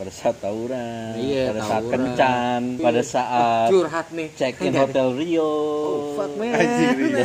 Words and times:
pada 0.00 0.12
saat 0.16 0.36
tawuran, 0.40 1.12
Iya, 1.20 1.52
pada 1.52 1.60
saat 1.60 1.84
tawuran. 1.84 1.92
kencan, 1.92 2.60
pada 2.80 3.02
saat 3.04 3.68
curhat 3.68 4.06
nih 4.16 4.28
check 4.32 4.56
in 4.64 4.72
hotel 4.72 5.12
Rio. 5.12 5.44
oh, 5.44 6.16
fuck 6.16 6.32
man 6.40 6.56
Anjir, 6.56 6.96
iya. 7.20 7.24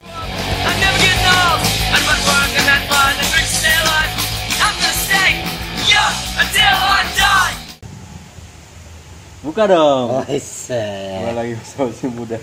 Buka 9.45 9.69
dong. 9.69 10.09
oh 10.09 10.25
Gua 10.25 11.31
lagi 11.37 11.53
sama 11.63 11.93
si 11.93 12.09
muda. 12.09 12.35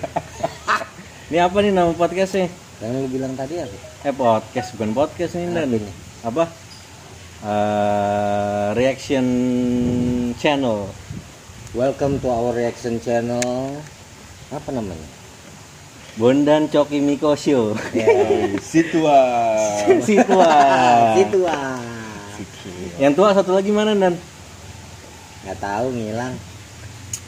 Ini 1.28 1.44
apa 1.44 1.60
nih 1.60 1.74
nama 1.74 1.92
podcastnya? 1.92 2.48
yang 2.78 2.98
lu 2.98 3.06
bilang 3.10 3.34
tadi 3.38 3.62
apa 3.62 3.76
Eh 4.02 4.14
podcast 4.14 4.74
bukan 4.74 4.90
podcast 4.96 5.34
nih 5.34 5.50
Dan. 5.50 5.82
Apa 6.22 6.61
Eh, 7.42 8.66
reaction 8.78 9.26
channel. 10.38 10.86
welcome 11.74 12.22
to 12.22 12.30
our 12.30 12.54
reaction 12.54 13.02
channel 13.02 13.82
apa 14.46 14.70
namanya 14.70 15.02
Bondan 16.14 16.70
Coki 16.70 17.02
Miko 17.02 17.34
Show. 17.34 17.74
Situa. 18.62 19.18
Situa. 20.06 20.54
itu 21.26 21.42
ah 21.42 21.82
Yang 23.02 23.12
tua 23.18 23.34
satu 23.34 23.58
lagi 23.58 23.74
mana 23.74 23.98
Dan? 23.98 24.14
nggak 25.42 25.58
tahu 25.58 25.86
ngilang 25.90 26.38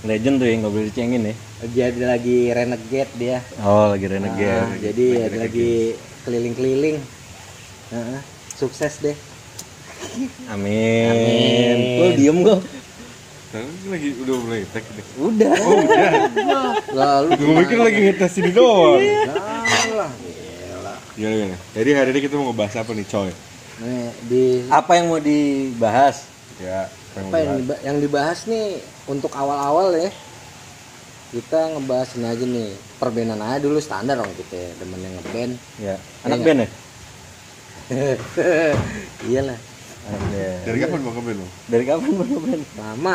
Legend 0.07 0.37
tuh 0.39 0.47
yang 0.47 0.59
nggak 0.63 0.75
boleh 0.79 0.87
dicengin 0.95 1.23
ya. 1.27 1.35
dia 1.67 1.87
lagi 1.91 2.55
renegade 2.55 3.11
dia 3.19 3.43
Oh 3.59 3.91
lagi 3.91 4.07
Ah, 4.07 4.11
renegade. 4.15 4.79
jadi 4.79 5.07
ada 5.27 5.37
lagi 5.43 5.99
keliling-keliling 6.23 7.03
Heeh, 7.91 8.21
sukses 8.55 9.03
deh 9.03 9.19
Amin. 10.47 11.09
Amin. 11.09 11.77
Lo 11.97 12.07
diem. 12.13 12.39
Sekarang 13.45 13.71
lagi 13.87 14.09
udah 14.19 14.35
mulai 14.41 14.61
tag 14.69 14.85
nih. 14.89 15.07
Udah. 15.17 15.55
Oh 15.57 15.75
udah. 15.79 16.13
lalu 16.91 17.29
Gue 17.37 17.55
mikir 17.57 17.79
lagi 17.79 17.99
ngetes 18.03 18.35
ini 18.37 18.51
doang. 18.51 18.99
lah 19.95 20.11
Gimana 21.15 21.35
gimana? 21.37 21.59
Jadi 21.71 21.91
hari 21.93 22.09
ini 22.11 22.21
kita 22.21 22.35
mau 22.35 22.51
ngebahas 22.51 22.75
apa 22.77 22.91
nih 22.91 23.07
coy? 23.07 23.31
nih 23.77 24.07
di 24.25 24.45
Apa 24.67 24.91
yang 24.95 25.07
mau 25.09 25.19
dibahas? 25.19 26.27
Ya, 26.57 26.87
apa 26.87 27.19
apa 27.21 27.37
yang, 27.37 27.55
diba- 27.57 27.83
yang 27.83 27.97
dibahas 27.99 28.39
nih 28.45 28.79
untuk 29.05 29.31
awal-awal 29.31 29.91
ya 29.93 30.11
kita 31.31 31.75
ngebahas 31.75 32.15
ini 32.15 32.27
aja 32.29 32.45
nih 32.45 32.69
perbenan 32.95 33.39
aja 33.41 33.59
dulu 33.59 33.79
standar 33.79 34.15
dong 34.15 34.31
kita 34.37 34.55
ya, 34.55 34.71
demen 34.79 35.01
yang 35.01 35.15
ngeband 35.17 35.53
Ya. 35.77 35.95
Anak 36.23 36.37
Iya. 36.37 36.45
band 36.45 36.59
ya? 36.59 36.69
iyalah 39.29 39.59
Dari 40.65 40.79
kapan 40.81 41.01
mau 41.01 41.13
ngeband 41.17 41.39
lo? 41.41 41.49
Dari 41.69 41.85
kapan 41.89 42.11
bang 42.13 42.31
ngeband? 42.37 42.63
mama 42.77 43.15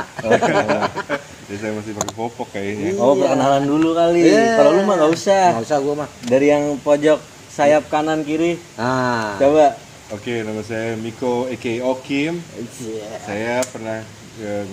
Ya 1.49 1.55
saya 1.57 1.73
masih 1.73 1.97
pakai 1.97 2.13
popok 2.13 2.49
kayaknya. 2.53 2.93
Oh 3.01 3.17
perkenalan 3.17 3.65
dulu 3.65 3.97
kali. 3.97 4.21
Iya. 4.21 4.61
Kalau 4.61 4.71
lu 4.77 4.81
mah 4.85 4.95
nggak 5.01 5.11
usah. 5.17 5.45
nggak 5.57 5.65
usah 5.65 5.77
gua 5.81 5.95
mah 6.05 6.09
Dari 6.29 6.45
yang 6.53 6.77
pojok 6.81 7.19
sayap 7.49 7.89
kanan 7.89 8.21
kiri. 8.21 8.61
ah 8.77 9.33
Coba. 9.41 9.73
Oke, 10.09 10.41
nama 10.41 10.61
saya 10.65 10.97
Miko 10.97 11.45
aka 11.49 11.73
Okim. 11.85 12.41
Iya. 12.81 13.09
Saya 13.21 13.53
pernah 13.65 14.01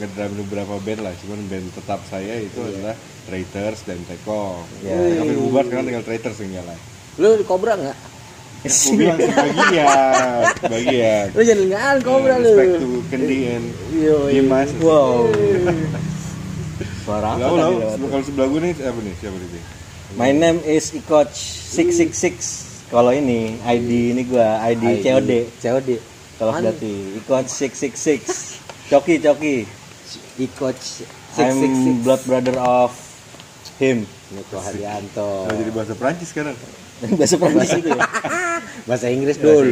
ngedrum 0.01 0.47
beberapa 0.47 0.79
band 0.81 1.01
lah, 1.05 1.13
cuman 1.21 1.45
band 1.49 1.67
tetap 1.75 2.01
saya 2.09 2.41
itu 2.41 2.61
adalah 2.61 2.97
Traitors 3.27 3.83
dan 3.85 4.01
Tekong. 4.09 4.65
Ya. 4.81 4.97
Ya. 4.97 5.21
Tapi 5.21 5.35
bubar 5.37 5.65
sekarang 5.69 5.85
tinggal 5.91 6.05
Traitors 6.05 6.39
yang 6.41 6.61
jalan. 6.61 6.79
lu 7.17 7.33
di 7.41 7.49
kobra 7.49 7.81
nggak 7.81 8.16
Gue 8.67 8.95
bilang 8.99 9.19
sebagian, 9.19 9.87
sebagian. 10.59 11.25
lu 11.33 11.43
jangan 11.47 11.65
nggak 11.71 11.83
kobra 12.03 12.35
lu 12.37 12.51
Respect 12.53 12.75
to 12.83 12.89
Kendi 13.09 13.41
and 13.51 13.67
Yoi. 13.95 14.31
Dimas. 14.35 14.71
Wow. 14.83 15.31
Suara 17.07 17.39
apa 17.39 17.47
tadi 17.47 17.75
lewat? 17.79 17.99
kalau 18.11 18.25
sebelah 18.27 18.47
gue 18.51 18.61
nih 18.67 18.73
siapa 18.75 18.99
nih? 18.99 19.15
Siapa 19.23 19.37
nih? 19.39 19.63
My 20.19 20.31
name 20.35 20.59
is 20.67 20.91
Ikoch 20.95 21.31
666. 21.31 22.91
Kalau 22.91 23.11
ini 23.11 23.59
ID 23.63 24.15
ini 24.15 24.23
gua 24.27 24.63
ID, 24.63 25.03
COD. 25.03 25.31
COD 25.59 25.89
Kalau 26.39 26.53
berarti 26.55 26.95
Ikoch 27.23 27.47
666. 27.47 28.91
Coki 28.91 29.19
Coki. 29.23 29.57
Ikoch 30.39 30.83
I'm 31.37 31.59
666 32.01 32.05
blood 32.07 32.23
brother 32.25 32.57
of 32.59 32.93
him. 33.77 34.09
Niko 34.33 34.59
Haryanto 34.59 35.47
Kalau 35.47 35.57
jadi 35.59 35.71
bahasa 35.71 35.93
Prancis 35.95 36.33
sekarang. 36.35 36.57
Bahasa 37.19 37.35
Prancis 37.37 37.81
itu 37.81 37.91
ya. 37.93 38.01
bahasa 38.89 39.11
Inggris 39.11 39.35
dulu 39.35 39.67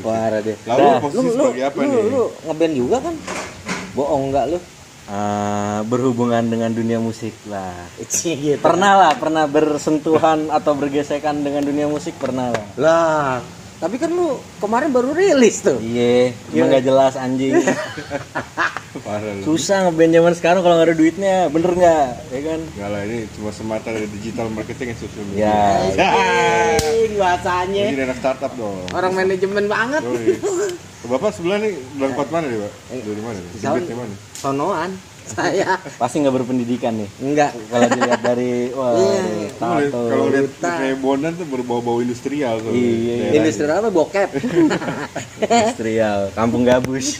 parah 0.00 0.40
deh 0.40 0.56
Lalu 0.64 0.80
Dah. 0.80 0.96
posisi 1.04 1.28
sebagai 1.36 1.64
apa 1.68 1.78
lu, 1.84 1.90
nih? 1.92 2.02
lu 2.08 2.24
ngeband 2.48 2.74
juga 2.74 2.96
kan 3.04 3.14
bohong 3.92 4.24
nggak 4.32 4.46
lu 4.56 4.58
Eh, 5.04 5.80
berhubungan 5.84 6.40
dengan 6.48 6.72
dunia 6.72 6.96
musik 6.96 7.36
lah. 7.44 7.76
Gitu. 8.00 8.56
Pernah 8.56 8.92
lah, 8.96 9.12
pernah 9.20 9.44
bersentuhan 9.44 10.48
atau 10.48 10.72
bergesekan 10.72 11.44
dengan 11.44 11.60
dunia 11.60 11.84
musik 11.84 12.16
pernah 12.16 12.48
lah. 12.48 12.64
lah 12.80 13.32
tapi 13.84 14.00
kan 14.00 14.08
lu 14.08 14.40
kemarin 14.64 14.88
baru 14.88 15.12
rilis 15.12 15.60
tuh 15.60 15.76
Iya, 15.76 16.32
emang 16.56 16.72
gak 16.72 16.84
jelas 16.88 17.20
anjing. 17.20 17.52
Parah 19.04 19.36
lu. 19.36 19.44
Susah 19.44 19.84
ngeband 19.84 20.16
zaman 20.16 20.32
sekarang 20.32 20.60
kalau 20.64 20.80
nggak 20.80 20.88
ada 20.88 20.96
duitnya, 20.96 21.36
bener 21.52 21.76
nggak? 21.76 22.08
Ya 22.32 22.40
kan? 22.48 22.60
Enggak 22.64 22.88
lah 22.88 23.00
ini 23.04 23.18
cuma 23.36 23.50
semata 23.52 23.92
dari 23.92 24.08
digital 24.08 24.48
marketing 24.48 24.96
dan 24.96 24.98
social 25.04 25.24
media. 25.28 25.44
Ya. 25.44 25.60
Ya. 25.92 26.10
Bahasanya 27.20 27.84
Jadi 27.92 28.02
anak 28.08 28.18
startup 28.24 28.52
dong. 28.56 28.80
orang 28.96 29.12
manajemen 29.12 29.68
banget. 29.68 30.00
Bapak 31.12 31.36
sebelah 31.36 31.60
nih 31.60 31.76
berangkat 32.00 32.28
mana 32.32 32.46
nih, 32.48 32.58
Pak? 32.64 32.72
Dari 33.04 33.20
mana? 33.20 33.38
Bibitnya 33.52 33.96
mana? 34.00 34.14
sonoan 34.40 34.90
saya 35.26 35.80
Pasti 35.94 36.20
nggak 36.20 36.34
berpendidikan 36.34 36.92
nih. 36.94 37.08
enggak 37.18 37.50
Kalau 37.66 37.86
dilihat 37.88 38.20
dari 38.20 38.68
wah, 38.70 38.92
Iya. 38.92 39.48
tato. 39.54 40.00
Kalau 40.04 40.24
lihat 40.28 40.48
kayak 40.58 40.96
Bondan 40.98 41.32
tuh 41.32 41.46
berbau-bau 41.46 41.98
industrial 41.98 42.58
tuh. 42.58 42.70
Iya, 42.70 43.30
daerahnya. 43.30 43.38
industri 43.38 43.64
apa 43.66 43.88
bokep 43.88 44.30
industrial, 45.44 46.18
kampung 46.32 46.62
gabus. 46.62 47.16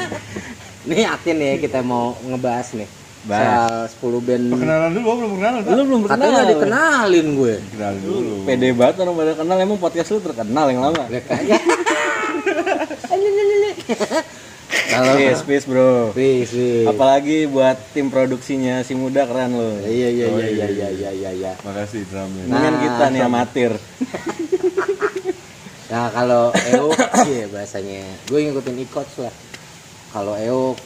nih 0.88 1.06
yakin 1.06 1.34
nih 1.36 1.52
kita 1.58 1.78
mau 1.80 2.18
ngebahas 2.20 2.74
nih 2.74 2.90
Bahas. 3.22 3.94
soal 3.94 4.18
10 4.18 4.26
band 4.26 4.44
Perkenalan 4.50 4.90
dulu, 4.90 5.06
oh, 5.06 5.14
belum 5.14 5.30
perkenalan. 5.30 5.60
Lu 5.62 5.82
belum 5.86 6.00
katanya 6.02 6.26
kenal. 6.26 6.50
dikenalin 6.50 7.26
gue 7.32 7.54
Kenalin 7.70 8.02
dulu. 8.02 8.34
Pede 8.42 8.68
banget 8.74 8.94
orang 8.98 9.14
pada 9.14 9.32
kenal 9.38 9.56
emang 9.58 9.78
podcast 9.78 10.08
lu 10.10 10.18
terkenal 10.18 10.66
yang 10.66 10.80
lama. 10.82 11.02
Lihat 11.06 11.26
aja 11.38 11.56
Kalau 14.92 15.14
space, 15.16 15.40
space 15.40 15.64
bro. 15.64 16.12
Wih, 16.12 16.44
wih. 16.44 16.84
Apalagi 16.84 17.48
buat 17.48 17.80
tim 17.96 18.12
produksinya 18.12 18.84
si 18.84 18.92
muda 18.92 19.24
keren 19.24 19.56
lo. 19.56 19.80
Iya 19.88 20.08
iya 20.12 20.26
Oh, 20.28 20.36
iya 20.36 20.48
iya, 20.52 20.66
iya 20.68 20.68
iya 20.68 20.88
iya 20.92 21.10
iya. 21.10 21.30
iya. 21.32 21.52
Makasih 21.64 22.04
drumnya. 22.12 22.44
Nah. 22.44 22.60
Mungkin 22.60 22.74
kita 22.84 23.04
nih 23.08 23.20
amatir. 23.24 23.72
Nah 25.92 26.08
kalau 26.08 26.48
Euk 26.72 26.96
iya 27.28 27.44
bahasanya. 27.52 28.00
Gue 28.24 28.48
ngikutin 28.48 28.80
Ikots 28.80 29.20
lah. 29.20 29.34
Kalau 30.08 30.32
Euk, 30.40 30.80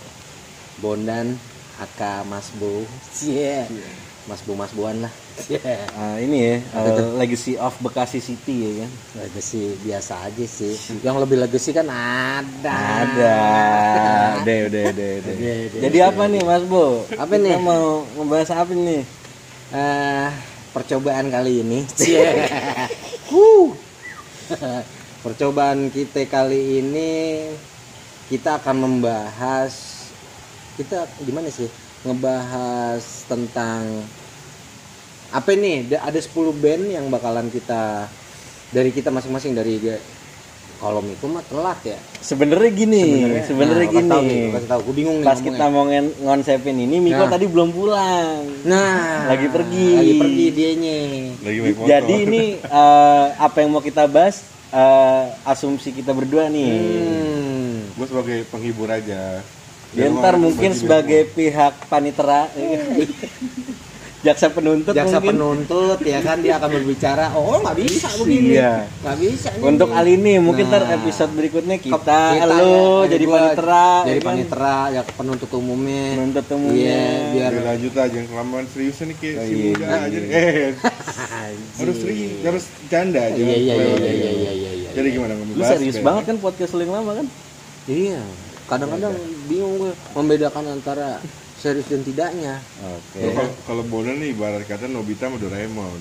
Bondan, 0.83 1.39
Aka, 1.79 2.27
Mas 2.27 2.51
Bu, 2.59 2.83
Cie, 3.15 3.71
Mas 4.27 4.43
Bu 4.43 4.59
Mas 4.59 4.75
Buan 4.75 5.07
lah. 5.07 5.13
Cie. 5.39 5.63
Ah, 5.95 6.19
ini 6.19 6.43
ya, 6.43 6.55
uh, 6.75 7.15
Legacy 7.15 7.55
of 7.55 7.79
Bekasi 7.79 8.19
City 8.19 8.67
ya 8.67 8.73
kan. 8.83 8.91
Legacy 9.23 9.79
biasa 9.87 10.19
aja 10.27 10.45
sih. 10.51 10.75
Yang 11.07 11.17
lebih 11.23 11.37
legacy 11.47 11.71
kan 11.71 11.87
ada. 11.87 12.75
Ada. 13.07 13.39
Udah. 14.43 14.59
Udah, 14.67 14.83
udah, 14.91 15.11
Jadi 15.79 15.99
apa 16.03 16.23
nih 16.27 16.43
Mas 16.43 16.65
Bo? 16.67 17.07
Apa 17.15 17.39
Kita 17.39 17.45
nih? 17.47 17.55
mau 17.63 18.03
ngebahas 18.19 18.51
apa 18.51 18.73
nih? 18.75 19.03
Eh, 19.71 20.29
percobaan 20.75 21.27
kali 21.31 21.63
ini. 21.63 21.79
Wuh. 23.35 23.79
percobaan 25.27 25.91
kita 25.91 26.23
kali 26.31 26.79
ini 26.79 27.11
kita 28.31 28.63
akan 28.63 28.87
membahas 28.87 30.07
kita 30.79 31.03
gimana 31.27 31.51
sih 31.51 31.67
ngebahas 32.07 33.27
tentang 33.27 33.83
apa 35.37 35.53
nih 35.53 35.85
Da- 35.87 36.03
ada 36.03 36.17
10 36.17 36.33
band 36.55 36.83
yang 36.89 37.05
bakalan 37.07 37.53
kita 37.53 38.09
dari 38.69 38.89
kita 38.89 39.09
masing-masing 39.09 39.53
dari 39.53 39.77
kolom 40.77 41.05
itu 41.07 41.25
mah 41.27 41.41
telat 41.43 41.81
ya 41.87 41.99
Sebenarnya 42.19 42.69
gini, 42.71 43.03
sebenarnya 43.43 43.87
Nah, 43.87 43.93
kasih 43.95 44.09
tahu 44.09 44.23
nih, 44.23 44.35
gini. 44.35 44.51
kasih 44.51 44.69
tahu 44.69 44.81
gue 44.83 44.95
bingung 44.95 45.17
nih 45.17 45.25
Pas 45.25 45.39
ngomongnya. 45.39 45.53
kita 45.53 45.65
mau 45.71 45.85
ngen- 45.87 46.15
ngonsepin 46.21 46.77
ini, 46.79 46.97
Miko 46.99 47.23
Nah. 47.23 47.31
tadi 47.31 47.47
belum 47.47 47.69
pulang. 47.71 48.37
nah 48.65 49.25
Lagi 49.27 49.47
pergi. 49.49 49.89
lagi 49.95 50.15
pergi 50.17 50.47
dianya 50.51 50.99
Lagi. 51.41 51.59
Jadi 51.83 52.15
ini 52.19 52.43
eh, 52.83 53.27
apa 53.39 53.57
yang 53.59 53.71
mau 53.71 53.81
kita 53.81 54.05
bahas? 54.07 54.43
eh, 54.69 55.25
asumsi 55.47 55.95
kita 55.95 56.11
berdua 56.11 56.51
nih. 56.51 56.69
hmm. 56.75 57.97
Gue 57.97 58.07
sebagai 58.07 58.39
penghibur 58.47 58.91
aja. 58.91 59.41
Ya, 59.95 60.07
ntar 60.11 60.37
mungkin 60.37 60.75
sebagai 60.75 61.31
pihak 61.31 61.87
panitera. 61.87 62.51
jaksa 64.27 64.47
penuntut 64.51 64.91
jaksa 64.91 65.17
mungkin. 65.17 65.31
penuntut 65.33 65.99
ya 66.03 66.19
kan 66.19 66.39
dia 66.39 66.55
akan 66.57 66.71
berbicara 66.73 67.31
oh 67.33 67.59
nggak 67.59 67.77
bisa 67.79 68.09
begini 68.17 68.53
Iya. 68.53 68.75
nggak 68.99 69.17
bisa 69.17 69.49
nih. 69.51 69.63
Untuk 69.63 69.89
kali 69.89 70.11
ini 70.15 70.33
mungkin 70.39 70.65
ntar 70.67 70.83
Nah. 70.83 70.97
episode 70.97 71.31
berikutnya 71.33 71.77
kita, 71.79 72.21
Kita 72.35 72.45
lu 72.53 72.75
ya, 73.01 73.09
jadi 73.09 73.25
gua 73.25 73.39
panitera, 73.41 73.89
jadi 74.03 74.11
ya 74.11 74.19
kan? 74.19 74.27
panitera 74.27 74.77
ya 74.91 75.01
penuntut 75.07 75.51
umumnya 75.53 76.05
Penuntut 76.13 76.47
umumnya. 76.51 76.75
iya 76.75 77.05
biar 77.31 77.51
Biar 77.53 77.65
lanjut 77.65 77.93
aja 77.95 78.09
jangan 78.09 78.27
kelamaan 78.29 78.67
serius 78.67 78.97
nih 79.01 79.17
kayak 79.17 79.37
Oh, 79.37 79.43
si 79.43 79.53
iya, 79.53 79.63
muda 79.65 79.87
iya. 79.87 79.97
aja 80.03 80.17
nih. 80.19 80.31
Eh, 80.33 80.71
harus 81.79 81.97
serius, 81.97 82.33
harus 82.43 82.65
canda 82.87 83.21
aja. 83.23 83.37
iya 83.37 83.55
iya 83.57 83.75
iya 83.75 83.95
iya 83.95 84.11
iya 84.11 84.31
iya 84.53 84.71
iya 84.75 84.91
Jadi 84.93 85.09
gimana 85.11 85.33
ngomong 85.35 85.55
Lu 85.55 85.63
serius 85.63 85.97
banget 85.99 86.25
kan 86.25 86.37
podcast 86.39 86.73
lu 86.73 86.83
yang 86.83 86.95
lama 86.95 87.13
kan? 87.15 87.27
iya 87.87 88.19
kadang-kadang 88.67 89.15
bingung 89.47 89.79
gue 89.79 89.93
membedakan 90.13 90.65
antara 90.73 91.23
serius 91.57 91.89
dan 91.89 92.05
tidaknya 92.05 92.61
Oke. 92.85 93.33
Kalau 93.33 93.53
kalau 93.65 93.83
Bono 93.89 94.13
nih 94.13 94.37
ibarat 94.37 94.63
kata 94.69 94.87
Nobita 94.87 95.27
sama 95.27 95.41
Doraemon. 95.41 96.01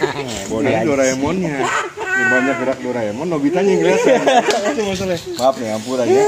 Bono 0.50 0.68
ini 0.68 0.84
Doraemonnya. 0.84 1.56
Ya, 1.60 2.24
banyak 2.30 2.56
gerak 2.62 2.78
Doraemon, 2.80 3.26
Nobitanya 3.28 3.70
yang 3.74 3.80
kelihatan. 3.84 4.22
Itu 4.72 4.82
masalahnya. 4.86 5.30
Maaf 5.36 5.56
nih, 5.60 5.68
ampun 5.76 5.98
aja. 6.00 6.22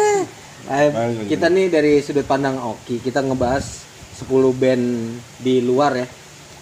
Eh, 0.67 0.91
kita 1.31 1.47
nih 1.47 1.71
dari 1.71 2.03
sudut 2.03 2.27
pandang 2.27 2.59
Oki 2.59 2.99
kita 2.99 3.23
ngebahas 3.23 3.87
10 4.19 4.27
band 4.51 4.85
di 5.39 5.63
luar 5.63 5.95
ya 5.95 6.07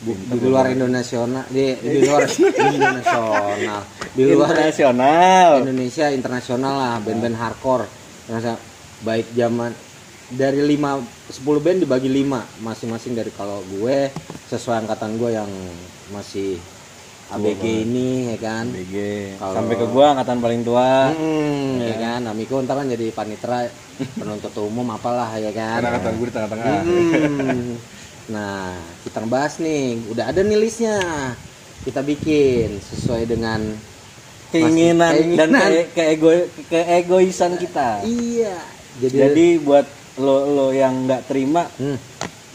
di, 0.05 0.13
di 0.13 0.39
luar 0.45 0.69
Indonesia 0.69 1.25
di, 1.49 1.73
di 1.81 1.99
luar 2.05 2.29
internasional 2.29 3.81
di 4.13 4.23
luar 4.29 4.53
Internasional. 4.53 5.51
Indonesia 5.65 6.07
internasional 6.13 6.75
lah 6.77 6.95
band-band 7.01 7.37
hardcore 7.41 7.87
baik 9.01 9.33
zaman 9.33 9.73
dari 10.31 10.61
5 10.61 11.05
10 11.31 11.45
band 11.61 11.79
dibagi 11.85 12.09
5 12.09 12.25
masing-masing 12.61 13.13
dari 13.13 13.29
kalau 13.31 13.61
gue 13.69 14.09
sesuai 14.47 14.85
angkatan 14.85 15.17
gue 15.17 15.31
yang 15.31 15.51
masih 16.11 16.57
ABG 17.27 17.65
ini 17.83 18.09
ya 18.31 18.39
kan 18.39 18.69
BG. 18.69 18.95
Kalau- 19.37 19.57
Sampai 19.57 19.75
ke 19.75 19.87
gua 19.89 20.13
angkatan 20.13 20.39
paling 20.39 20.61
tua. 20.61 21.09
Hmm, 21.11 21.81
ya 21.81 21.97
kan 21.97 22.21
Amiko 22.29 22.61
ntar 22.61 22.77
kan 22.77 22.87
jadi 22.87 23.09
panitera 23.11 23.65
penuntut 24.15 24.53
umum 24.61 24.85
apalah 24.93 25.33
ya 25.35 25.49
kan 25.51 25.81
Karena 25.81 25.99
kata 25.99 26.09
gue 26.13 26.27
di 26.29 26.33
tengah-tengah. 26.33 26.79
Hmm. 26.85 27.75
Nah, 28.25 28.73
kita 29.05 29.21
ngebahas 29.21 29.55
nih, 29.59 30.01
udah 30.09 30.33
ada 30.33 30.41
nih 30.41 30.57
listnya. 30.57 30.97
Kita 31.81 32.01
bikin 32.01 32.81
sesuai 32.81 33.25
dengan 33.25 33.61
Keinginan, 34.49 35.13
dan 35.35 35.51
Keinginan. 35.51 35.61
ke, 35.67 35.83
keego, 35.93 36.31
keegoisan 36.71 37.57
kita. 37.57 38.01
iya. 38.03 38.57
Jadi, 38.95 39.17
Jadi 39.19 39.47
buat 39.59 39.85
lo 40.21 40.47
lo 40.47 40.67
yang 40.71 41.11
nggak 41.11 41.27
terima 41.27 41.67
hmm, 41.67 41.99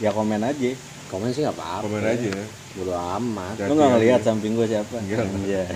ya 0.00 0.16
komen 0.16 0.40
aja. 0.40 0.72
komen 1.10 1.34
sih 1.34 1.42
nggak 1.42 1.58
apa-apa. 1.58 1.90
Komen 1.90 2.06
aja 2.06 2.28
ya. 2.30 2.46
Bodo 2.78 2.94
amat. 2.94 3.66
Lo 3.66 3.74
nggak 3.74 3.90
ngeliat 3.98 4.22
samping 4.22 4.54
gua 4.54 4.66
siapa? 4.70 4.94
Enggak. 5.02 5.26
Iya. 5.42 5.66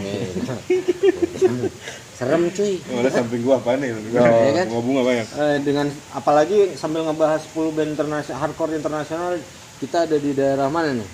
Serem 2.15 2.47
cuy. 2.55 2.79
Oleh 2.95 3.11
samping 3.11 3.43
gua 3.43 3.59
apa 3.59 3.75
nih? 3.75 3.99
Iya 4.15 4.63
kan? 4.63 4.67
Bunga 4.71 4.83
bunga 4.87 5.03
banyak. 5.03 5.27
Eh, 5.27 5.59
dengan 5.67 5.91
apalagi 6.15 6.79
sambil 6.79 7.03
ngebahas 7.03 7.43
10 7.51 7.75
band 7.75 7.99
internasional 7.99 8.39
hardcore 8.39 8.79
internasional, 8.79 9.35
kita 9.83 10.07
ada 10.07 10.23
di 10.23 10.31
daerah 10.39 10.71
mana 10.71 10.95
nih? 10.95 11.11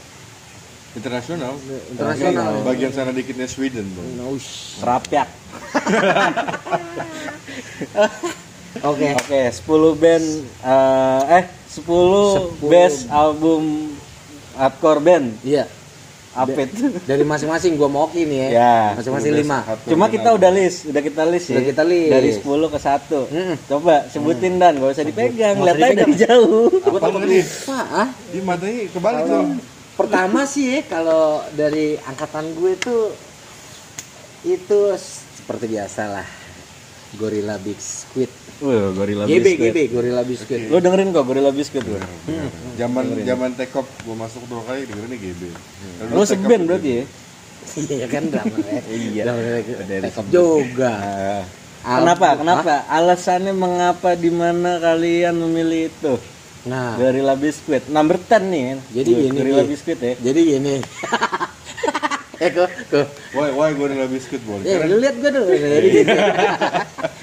Internasional. 1.01 1.57
Internasional. 1.97 2.61
Bagian 2.61 2.93
sana 2.93 3.17
dikitnya 3.17 3.49
Sweden, 3.49 3.89
Bro. 3.97 4.05
Nah, 4.21 4.37
ush. 8.73 8.81
Terapiak. 8.81 9.15
Oke. 9.17 9.43
Oke, 9.43 9.43
10 9.51 9.95
band 9.97 10.25
eh 10.61 11.23
eh 11.33 11.45
10, 11.71 12.61
10 12.61 12.67
best 12.67 12.99
album 13.09 13.63
hardcore 14.53 15.01
band. 15.01 15.27
Iya. 15.43 15.65
Apa 16.31 16.63
itu? 16.63 16.95
Dari 17.03 17.27
masing-masing 17.27 17.75
gua 17.75 17.91
mau 17.91 18.07
Oki 18.07 18.23
nih 18.23 18.39
ya. 18.41 18.49
Ya. 18.53 18.75
Masing-masing 18.95 19.33
Best 19.33 19.43
lima. 19.43 19.59
hardcore 19.61 19.91
Cuma 19.91 20.05
band 20.05 20.15
kita 20.15 20.29
album. 20.29 20.39
udah 20.39 20.51
list, 20.53 20.79
udah 20.87 21.03
kita 21.03 21.23
list 21.25 21.47
Udah 21.49 21.59
ya. 21.59 21.69
kita 21.69 21.83
list. 21.83 22.11
Dari 22.11 22.31
10 22.33 22.47
ke 22.71 22.79
1. 22.79 23.35
Mm-mm. 23.35 23.57
Coba 23.67 23.95
sebutin 24.07 24.55
dan 24.57 24.73
gak 24.77 24.91
usah 24.93 25.03
dipegang, 25.05 25.55
lihat 25.59 25.77
aja 25.77 25.95
dari 25.97 26.15
jauh. 26.17 26.71
Gua 26.71 26.91
Apa 26.93 26.99
takut 27.01 27.21
nih? 27.25 27.43
lupa 27.43 27.81
ah. 27.93 28.09
Dia 28.31 28.43
matanya 28.45 28.81
kebalik 28.89 29.23
dong. 29.27 29.49
pertama 29.93 30.41
sih 30.45 30.65
ya, 30.67 30.81
kalau 30.87 31.25
dari 31.53 31.99
angkatan 32.01 32.55
gue 32.55 32.73
tuh 32.75 33.13
itu 34.43 34.79
s- 34.93 35.21
seperti 35.37 35.69
biasa 35.69 36.03
lah. 36.09 36.29
Gorilla 37.13 37.59
Biscuit. 37.59 38.31
Wah, 38.61 38.93
Gorilla 38.93 39.25
GB 39.25 39.41
Biscuit. 39.41 39.73
GB 39.73 39.79
Gorilla 39.89 40.23
Biscuit. 40.23 40.61
Lu 40.69 40.77
dengerin 40.79 41.17
kok 41.17 41.25
Gorilla 41.25 41.49
Biscuit 41.49 41.81
lu. 41.81 41.97
Zaman 42.77 43.05
zaman 43.25 43.51
tekop 43.57 43.89
gua 44.05 44.29
masuk 44.29 44.45
dua 44.47 44.61
kali 44.69 44.85
dengerin 44.85 45.17
GB. 45.17 45.43
Up 46.13 46.25
seben 46.25 46.61
itu 46.61 46.69
berarti 46.69 46.91
ya? 46.93 47.05
Iya 47.71 48.07
kan 48.09 48.23
drama 48.29 48.57
ya. 48.61 48.83
Iya. 48.89 49.23
Drama 49.25 49.41
Dari 49.85 50.03
Tekop 50.05 50.25
juga. 50.29 50.93
Ah. 50.93 51.45
Album- 51.81 52.01
Kenapa? 52.05 52.29
Kenapa? 52.37 52.75
Alasannya 52.87 53.53
mengapa 53.57 54.13
di 54.13 54.29
mana 54.29 54.77
kalian 54.77 55.33
memilih 55.33 55.89
itu? 55.89 56.15
Nah, 56.69 56.93
Gorilla 57.01 57.33
Biscuit 57.41 57.89
number 57.89 58.21
10 58.21 58.53
nih. 58.53 58.65
Jadi 58.93 59.09
gini, 59.09 59.39
Gorilla. 59.41 59.65
Biscuit 59.65 59.97
ya. 59.97 60.13
jadi 60.21 60.41
gini. 60.45 60.75
eh 62.41 62.49
kok 62.51 62.69
kok. 62.89 63.07
Why 63.31 63.49
why 63.51 63.69
gue 63.71 63.87
udah 63.87 64.09
biskuit 64.09 64.41
boleh? 64.43 64.65
Eh, 64.65 64.81
lu 64.83 64.97
lihat 64.97 65.13
gue 65.15 65.31
dulu. 65.31 65.53
Jadi 65.53 65.89
gini. 65.91 66.15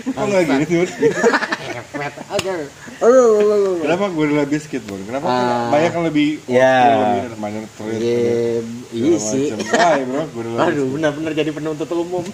kok 0.07 0.23
nggak 0.23 0.43
gini 0.45 0.63
tuh? 0.63 0.85
Kepet. 0.87 2.13
Oke. 2.29 2.51
Aduh. 2.99 3.81
Kenapa 3.81 4.05
gue 4.07 4.25
udah 4.31 4.45
biskuit 4.45 4.83
boleh? 4.83 5.03
Kenapa 5.03 5.25
Ah. 5.27 5.69
banyak 5.69 5.91
yang 5.91 6.05
lebih 6.05 6.29
Ya. 6.45 6.77
banyak 7.33 7.65
terus. 7.73 7.97
Iya, 7.97 8.61
iya 8.93 9.17
sih. 9.19 9.45
Why 9.57 9.99
bro? 10.03 10.21
Gue 10.27 10.41
udah 10.47 10.65
Aduh, 10.65 10.85
benar-benar 10.91 11.31
jadi 11.33 11.49
penuntut 11.49 11.89
umum. 11.89 12.21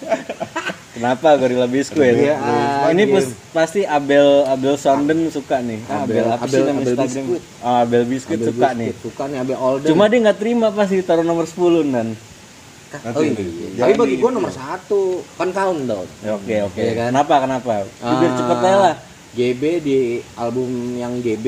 Kenapa 0.94 1.34
Gorilla 1.34 1.66
Biscuit? 1.66 2.14
Iya, 2.14 2.38
Ah, 2.38 2.86
ah, 2.86 2.94
ini 2.94 3.02
iya. 3.02 3.14
pus- 3.18 3.34
pasti 3.50 3.82
Abel 3.82 4.46
Abel 4.46 4.78
Sonden 4.78 5.26
suka 5.26 5.58
nih. 5.58 5.82
Abel, 5.84 6.22
Abel- 6.22 6.30
apa 6.30 6.44
sih 6.46 6.62
Abel- 6.62 6.70
Abel? 6.70 6.94
Biscuit. 6.94 7.42
Oh, 7.58 7.76
Abel 7.82 8.02
Biscuit 8.06 8.38
Abel 8.38 8.46
suka 8.46 8.68
Biscuit, 8.68 8.78
nih. 8.78 8.90
Suka 9.02 9.22
nih 9.26 9.38
Abel 9.42 9.56
Olden. 9.58 9.88
Cuma 9.90 10.06
dia 10.06 10.18
nggak 10.22 10.38
terima 10.38 10.70
pasti 10.70 11.02
taruh 11.02 11.26
nomor 11.26 11.50
10 11.50 11.82
Nanti, 13.02 13.18
oh, 13.18 13.22
iya. 13.22 13.32
nanti. 13.34 13.44
Tapi 13.80 13.92
bagi 13.98 14.16
gue 14.22 14.30
nomor 14.30 14.52
satu 14.54 15.24
kan 15.34 15.50
countdown. 15.50 16.06
Ya, 16.22 16.38
Oke 16.38 16.54
oke. 16.62 16.78
Iya 16.78 16.92
kan? 16.94 17.08
Kenapa 17.10 17.34
kenapa? 17.42 17.72
Biar 17.98 18.30
Ah, 18.30 18.36
cepet 18.38 18.58
aja 18.62 18.78
lah. 18.78 18.94
GB 19.34 19.62
di 19.82 19.98
album 20.38 20.94
yang 20.94 21.18
GB 21.18 21.46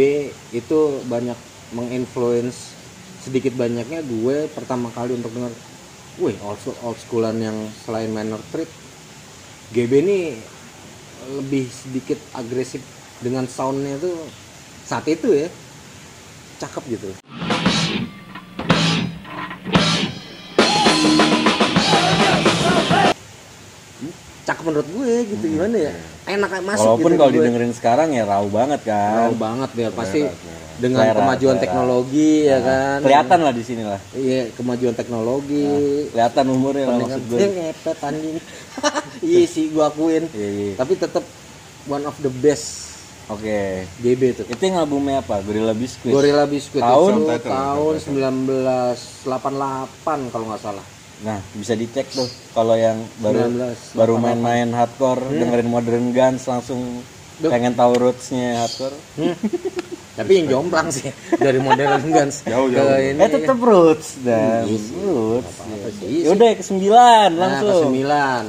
itu 0.51 0.79
banyak 1.07 1.39
menginfluence 1.71 2.75
sedikit 3.23 3.55
banyaknya 3.55 4.03
gue 4.03 4.51
pertama 4.51 4.91
kali 4.91 5.15
untuk 5.15 5.31
dengar, 5.35 5.51
wih 6.19 6.35
old 6.43 6.59
school, 6.63 6.79
old 6.83 6.99
schoolan 6.99 7.39
yang 7.39 7.55
selain 7.87 8.11
Manor 8.11 8.43
Trip, 8.51 8.71
GB 9.71 9.93
ini 10.03 10.19
lebih 11.39 11.67
sedikit 11.71 12.19
agresif 12.35 12.83
dengan 13.19 13.51
soundnya 13.51 13.99
tuh 13.99 14.15
saat 14.87 15.07
itu 15.11 15.35
ya 15.35 15.51
cakep 16.63 16.83
gitu. 16.99 17.11
Cakep 24.47 24.63
menurut 24.63 24.87
gue 24.87 25.13
gitu 25.27 25.45
gimana 25.59 25.75
ya 25.75 25.93
enak 26.27 26.51
masuk 26.63 26.87
Walaupun 26.87 27.11
gitu 27.11 27.19
kalau 27.19 27.31
gue. 27.31 27.39
didengerin 27.39 27.73
sekarang 27.75 28.09
ya 28.15 28.23
raw 28.27 28.47
banget 28.47 28.81
kan. 28.83 29.31
Tahu 29.31 29.35
banget 29.39 29.71
ya 29.75 29.89
pasti 29.95 30.21
dengan 30.77 31.09
Selera, 31.09 31.19
kemajuan 31.19 31.57
selera. 31.57 31.65
teknologi 31.65 32.31
ya 32.45 32.59
kan. 32.61 32.99
Kelihatan 33.03 33.39
lah 33.43 33.53
di 33.55 33.65
sini 33.65 33.83
lah. 33.87 34.01
Iya, 34.13 34.41
kemajuan 34.55 34.95
teknologi. 34.95 35.67
Kelihatan 36.13 36.45
umurnya 36.53 36.85
lah 36.91 36.99
maksud 37.01 37.23
gue. 37.31 37.39
dia 37.39 37.49
ngepet 37.49 37.99
anjing. 38.03 38.37
iya 39.35 39.43
sih 39.49 39.65
gua 39.73 39.89
akuin. 39.89 40.25
Iya, 40.31 40.49
iya. 40.51 40.73
Tapi 40.77 40.93
tetap 40.99 41.25
one 41.87 42.05
of 42.05 42.15
the 42.23 42.31
best 42.31 42.87
Oke. 43.27 43.83
GB 43.99 44.23
itu. 44.39 44.43
Itu 44.47 44.63
yang 44.63 44.87
albumnya 44.87 45.19
apa? 45.19 45.43
Gorilla 45.43 45.75
Biscuit. 45.75 46.15
Gorilla 46.15 46.47
Biscuit 46.47 46.79
Tahun? 46.79 47.27
itu 47.27 47.43
tahun 47.43 47.95
subtitle. 47.99 48.15
1988 49.27 50.31
kalau 50.31 50.47
nggak 50.47 50.63
salah. 50.63 50.96
Nah, 51.19 51.41
bisa 51.53 51.73
dicek 51.73 52.05
tuh 52.09 52.25
kalau 52.53 52.75
yang 52.75 53.01
baru 53.19 53.49
1988. 53.49 53.97
baru 53.97 54.15
main-main 54.17 54.69
hardcore, 54.69 55.23
dengerin 55.31 55.65
Modern 55.67 56.07
Guns 56.11 56.45
langsung 56.45 57.01
Duh. 57.39 57.49
pengen 57.49 57.73
tahu 57.73 57.97
rootsnya 57.97 58.61
hardcore. 58.61 58.97
Hmm. 59.17 59.33
Tapi 60.15 60.33
yang 60.35 60.47
jomplang 60.51 60.89
sih 60.89 61.09
dari 61.35 61.57
modern 61.59 62.01
Guns 62.11 62.41
Jauh, 62.43 62.69
ke 62.69 62.75
jauh. 62.75 62.97
ini. 62.97 63.17
Eh 63.19 63.29
tetap 63.31 63.59
roots 63.59 64.17
dan 64.19 64.65
Iya 64.65 64.77
sih. 64.79 64.93
roots. 64.99 65.53
Apa-apa 65.55 65.89
sih. 65.95 66.09
Yaudah 66.25 66.49
ke 66.51 66.65
sembilan 66.65 67.29
Nah, 67.31 67.41
langsung. 67.43 67.69
ke 67.69 67.75
sembilan. 67.83 68.45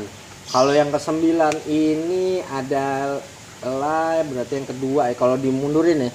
Kalau 0.48 0.72
yang 0.72 0.90
ke 0.90 1.00
sembilan 1.02 1.54
ini 1.68 2.26
ada 2.42 3.20
lah 3.62 4.24
berarti 4.24 4.54
yang 4.54 4.68
kedua 4.70 5.02
ya 5.08 5.16
kalau 5.16 5.36
dimundurin 5.36 6.00
ya. 6.02 6.12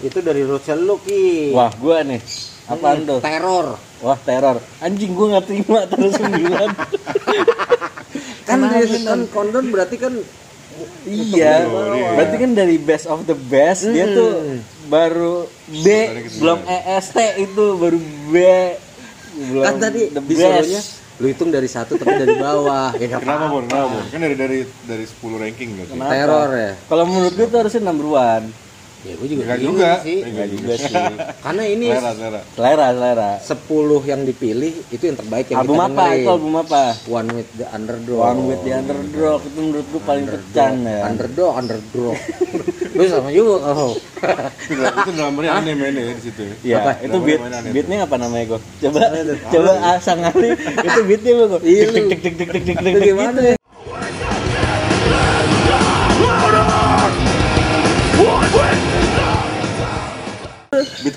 Itu 0.00 0.18
dari 0.20 0.42
Russell 0.42 0.78
lu 0.80 0.98
Ki. 1.00 1.50
Wah, 1.50 1.74
gua 1.74 2.02
nih. 2.02 2.22
Apaan 2.68 3.02
Hmm, 3.02 3.08
tuh? 3.08 3.18
Teror. 3.20 3.66
Wah, 4.00 4.16
teror. 4.18 4.56
Anjing 4.78 5.12
gua 5.12 5.26
nggak 5.30 5.46
terima 5.46 5.80
terus 5.86 6.12
sembilan. 6.14 6.68
Kan 8.48 8.66
dia 8.66 8.82
kan 9.06 9.20
kondon 9.30 9.70
berarti 9.70 9.94
kan 9.94 10.10
iya. 11.06 11.62
Oh, 11.64 11.94
iya. 11.94 12.18
Berarti 12.18 12.36
kan 12.36 12.50
dari 12.52 12.76
best 12.76 13.06
of 13.06 13.22
the 13.22 13.36
best 13.38 13.86
dia 13.86 14.04
Hmm. 14.04 14.16
tuh 14.16 14.30
baru 14.86 15.34
B 15.70 15.86
ke 15.86 16.42
belum. 16.42 16.58
EST 16.66 17.16
itu 17.38 17.64
baru 17.78 17.98
B 18.26 18.34
belum 19.40 19.62
kan 19.62 19.74
tadi 19.78 20.10
the 20.10 20.18
disuruhnya 20.18 20.82
best. 20.82 20.98
lu 21.16 21.30
hitung 21.30 21.54
dari 21.54 21.68
satu 21.70 21.94
tapi 21.94 22.10
dari 22.18 22.34
bawah 22.34 22.90
ya 22.98 23.22
Kenapa. 23.22 23.46
Bon? 23.46 23.62
Kenapa 23.62 23.86
Bon? 23.92 24.04
Kan 24.10 24.18
dari 24.18 24.34
dari 24.34 24.58
dari 24.82 25.04
10 25.06 25.14
ranking. 25.38 25.68
Kenapa? 25.86 26.10
teror 26.10 26.48
ya 26.50 26.72
Kalau 26.82 27.04
menurut 27.06 27.32
gue 27.32 27.46
itu 27.46 27.56
harusnya 27.56 27.82
number 27.84 28.08
one. 28.10 28.44
Ya 29.00 29.12
gue 29.14 29.28
juga 29.28 29.42
Enggak 29.42 29.60
juga. 29.60 29.90
sih 30.00 30.18
Enggak 30.20 30.48
juga 30.50 30.72
sih. 30.76 30.94
karena 31.40 31.62
ini 31.64 31.86
Selera, 31.88 32.12
selera. 32.12 32.40
Selera, 32.52 32.86
selera. 32.92 33.30
10 33.40 34.10
yang 34.10 34.20
dipilih 34.22 34.72
itu 34.86 35.02
yang 35.02 35.16
terbaik 35.16 35.46
yang 35.48 35.58
album 35.60 35.72
kita 35.72 35.80
apa? 35.80 35.94
dengerin. 35.96 36.20
Itu 36.20 36.30
album 36.30 36.52
apa? 36.54 36.82
One 37.06 37.28
with 37.32 37.50
the 37.54 37.66
underdog 37.66 38.20
One 38.20 38.40
with 38.44 38.60
the 38.60 38.72
Underdog 38.72 39.40
itu 39.42 39.58
menurut 39.58 39.86
gue 39.86 40.02
paling 40.02 40.26
pecan 40.26 40.72
ya. 40.82 40.98
underdog 41.06 41.52
underdog 41.54 42.16
lu 42.90 43.06
sama 43.06 43.30
juga 43.30 43.54
oh 43.70 43.94
Itu 44.74 45.10
drummernya 45.10 45.52
aneh 45.54 45.72
mainnya 45.72 46.02
ya 46.02 46.12
di 46.12 46.22
situ. 46.22 46.42
ya. 46.42 46.54
Iya, 46.60 46.76
Apa? 46.76 46.92
itu 47.00 47.16
beat 47.18 47.40
beatnya 47.70 47.96
apa 48.04 48.16
namanya 48.16 48.44
gue? 48.50 48.60
Coba 48.80 49.00
coba 49.48 49.70
asang 49.94 50.20
kali 50.22 50.48
itu 50.58 51.00
beatnya 51.04 51.32
gue. 51.38 51.60
Iya, 51.62 51.84
Tik 51.88 52.04
tik 52.06 52.20
tik 52.20 52.34
tik 52.36 52.48
tik 52.50 52.62
tik 52.62 52.76
tik 52.76 52.76
Itu 52.76 52.98
tik 52.98 53.08
gimana 53.08 53.59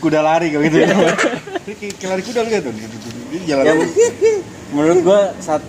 kuda 0.03 0.19
lari 0.19 0.51
kayak 0.51 0.63
gitu 0.67 0.77
ya. 0.83 0.87
Ini 1.63 1.73
kayak 1.79 2.07
lari 2.11 2.23
kuda 2.27 2.41
lihat 2.43 2.61
tuh. 2.67 2.73
Jalan. 3.47 3.63
Ya, 3.63 3.73
menurut 4.73 4.99
gue 5.01 5.21
saat 5.39 5.63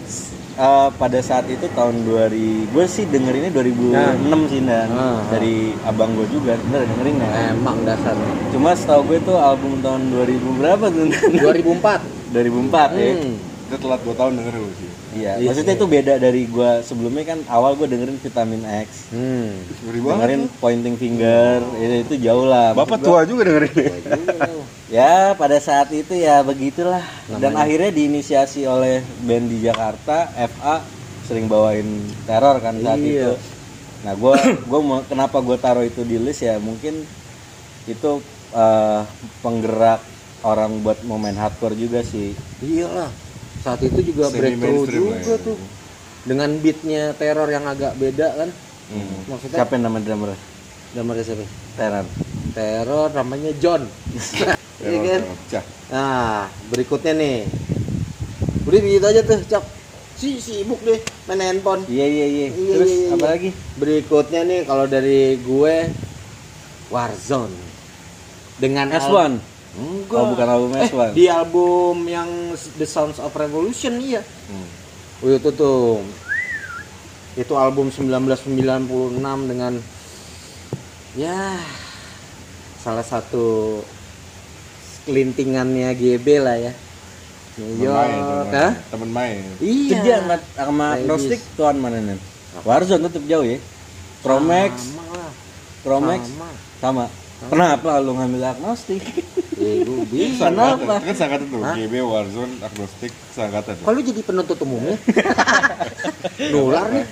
eh, 0.56 0.88
pada 0.96 1.18
saat 1.20 1.44
itu 1.46 1.66
tahun 1.72 2.02
2000 2.08 2.72
gue 2.72 2.84
sih 2.88 3.04
dengerinnya 3.06 3.52
2006 3.52 4.52
sih 4.52 4.60
dan 4.64 4.88
Ah, 4.90 4.96
ah. 4.96 5.16
dari 5.28 5.76
abang 5.84 6.16
gue 6.16 6.26
juga 6.32 6.56
bener 6.56 6.88
dengerin 6.88 7.16
ya 7.20 7.28
emang 7.52 7.84
dasar 7.84 8.16
cuma 8.48 8.72
setahu 8.72 9.12
gue 9.12 9.18
tuh 9.22 9.36
album 9.36 9.84
tahun 9.84 10.08
2000 10.08 10.60
berapa 10.60 10.84
tuh 10.88 11.04
2004 11.36 12.32
2004 12.32 12.96
ya 12.96 13.12
hmm. 13.12 13.34
Kita 13.64 13.76
telat 13.80 14.00
2 14.04 14.12
tahun 14.12 14.32
denger 14.36 14.54
lu 14.60 14.70
sih. 14.76 14.90
Iya 15.14 15.32
Iya 15.34 15.46
maksudnya 15.46 15.74
sih. 15.74 15.80
itu 15.80 15.86
beda 15.86 16.14
dari 16.16 16.42
gue 16.44 16.70
sebelumnya 16.82 17.24
kan 17.24 17.38
awal 17.46 17.74
gue 17.74 17.86
dengerin 17.86 18.18
vitamin 18.18 18.62
X 18.82 18.88
hmm. 19.08 19.48
Banget. 19.94 20.04
dengerin 20.04 20.42
pointing 20.58 20.96
finger 20.96 21.62
itu, 21.76 21.94
itu 22.04 22.14
jauh 22.20 22.44
lah 22.44 22.70
Bapak 22.72 22.98
gua, 22.98 23.06
tua 23.06 23.20
juga 23.24 23.42
dengerin. 23.46 23.72
ya 24.88 25.32
pada 25.34 25.56
saat 25.58 25.88
itu 25.90 26.12
ya 26.12 26.42
begitulah 26.42 27.02
dan 27.34 27.54
akhirnya 27.54 27.90
diinisiasi 27.90 28.62
oleh 28.64 28.98
band 29.20 29.48
di 29.48 29.58
Jakarta 29.60 30.28
FA 30.48 30.84
sering 31.24 31.46
bawain 31.46 31.86
teror 32.24 32.60
kan 32.60 32.76
saat 32.78 33.00
Iya. 33.00 33.32
itu 33.32 33.32
nah 34.02 34.12
gue 34.12 34.34
gue 34.70 34.80
mau 34.80 35.00
kenapa 35.02 35.40
gue 35.40 35.56
taruh 35.56 35.82
itu 35.82 36.02
di 36.02 36.16
list 36.16 36.42
ya 36.42 36.58
mungkin 36.58 37.02
itu 37.84 38.10
eh, 38.52 39.00
penggerak 39.40 40.00
orang 40.44 40.78
buat 40.78 41.00
mau 41.02 41.16
main 41.16 41.34
hardcore 41.34 41.72
juga 41.72 42.04
sih 42.04 42.36
iyalah 42.60 43.08
saat 43.64 43.80
itu 43.80 44.00
juga 44.04 44.28
Semi 44.28 44.60
breakthrough 44.60 44.84
juga 44.92 45.34
ya. 45.34 45.36
tuh. 45.40 45.56
Dengan 46.24 46.48
beatnya 46.60 47.02
teror 47.16 47.48
yang 47.48 47.64
agak 47.64 47.96
beda 47.96 48.28
kan. 48.36 48.50
Hmm. 48.84 49.16
maksudnya 49.32 49.56
siapa 49.64 49.80
yang 49.80 49.88
nama 49.88 49.98
drummer? 50.04 50.36
Drummernya 50.92 51.24
siapa? 51.24 51.44
Teror 51.80 52.04
teror 52.54 53.08
namanya 53.16 53.50
John. 53.58 53.88
Iya 54.84 55.00
kan? 55.00 55.20
Nah 55.88 56.44
berikutnya 56.68 57.16
nih. 57.16 57.48
Udah 58.68 58.80
begitu 58.84 59.06
aja 59.06 59.20
tuh 59.24 59.40
cok 59.48 59.64
si 60.14 60.36
sibuk 60.36 60.76
deh 60.84 61.00
main 61.24 61.40
handphone. 61.40 61.88
Iya 61.88 62.04
iya 62.04 62.26
iya. 62.28 62.46
Iya, 62.52 62.74
terus 62.76 62.90
iya, 62.92 63.00
iya. 63.08 63.14
apa 63.16 63.26
lagi? 63.32 63.50
Berikutnya 63.80 64.40
nih 64.44 64.60
kalau 64.68 64.84
dari 64.84 65.40
gue 65.40 65.74
Warzone. 66.92 67.56
Dengan 68.60 68.92
al- 68.92 69.00
S1 69.00 69.53
enggak. 69.74 70.20
Oh, 70.22 70.26
bukan 70.34 70.48
album 70.48 70.70
eh, 70.78 70.86
S1. 70.86 71.10
di 71.14 71.24
album 71.26 71.96
yang 72.06 72.28
The 72.78 72.86
Sounds 72.86 73.18
of 73.18 73.34
Revolution 73.34 73.98
iya. 73.98 74.22
Hmm. 74.22 74.68
Oh, 75.22 75.28
itu 75.30 75.50
tuh. 75.54 76.02
Itu 77.34 77.58
album 77.58 77.90
1996 77.90 79.18
dengan 79.50 79.74
ya 81.18 81.58
salah 82.78 83.02
satu 83.02 83.80
kelintingannya 85.06 85.90
GB 85.94 86.26
lah 86.38 86.56
ya. 86.58 86.72
New 87.54 87.86
York 87.86 88.10
temen 88.10 88.50
main. 88.50 88.82
Temen 88.90 89.10
main. 89.14 89.38
itu 89.62 89.94
iya 89.94 89.98
dia 90.02 90.16
sama, 90.22 90.36
sama. 90.58 90.86
Gnostic 91.06 91.40
tuan 91.54 91.78
mana 91.78 92.02
nih? 92.02 92.18
Warzone 92.66 93.06
tetap 93.06 93.22
jauh 93.26 93.46
ya? 93.46 93.58
Promax 94.22 94.72
sama 94.90 95.02
lah. 95.14 95.32
Promax 95.82 96.20
sama. 96.26 96.48
Sama 96.82 97.23
kenapa? 97.46 97.90
Lu 97.98 98.12
ngambil 98.12 98.42
agnostik? 98.50 99.02
Ya 99.54 99.70
gue 99.80 100.02
bisa 100.10 100.50
Kenapa? 100.50 100.98
Kan? 100.98 101.14
Sangkatan 101.14 101.46
tuh. 101.46 101.62
Hah? 101.62 101.74
GB, 101.74 101.94
Warzone, 102.02 102.54
Agnostic, 102.60 103.12
sangkatan 103.30 103.74
kalau 103.78 104.00
jadi 104.00 104.20
penuntut 104.20 104.58
umumnya? 104.60 104.98
Nular 106.52 106.90
nih. 106.90 107.04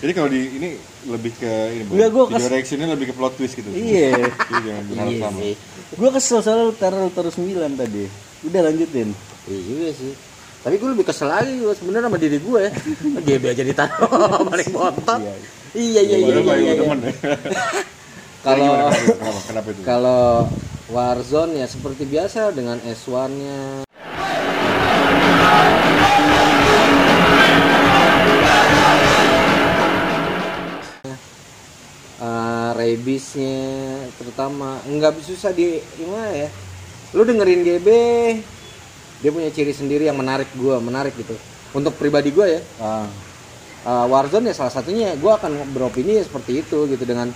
Jadi 0.00 0.12
kalau 0.12 0.28
di 0.28 0.40
ini 0.50 0.68
lebih 1.04 1.32
ke 1.36 1.52
ini 1.70 1.82
Enggak, 1.86 2.08
gua 2.10 2.24
Video 2.26 2.40
kes- 2.40 2.52
reactionnya 2.52 2.88
lebih 2.88 3.06
ke 3.08 3.14
plot 3.14 3.32
twist 3.36 3.54
gitu. 3.54 3.68
iya. 3.70 4.16
Jadi 4.48 4.60
jangan 4.64 4.84
berharap 4.86 5.10
iya 5.10 5.20
sama. 5.22 5.38
sih. 5.38 5.54
Gua 5.92 6.10
kesel 6.10 6.38
soalnya 6.40 6.64
lu 6.64 6.74
teror 6.74 7.08
terus 7.10 7.34
9 7.36 7.46
tadi. 7.76 8.04
Udah 8.42 8.60
lanjutin. 8.64 9.08
Iya 9.44 9.60
juga 9.60 9.88
sih. 9.92 10.12
Tapi 10.60 10.74
gue 10.76 10.88
lebih 10.92 11.04
kesel 11.04 11.28
lagi 11.28 11.56
gue 11.56 11.72
sebenarnya 11.72 12.08
sama 12.08 12.18
diri 12.18 12.36
gue 12.36 12.60
ya. 12.60 12.72
GB 13.18 13.44
aja 13.48 13.62
ditaruh 13.64 14.12
paling 14.52 14.70
bontot 14.70 15.20
iya 15.72 16.00
iya 16.02 16.16
iya 16.18 16.26
Padahal 16.28 16.36
iya, 16.36 16.44
paling 16.44 16.64
iya, 16.64 16.74
temen 16.76 16.98
ya. 17.00 17.12
Kalau 18.40 18.88
Kenapa? 18.88 19.40
Kenapa 19.44 19.68
itu? 19.68 19.80
kalau 19.84 20.48
Warzone 20.90 21.60
ya 21.60 21.66
seperti 21.68 22.08
biasa 22.08 22.50
dengan 22.56 22.80
S1 22.82 23.30
nya 23.36 23.86
uh, 32.20 32.70
rabiesnya 32.74 33.60
terutama. 34.16 34.80
Nggak 34.88 35.20
susah 35.20 35.52
di 35.52 35.78
gimana 36.00 36.32
ya. 36.32 36.48
Lu 37.12 37.28
dengerin 37.28 37.60
GB 37.60 37.88
dia 39.20 39.28
punya 39.28 39.52
ciri 39.52 39.76
sendiri 39.76 40.08
yang 40.08 40.16
menarik 40.16 40.48
gua 40.56 40.80
menarik 40.80 41.12
gitu. 41.14 41.36
Untuk 41.76 41.92
pribadi 42.00 42.32
gua 42.32 42.48
ya. 42.48 42.60
Ah, 42.80 43.06
uh, 43.84 44.06
Warzone 44.08 44.48
ya 44.48 44.54
salah 44.56 44.72
satunya. 44.72 45.12
Gue 45.20 45.30
akan 45.30 45.70
beropini 45.76 46.18
ya 46.18 46.24
seperti 46.24 46.64
itu 46.64 46.88
gitu 46.88 47.04
dengan 47.04 47.30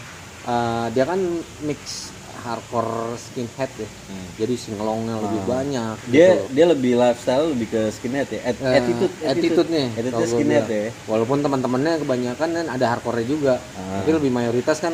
uh, 0.44 0.86
dia 0.88 1.04
kan 1.04 1.20
mix 1.60 2.10
hardcore 2.36 3.16
skinhead 3.16 3.72
ya 3.74 3.88
jadi 4.36 4.52
singelongnya 4.54 5.16
lebih 5.16 5.40
banyak 5.44 5.96
dia 6.06 6.28
gitu. 6.30 6.44
dia 6.52 6.66
lebih 6.68 6.92
lifestyle 6.94 7.48
lebih 7.48 7.68
ke 7.68 7.82
skinhead 7.88 8.28
ya 8.28 8.40
At- 8.44 8.60
Eh, 8.60 8.74
attitude 8.74 9.14
attitude 9.24 9.68
nih 9.70 9.86
attitude 9.90 10.12
kalau 10.12 10.26
gua 10.26 10.34
skinhead 10.34 10.66
ya 10.68 10.84
walaupun 11.06 11.38
teman-temannya 11.40 11.92
kebanyakan 11.98 12.48
kan 12.52 12.66
ada 12.68 12.86
hardcore 12.86 13.24
juga 13.24 13.56
Ah. 13.74 14.04
tapi 14.04 14.12
lebih 14.12 14.28
mayoritas 14.30 14.76
kan 14.78 14.92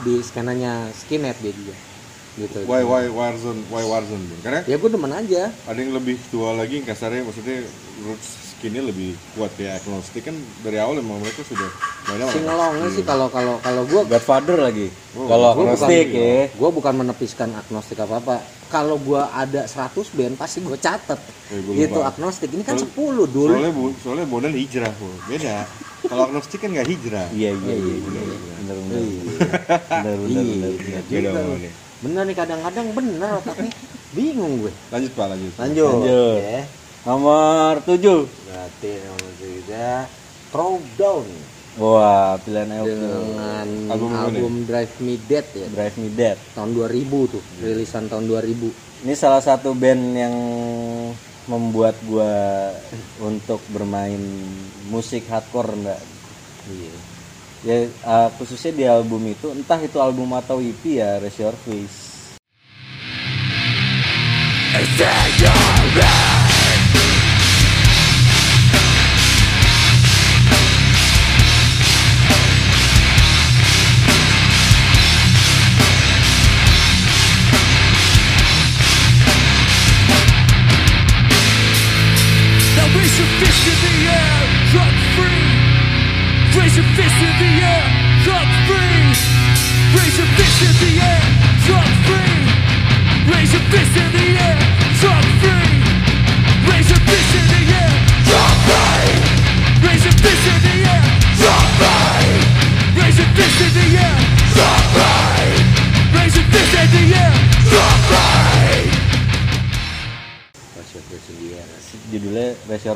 di 0.00 0.20
skenanya 0.20 0.92
skinhead 0.92 1.40
dia 1.40 1.52
juga 1.52 1.74
gitu 2.36 2.58
Why 2.62 2.84
why 2.84 3.08
Warzone? 3.08 3.64
Why 3.68 3.82
Warzone? 3.82 4.22
Karena 4.40 4.60
ya 4.62 4.76
gue 4.76 4.86
demen 4.86 5.10
aja 5.10 5.50
ada 5.50 5.76
yang 5.76 5.92
lebih 5.92 6.20
tua 6.28 6.52
lagi 6.52 6.78
kasarnya 6.80 7.24
maksudnya 7.24 7.64
roots 8.00 8.49
skinnya 8.60 8.84
lebih 8.84 9.16
kuat 9.32 9.56
ya 9.56 9.72
agnostik. 9.74 10.20
Kan 10.22 10.36
dari 10.60 10.76
awal 10.76 11.00
emang 11.00 11.16
mereka 11.16 11.40
sudah 11.40 11.64
banyak 12.04 12.28
singelongnya 12.28 12.88
sih 12.92 13.00
kalau 13.02 13.26
kalau 13.26 13.56
kalau 13.58 13.82
gue 13.82 14.04
Godfather 14.04 14.60
lagi. 14.60 14.92
Oh, 15.16 15.24
kalau 15.24 15.56
agnostik 15.56 16.06
bukan- 16.06 16.20
ya. 16.20 16.36
Gue 16.52 16.70
bukan 16.70 16.92
menepiskan 16.94 17.48
agnostik 17.56 17.96
apa 17.98 18.20
apa. 18.20 18.36
Kalau 18.68 19.00
gue 19.00 19.18
ada 19.18 19.64
100 19.64 20.12
band 20.12 20.36
pasti 20.36 20.60
gue 20.60 20.76
catet. 20.76 21.16
Eh, 21.50 21.58
gua 21.58 21.72
itu 21.74 21.96
lupa. 21.96 22.06
agnostik. 22.06 22.52
Ini 22.52 22.62
kan 22.62 22.76
Soal- 22.76 22.92
10 22.92 23.26
dulu 23.26 23.50
soalnya 23.50 23.72
bu, 23.72 23.82
soalnya 23.98 24.26
Bondan 24.28 24.52
hijrah 24.52 24.92
bu. 24.94 25.08
beda. 25.24 25.64
Kalau 26.02 26.22
agnostik 26.22 26.60
kan 26.60 26.70
nggak 26.70 26.86
hijrah. 26.86 27.26
Iya 27.32 27.50
iya 27.50 27.74
iya 27.74 27.96
benar 27.98 28.24
benar 28.28 28.76
benar 28.76 30.14
benar 30.20 30.62
benar 31.00 31.72
benar 32.00 32.22
nih 32.24 32.36
kadang-kadang 32.36 32.86
bener 32.92 33.30
otaknya. 33.34 33.72
Bingung 34.10 34.52
gue. 34.60 34.72
Lanjut 34.88 35.12
pak 35.14 35.26
lanjut. 35.28 35.52
Lanjut, 35.56 35.86
Lanjut. 35.96 36.38
ya 36.38 36.60
nomor 37.08 37.80
7 37.84 37.96
berarti 38.48 38.90
nomor 39.08 39.32
tiga 39.40 40.04
Throwdown 40.52 41.26
wah 41.80 42.36
pilihan 42.42 42.70
Elvin 42.82 43.00
dengan 43.00 43.68
Album 43.88 44.10
album, 44.12 44.54
Drive 44.66 44.98
Me 45.00 45.14
Dead 45.16 45.46
ya. 45.54 45.66
Drive 45.70 45.96
Me 45.96 46.10
Dead. 46.10 46.36
Tahun 46.52 46.70
2000 46.74 47.32
tuh 47.32 47.42
rilisan 47.62 48.10
tahun 48.10 48.26
2000 48.26 49.06
ini 49.06 49.14
salah 49.16 49.40
satu 49.40 49.72
band 49.72 50.02
yang 50.12 50.34
membuat 51.48 51.96
gua 52.04 52.68
untuk 53.24 53.64
bermain 53.72 54.20
musik 54.92 55.24
hardcore 55.30 55.72
enggak 55.72 56.00
iya. 56.68 56.94
Ya 57.60 57.76
uh, 58.08 58.32
khususnya 58.40 58.72
di 58.72 58.84
album 58.88 59.20
itu 59.28 59.52
entah 59.52 59.76
itu 59.80 60.00
album 60.00 60.32
atau 60.32 60.64
EP 60.64 60.80
ya 60.80 61.20
Raise 61.20 61.40
Your 61.44 61.56
Face 61.64 62.32
Raise 64.72 66.29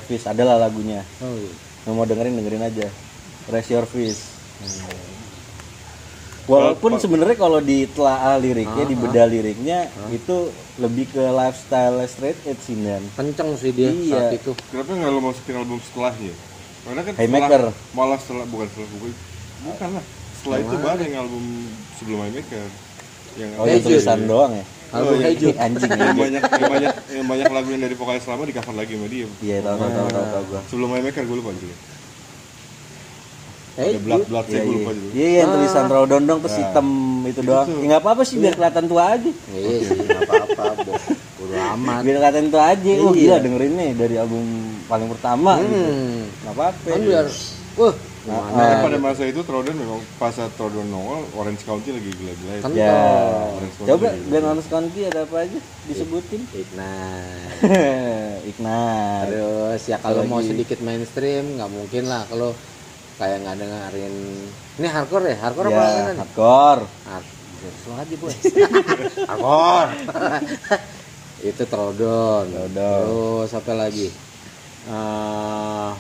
Fist, 0.05 0.25
adalah 0.27 0.61
lagunya. 0.61 1.01
Oh, 1.19 1.33
iya. 1.33 1.53
Yang 1.85 1.95
mau 1.95 2.05
dengerin 2.05 2.37
dengerin 2.37 2.63
aja. 2.63 2.87
Raise 3.47 3.71
Your 3.71 3.85
Fist. 3.85 4.23
Walaupun 6.45 7.01
sebenarnya 7.01 7.41
kalau 7.41 7.57
ditelaah 7.57 8.37
liriknya, 8.37 8.85
dibedah 8.85 9.25
liriknya 9.25 9.79
itu 10.13 10.53
lebih 10.77 11.09
ke 11.09 11.25
lifestyle 11.33 12.05
straight 12.05 12.37
edge 12.45 12.61
sih 12.61 12.77
Dan. 12.77 13.01
kenceng 13.17 13.57
sih 13.57 13.73
dia 13.73 13.89
Iya. 13.89 14.13
saat 14.13 14.37
itu 14.37 14.53
Kenapa 14.69 14.91
nggak 14.93 15.09
lo 15.09 15.21
masukin 15.23 15.55
album 15.57 15.79
setelahnya? 15.81 16.35
Karena 16.85 17.01
kan 17.01 17.13
Haymaker. 17.17 17.63
setelah, 17.65 17.97
malah 17.97 18.19
setelah 18.21 18.45
bukan 18.45 18.67
setelah 18.69 18.89
buku 18.93 19.07
bukan 19.65 19.89
lah. 19.97 20.05
Setelah 20.37 20.59
itu 20.61 20.75
baru 20.77 21.01
yang 21.01 21.17
album 21.17 21.45
sebelum 21.97 22.19
Haymaker 22.21 22.65
yang 23.35 23.51
Oh, 23.57 23.65
Hey 23.65 23.77
itu 23.81 23.87
tulisan 23.89 24.21
doang 24.29 24.53
ya? 24.53 24.65
Album 24.95 25.15
iya. 25.15 25.27
Hey 25.27 25.35
Jude. 25.35 25.59
Anjing 25.59 25.91
yang 25.91 26.17
banyak 26.17 26.43
yang 26.45 26.71
banyak 26.71 26.93
yang 27.11 27.27
banyak 27.27 27.49
lagu 27.51 27.69
yang 27.69 27.83
dari 27.83 27.95
vokalis 27.95 28.25
lama 28.25 28.43
di 28.43 28.55
cover 28.55 28.75
lagi 28.75 28.93
sama 28.95 29.07
dia. 29.07 29.27
Iya, 29.39 29.57
tahu 29.61 29.77
tahu 29.77 29.91
tahu 29.91 30.09
tahu 30.09 30.27
tahu 30.31 30.45
gua. 30.49 30.61
Sebelum 30.71 30.89
Haymaker 30.91 31.23
gue 31.25 31.37
lupa 31.37 31.51
juga. 31.55 31.77
Hey 33.75 33.91
Ada 33.91 34.01
blood 34.01 34.23
blood 34.31 34.47
Iya, 34.47 34.53
saya 34.55 34.63
iya. 34.63 34.71
lupa 34.71 34.91
juga. 34.95 35.11
Iya, 35.11 35.27
iya, 35.27 35.39
yang 35.43 35.51
tulisan 35.51 35.85
raw 35.91 36.05
dondong 36.07 36.39
terus 36.41 36.57
hitam 36.57 36.87
itu 37.27 37.41
doang. 37.43 37.69
Ya 37.75 37.87
nggak 37.91 38.03
apa-apa 38.07 38.23
sih 38.23 38.37
biar 38.39 38.55
kelihatan 38.55 38.85
tua 38.87 39.03
aja. 39.11 39.31
iya 39.51 39.77
sih 39.83 39.99
nggak 39.99 40.21
apa-apa 40.31 40.65
Bo. 40.87 40.93
bodo 41.35 41.55
amat 41.75 42.01
Biar 42.01 42.15
kelihatan 42.17 42.47
tua 42.49 42.65
aja. 42.71 42.91
Oh, 43.03 43.11
Iya. 43.11 43.19
gila 43.19 43.37
dengerin 43.43 43.73
nih 43.75 43.91
dari 43.99 44.15
album 44.15 44.45
paling 44.87 45.09
pertama 45.11 45.59
gitu. 45.59 45.75
hmm. 45.75 46.19
Nggak 46.47 46.55
apa-apa. 46.55 46.87
kan 46.87 47.01
biar 47.03 47.27
wah 47.75 47.95
Nah, 48.25 48.41
gimana 48.41 48.57
Karena 48.57 48.65
Ah. 48.71 48.81
pada 48.81 48.99
masa 48.99 49.23
itu 49.25 49.41
Troden 49.41 49.77
memang 49.77 50.01
pas 50.17 50.31
saat 50.31 50.49
Troden 50.55 50.87
nongol 50.87 51.29
Orange 51.35 51.61
County 51.63 51.91
lagi 51.91 52.09
gila-gila 52.11 52.53
itu. 52.55 52.63
Kan- 52.63 52.73
Ya. 52.75 52.97
Orange 53.53 53.75
County 53.75 53.89
Coba 53.91 54.07
band 54.25 54.45
Orange 54.47 54.69
County 54.69 55.01
ada 55.05 55.21
apa 55.23 55.37
aja 55.39 55.59
disebutin? 55.85 56.41
Ignite 56.51 57.61
Ignite. 58.51 59.27
terus 59.27 59.83
ya 59.85 59.97
kalau 59.99 60.25
mau 60.25 60.41
sedikit 60.41 60.81
mainstream 60.81 61.55
nggak 61.55 61.69
mungkin 61.69 62.05
lah 62.07 62.25
kalau 62.25 62.57
kayak 63.15 63.41
nggak 63.41 63.57
dengerin 63.59 64.15
ini 64.75 64.87
hardcore 64.87 65.27
ya 65.27 65.37
hardcore 65.39 65.69
apa 65.69 65.75
Ya, 65.75 65.85
apa 65.85 66.01
kan 66.03 66.17
hardcore. 66.19 66.83
hardcore 67.05 67.31
aja 67.95 68.15
boy 68.17 68.33
hardcore 69.29 69.91
itu 71.45 71.63
Trodon 71.65 72.47
Trodon. 72.49 72.73
terus 72.73 73.51
apa 73.53 73.73
lagi 73.75 74.09
Eh, 74.85 75.91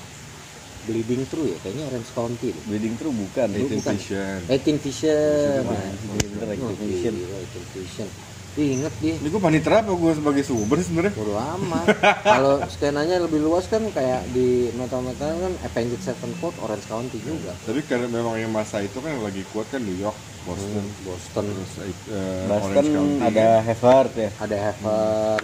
Bleeding 0.84 1.24
True 1.26 1.48
ya 1.48 1.58
kayaknya 1.60 1.84
Orange 1.88 2.10
County 2.12 2.48
deh. 2.50 2.62
Bleeding 2.64 2.94
True 2.94 3.10
bukan. 3.10 3.48
Eighteen 3.50 3.80
bukan. 3.80 3.94
Vision. 3.96 4.38
18 4.46 4.78
Vision 4.78 5.62
bener, 5.64 6.46
18 6.50 6.60
Oh, 6.60 6.72
Vision. 6.78 7.14
18 7.14 7.74
Vision 7.74 8.08
Ih, 8.54 8.78
inget 8.78 8.94
dia 9.02 9.18
Ini 9.18 9.26
gue 9.26 9.42
panitra 9.42 9.82
apa 9.82 9.90
gue 9.90 10.12
sebagai 10.14 10.46
sumber 10.46 10.78
sih 10.78 10.86
sebenarnya? 10.86 11.10
Bodo 11.12 11.34
amat. 11.34 11.86
Kalau 12.22 12.62
skenanya 12.70 13.18
lebih 13.18 13.42
luas 13.42 13.66
kan 13.66 13.82
kayak 13.90 14.30
di 14.30 14.70
metal-metal 14.78 15.26
kan 15.34 15.52
Avenged 15.64 15.98
Sevenfold, 15.98 16.54
Orange 16.62 16.86
County 16.86 17.18
juga. 17.18 17.50
Tapi 17.66 17.82
karena 17.82 18.06
memang 18.06 18.38
yang 18.38 18.54
masa 18.54 18.78
itu 18.78 19.02
kan 19.02 19.10
yang 19.10 19.26
lagi 19.26 19.42
kuat 19.50 19.66
kan 19.68 19.82
New 19.82 19.98
York, 19.98 20.14
Boston, 20.46 20.86
Boston 21.02 21.44
terus 21.50 21.72
eh, 21.82 22.46
Boston 22.46 22.62
Orange 22.70 22.90
County. 22.94 23.18
ada 23.26 23.46
Heavert 23.60 24.12
ya. 24.14 24.30
ada 24.38 24.56
Heaven, 24.70 25.38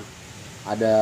ada 0.62 0.94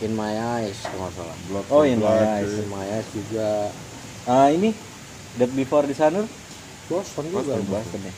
In 0.00 0.12
My 0.12 0.34
Eyes 0.60 0.84
kalau 0.84 1.08
nggak 1.08 1.14
salah. 1.16 1.36
Blood 1.48 1.66
Oh, 1.68 1.82
In 1.82 1.98
My 1.98 2.16
Eyes. 2.36 2.50
eh. 2.50 2.60
In 2.60 2.68
My 2.68 2.86
Eyes 2.86 3.08
juga 3.10 3.48
Ah 4.22 4.48
ini 4.48 4.70
Dead 5.34 5.50
Before 5.50 5.88
Dishonor 5.88 6.28
Boston 6.86 7.24
juga. 7.26 7.56
Boston 7.62 8.00
ya. 8.04 8.14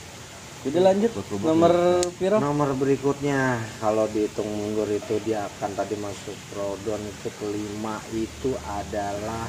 Jadi 0.65 0.79
lanjut 0.81 1.11
robot 1.13 1.45
nomor 1.45 1.73
piro? 2.17 2.37
Nomor 2.41 2.73
berikutnya 2.73 3.61
kalau 3.79 4.09
dihitung 4.09 4.49
mundur 4.49 4.89
itu 4.89 5.21
dia 5.21 5.45
akan 5.45 5.77
tadi 5.77 5.93
masuk 5.95 6.33
Rodon 6.57 7.05
itu 7.05 7.29
kelima 7.37 8.01
itu 8.11 8.57
adalah 8.65 9.45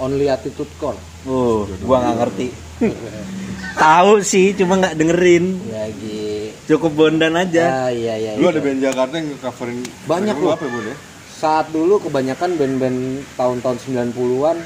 Only 0.00 0.28
Attitude 0.28 0.72
Core. 0.80 1.00
Uh, 1.28 1.68
gua 1.84 2.04
nggak 2.04 2.16
ngerti. 2.24 2.48
Tahu 3.82 4.20
sih, 4.24 4.52
cuma 4.56 4.80
nggak 4.80 4.96
dengerin. 4.96 5.44
Lagi 5.68 6.52
Cukup 6.68 6.94
bondan 6.94 7.34
ya 7.34 7.42
aja. 7.42 7.64
iya 7.90 8.14
iya. 8.16 8.30
Lu 8.38 8.46
iya. 8.46 8.54
ada 8.54 8.60
band 8.62 8.80
Jakarta 8.80 9.14
yang 9.18 9.28
coverin 9.36 9.78
Banyak 10.06 10.36
lu 10.38 10.46
loh. 10.46 10.54
apa 10.54 10.64
ya, 10.64 10.94
ya? 10.94 10.96
saat 11.42 11.74
dulu 11.74 11.98
kebanyakan 11.98 12.54
band-band 12.54 13.26
tahun-tahun 13.34 13.82
90-an 14.14 14.62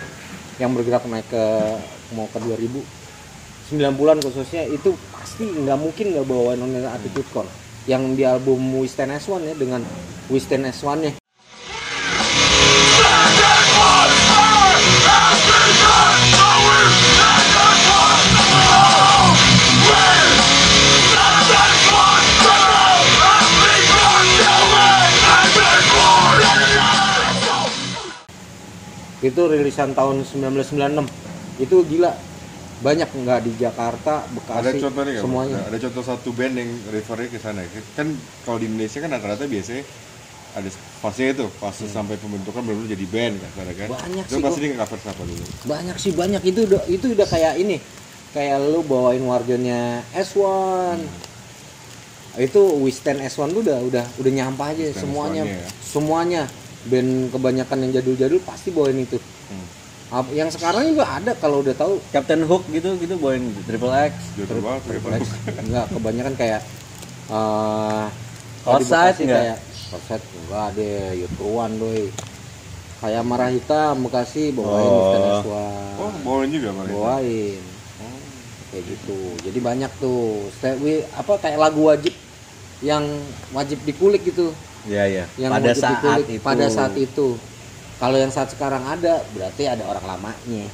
yang 0.60 0.76
bergerak 0.76 1.08
naik 1.08 1.24
ke 1.32 1.44
mau 2.12 2.28
ke 2.28 2.36
2000 2.36 3.72
90-an 3.72 4.20
khususnya 4.20 4.68
itu 4.68 4.92
pasti 5.08 5.48
nggak 5.48 5.78
mungkin 5.80 6.12
nggak 6.12 6.28
bawain 6.28 6.60
Only 6.60 6.84
Attitude 6.84 7.24
Core 7.32 7.48
yang 7.88 8.12
di 8.12 8.28
album 8.28 8.60
We 8.76 8.92
Stand 8.92 9.16
As 9.16 9.24
One 9.24 9.48
ya 9.48 9.56
dengan 9.56 9.80
We 10.28 10.36
Stand 10.36 10.68
As 10.68 10.84
One 10.84 11.00
nya 11.00 11.12
itu 29.24 29.40
rilisan 29.48 29.96
tahun 29.96 30.24
1996 30.24 31.62
itu 31.62 31.76
gila. 31.88 32.12
Banyak 32.76 33.08
nggak 33.08 33.40
di 33.40 33.56
Jakarta 33.56 34.28
Ada 34.28 34.68
Bekasi 34.68 34.84
contoh 34.84 35.02
nih 35.08 35.16
semuanya. 35.16 35.56
Ada 35.64 35.78
contoh 35.88 36.04
satu 36.04 36.28
band 36.36 36.54
yang 36.60 36.70
refernya 36.92 37.28
ke 37.32 37.40
sana. 37.40 37.64
Kan 37.96 38.12
kalau 38.44 38.60
di 38.60 38.68
Indonesia 38.68 39.00
kan 39.00 39.16
rata-rata 39.16 39.48
biasanya 39.48 39.84
ada 40.56 40.68
fase 41.00 41.32
itu, 41.32 41.48
fase 41.56 41.88
sampai 41.88 42.20
pembentukan 42.20 42.60
belum 42.64 42.84
jadi 42.88 43.06
band 43.08 43.36
kan, 43.40 43.64
kan? 43.76 43.88
Banyak 43.92 44.24
itu 44.24 44.36
sih, 44.36 44.44
pasti 44.44 44.60
dia 44.60 44.68
nge-cover 44.72 44.98
siapa 45.04 45.22
dulu. 45.24 45.44
banyak 45.68 45.96
sih 45.96 46.12
banyak. 46.16 46.42
Itu 46.44 46.60
udah 46.68 46.82
itu 46.88 47.06
udah 47.16 47.26
kayak 47.28 47.54
ini. 47.60 47.76
Kayak 48.36 48.68
lu 48.68 48.84
bawain 48.84 49.24
warganya 49.24 50.04
S1 50.12 51.00
itu 52.36 52.60
We 52.84 52.92
Stand 52.92 53.24
S1 53.24 53.56
tuh 53.56 53.64
udah 53.64 53.80
udah 53.88 54.04
udah 54.20 54.32
nyampah 54.36 54.76
aja 54.76 54.92
Stand 54.92 55.08
semuanya. 55.08 55.42
S1-nya 55.48 55.56
ya. 55.56 55.68
semuanya 55.80 56.42
band 56.86 57.10
kebanyakan 57.28 57.78
yang 57.80 57.92
jadul-jadul 57.94 58.40
pasti 58.40 58.70
bawain 58.70 58.98
itu 58.98 59.18
Hmm. 59.46 59.66
Yang 60.30 60.54
sekarang 60.54 60.86
juga 60.88 61.06
ada 61.08 61.34
kalau 61.34 61.60
udah 61.60 61.70
tahu 61.72 61.98
Captain 62.08 62.42
Hook 62.42 62.66
gitu 62.68 62.94
gitu 62.96 63.14
bawain 63.16 63.42
Triple 63.60 63.90
X. 63.90 64.14
Jatuh 64.34 64.58
banget, 64.60 64.82
Triple 64.84 65.14
X. 65.16 65.22
enggak 65.62 65.86
kebanyakan 65.88 66.34
kayak 66.34 66.60
eh 67.26 68.06
Outside 68.64 69.18
enggak? 69.18 69.34
kayak 69.36 69.58
Outside 69.92 70.22
enggak 70.22 70.68
deh 70.74 70.98
Yutruan 71.16 71.70
doi 71.76 72.10
kayak 72.96 73.22
Marah 73.22 73.50
Hitam 73.50 74.02
Bekasi 74.02 74.50
bawain 74.50 74.82
Oh. 74.84 74.94
We 74.94 75.02
Stand 75.08 75.26
S1 75.36 75.46
Oh, 75.96 76.10
bawain 76.22 76.50
juga 76.50 76.68
Bang. 76.72 76.86
bawain 76.88 77.62
Oh, 77.98 78.18
kayak 78.68 78.84
gitu 78.84 79.18
jadi 79.42 79.58
banyak 79.60 79.90
tuh 79.96 80.22
Stay- 80.52 80.78
wi- 80.78 81.06
apa 81.12 81.34
kayak 81.36 81.58
lagu 81.60 81.82
wajib 81.84 82.14
yang 82.78 83.02
wajib 83.50 83.78
dikulik 83.82 84.22
gitu 84.24 84.50
Iya 84.86 85.04
iya. 85.06 85.24
yang 85.36 85.50
Pada 85.52 85.72
saat 85.74 85.98
dikulik 85.98 86.26
itu. 86.30 86.42
pada 86.42 86.66
saat 86.70 86.94
itu 86.94 87.26
kalau 87.96 88.16
yang 88.16 88.30
saat 88.30 88.48
sekarang 88.50 88.82
ada 88.84 89.24
berarti 89.32 89.62
ada 89.66 89.84
orang 89.84 90.04
lamanya 90.06 90.38
Iya 90.46 90.68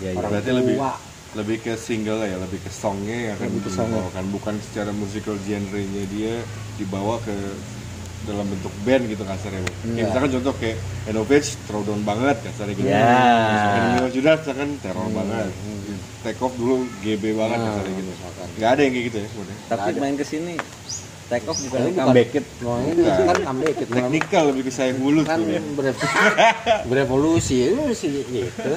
iya. 0.00 0.10
orang 0.14 0.30
Berarti 0.32 0.50
tua 0.50 0.58
lebih 0.58 0.76
lebih 1.28 1.56
ke 1.60 1.72
single 1.76 2.24
ya, 2.24 2.40
lebih 2.40 2.56
ke 2.56 2.70
songnya 2.72 3.18
yang 3.30 3.34
akan 3.36 3.46
Lebih 3.52 3.60
ke 3.60 3.70
dibawakan 3.70 4.24
bukan 4.32 4.54
secara 4.64 4.90
musical 4.96 5.36
genre-nya 5.44 6.04
dia 6.08 6.34
dibawa 6.80 7.20
ke 7.20 7.36
dalam 8.24 8.44
bentuk 8.44 8.72
band 8.84 9.08
gitu 9.08 9.22
kasarnya. 9.22 9.60
Kayak 9.62 9.84
Enggak. 9.84 10.04
misalkan 10.08 10.30
contoh 10.36 10.54
kayak 10.58 10.76
Enovage 11.06 11.48
throw 11.64 11.82
down 11.84 12.00
banget 12.02 12.36
kasarnya 12.42 12.74
gitu. 12.76 12.88
Ya. 12.88 13.08
Terus 14.00 14.12
Judas 14.12 14.40
kan 14.44 14.68
teror 14.80 15.08
banget. 15.12 15.48
Take 16.24 16.40
off 16.42 16.52
dulu 16.56 16.82
GB 17.00 17.24
banget 17.36 17.56
Nah, 17.56 17.66
kasarnya 17.70 17.94
gitu. 17.94 18.10
misalkan. 18.10 18.46
Nggak 18.58 18.70
ada 18.72 18.80
yang 18.82 18.92
kayak 18.92 19.06
gitu 19.06 19.16
ya 19.16 19.28
sebenarnya. 19.28 19.58
Tapi 19.68 19.90
main 19.96 20.16
ke 20.16 20.26
sini 20.26 20.54
take 21.28 21.44
off 21.44 21.58
bukan 21.58 21.78
Ini 21.78 21.90
bukan- 21.90 22.00
comeback 22.02 22.30
it. 22.32 22.44
Ini 22.56 22.92
Bukan. 22.98 23.24
kan 23.26 23.36
comeback 23.44 23.76
it. 23.76 23.88
Teknikal 23.88 24.42
lebih 24.48 24.62
ke 24.64 24.72
sayang 24.72 24.98
bulu 24.98 25.20
kan 25.22 25.38
berevolusi 26.84 27.56
itu 27.68 27.84
sih 27.92 28.10
gitu 28.24 28.72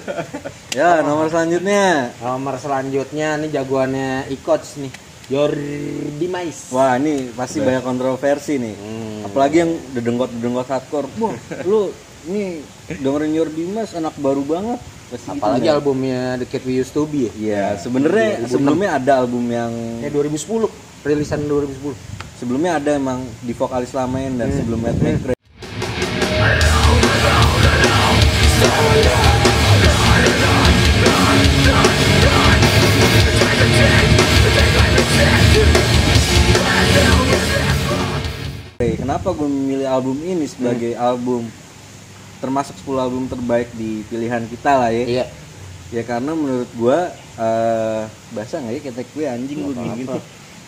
Ya, 0.71 0.99
nomor 1.01 1.27
selanjutnya. 1.27 2.11
nomor 2.17 2.55
selanjutnya 2.55 3.35
nih 3.37 3.49
jagoannya 3.51 4.09
Ikots 4.29 4.77
nih 4.77 4.91
Jordi 5.27 6.27
Mais 6.27 6.67
Wah, 6.69 6.95
ini 6.95 7.31
pasti 7.31 7.59
banyak 7.59 7.81
kontroversi 7.81 8.59
nih. 8.59 8.75
Hmm. 8.75 9.17
Apalagi 9.23 9.55
yang 9.59 9.71
dedenggot-dedenggot 9.95 10.67
hardcore. 10.67 11.07
Wah, 11.15 11.31
lu 11.63 11.87
ini 12.25 12.59
dengerin 12.91 13.31
Your 13.31 13.47
Dimas 13.47 13.95
anak 13.95 14.11
baru 14.17 14.43
banget. 14.43 14.83
Pasti 15.07 15.27
apalagi 15.29 15.63
men. 15.65 15.73
albumnya 15.73 16.21
The 16.35 16.45
Kid 16.45 16.63
We 16.65 16.73
Used 16.77 16.91
To 16.93 17.03
Be 17.03 17.27
ya 17.27 17.31
Iya, 17.33 17.63
sebenarnya 17.77 18.43
sebelumnya 18.45 18.95
ada 18.95 19.19
album 19.19 19.43
yang 19.45 19.71
Ya 19.99 20.07
2010, 20.09 20.67
rilisan 21.01 21.43
2010. 21.43 21.95
Sebelumnya 22.41 22.81
ada 22.81 22.97
emang 22.97 23.21
di 23.45 23.53
vokalis 23.53 23.93
lamain 23.93 24.33
dan 24.33 24.49
sebelum 24.49 24.81
Matt 24.81 24.97
McRae 24.97 25.37
Kenapa 38.81 39.37
gue 39.37 39.45
memilih 39.45 39.85
album 39.85 40.17
ini 40.25 40.49
sebagai 40.49 40.97
album 40.97 41.45
termasuk 42.41 42.73
10 42.81 43.05
album 43.05 43.29
terbaik 43.29 43.69
di 43.77 44.01
pilihan 44.09 44.49
kita 44.49 44.81
lah 44.81 44.89
ya? 44.89 45.05
Iya. 45.05 45.25
Ya 45.93 46.01
karena 46.07 46.33
menurut 46.33 46.71
gua 46.73 47.13
eh 47.37 48.01
basah 48.33 48.63
nggak 48.65 48.73
ya 48.73 48.81
ketek 48.89 49.07
gue 49.13 49.25
anjing 49.29 49.59
gue 49.61 49.75
gini. 49.77 50.09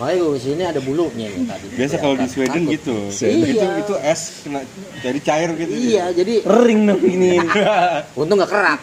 Makanya 0.01 0.17
gue 0.25 0.39
sini 0.41 0.63
ada 0.65 0.81
bulunya 0.81 1.27
nih 1.29 1.45
tadi. 1.45 1.65
Biasa 1.77 1.95
kalau 2.01 2.15
di 2.17 2.27
Sweden 2.27 2.61
Takut. 2.65 2.73
gitu. 2.73 2.97
Iya. 3.21 3.45
Itu 3.45 3.65
itu 3.85 3.93
es 4.01 4.21
kena 4.41 4.59
jadi 5.05 5.19
cair 5.21 5.49
gitu. 5.53 5.73
Iya, 5.73 6.05
jadi 6.17 6.33
Kering 6.41 6.81
dong 6.89 7.03
ini. 7.05 7.37
untung 8.19 8.37
nggak 8.41 8.51
kerak. 8.51 8.81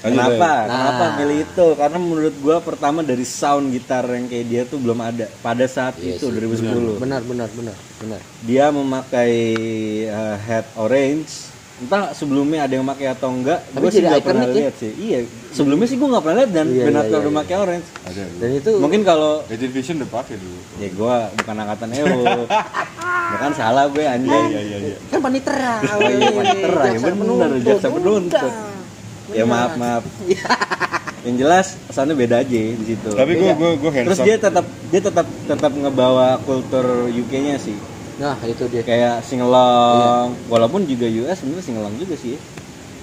Kenapa? 0.00 0.52
Nah. 0.64 0.72
Kenapa 0.72 1.04
milih 1.20 1.38
itu? 1.44 1.66
Karena 1.76 1.98
menurut 2.00 2.34
gua 2.40 2.56
pertama 2.64 3.04
dari 3.04 3.26
sound 3.28 3.68
gitar 3.68 4.08
yang 4.08 4.26
kayak 4.32 4.46
dia 4.48 4.62
tuh 4.64 4.80
belum 4.80 4.96
ada 4.96 5.28
pada 5.44 5.68
saat 5.68 6.00
Iya 6.00 6.16
itu 6.16 6.32
sih, 6.32 6.40
2010. 6.40 6.96
Benar, 6.96 7.20
benar, 7.20 7.48
benar, 7.52 7.76
benar. 8.00 8.20
Dia 8.48 8.72
memakai 8.72 9.34
eh, 10.08 10.36
head 10.40 10.66
orange. 10.80 11.52
Entah 11.80 12.12
sebelumnya 12.12 12.68
ada 12.68 12.76
yang 12.76 12.84
pakai 12.84 13.06
atau 13.16 13.32
enggak, 13.32 13.64
Tapi 13.72 13.80
gue 13.80 13.90
sih 13.90 14.04
nggak 14.04 14.20
pernah 14.20 14.44
ya? 14.44 14.52
lihat 14.52 14.74
sih. 14.76 14.92
Iya, 15.00 15.18
sebelumnya 15.48 15.86
sih 15.88 15.96
gue 15.96 16.08
nggak 16.12 16.24
pernah 16.28 16.36
lihat 16.44 16.52
dan 16.52 16.66
Iya, 16.68 16.84
Ben 16.84 16.92
iya, 16.92 17.00
iya, 17.00 17.08
udah 17.08 17.20
iya. 17.24 17.38
pakai 17.40 17.54
orange. 17.56 17.86
Ada 18.04 18.20
dulu. 18.20 18.36
Dan 18.36 18.50
itu 18.52 18.70
Mungkin 18.76 19.00
kalau 19.00 19.32
Agent 19.48 19.72
Vision 19.72 19.94
udah 20.04 20.10
pakai 20.12 20.36
dulu. 20.36 20.58
ya 20.76 20.88
gue 20.92 21.14
bukan 21.40 21.54
angkatan 21.56 21.88
EO. 21.96 22.20
ya 23.32 23.36
kan 23.40 23.52
salah 23.56 23.84
gue 23.88 24.04
anjing. 24.04 24.46
Iya 24.52 24.60
iya 24.60 24.78
iya. 24.92 24.96
kan 25.08 25.18
panitera. 25.24 25.74
Oh 25.80 26.00
iya, 26.04 26.28
panitera 26.36 26.82
ya 26.84 26.98
bener, 27.00 27.50
jaksa 27.64 27.88
penuntut. 27.88 28.52
Ya 29.32 29.44
maaf 29.48 29.72
maaf. 29.80 30.02
Yang 31.20 31.36
jelas 31.36 31.66
kesannya 31.88 32.14
beda 32.16 32.36
aja 32.44 32.60
di 32.76 32.84
situ. 32.84 33.10
Tapi 33.12 33.32
gue 33.36 33.50
gue 33.56 33.70
gue 33.80 33.90
hands 33.92 34.06
Terus 34.12 34.20
dia 34.20 34.36
tetap 34.36 34.64
dia 34.92 35.00
tetap 35.00 35.26
tetap 35.48 35.72
ngebawa 35.72 36.36
kultur 36.44 37.08
UK-nya 37.08 37.56
sih. 37.56 37.76
Nah, 38.20 38.36
itu 38.44 38.68
dia. 38.68 38.84
Kayak 38.84 39.24
singelong, 39.24 40.36
walaupun 40.52 40.84
juga 40.84 41.08
US 41.08 41.40
sebenarnya 41.40 41.64
singelong 41.64 41.96
juga 41.96 42.20
sih. 42.20 42.36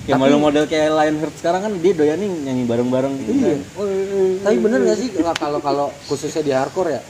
Kayak 0.06 0.23
model 0.23 0.39
model 0.39 0.63
kayak 0.71 0.93
Lionheart 0.93 1.36
sekarang 1.36 1.62
kan 1.67 1.73
dia 1.84 1.91
doyan 1.91 2.15
nih 2.21 2.32
nyanyi 2.47 2.63
bareng-bareng 2.63 3.13
gitu 3.19 3.32
kan. 3.43 3.60
Tapi 4.45 4.58
bener 4.62 4.80
gak 4.88 4.97
sih 5.01 5.10
kalau 5.17 5.60
kalau 5.60 5.88
khususnya 6.08 6.45
di 6.45 6.53
hardcore 6.56 6.95
ya 6.95 7.01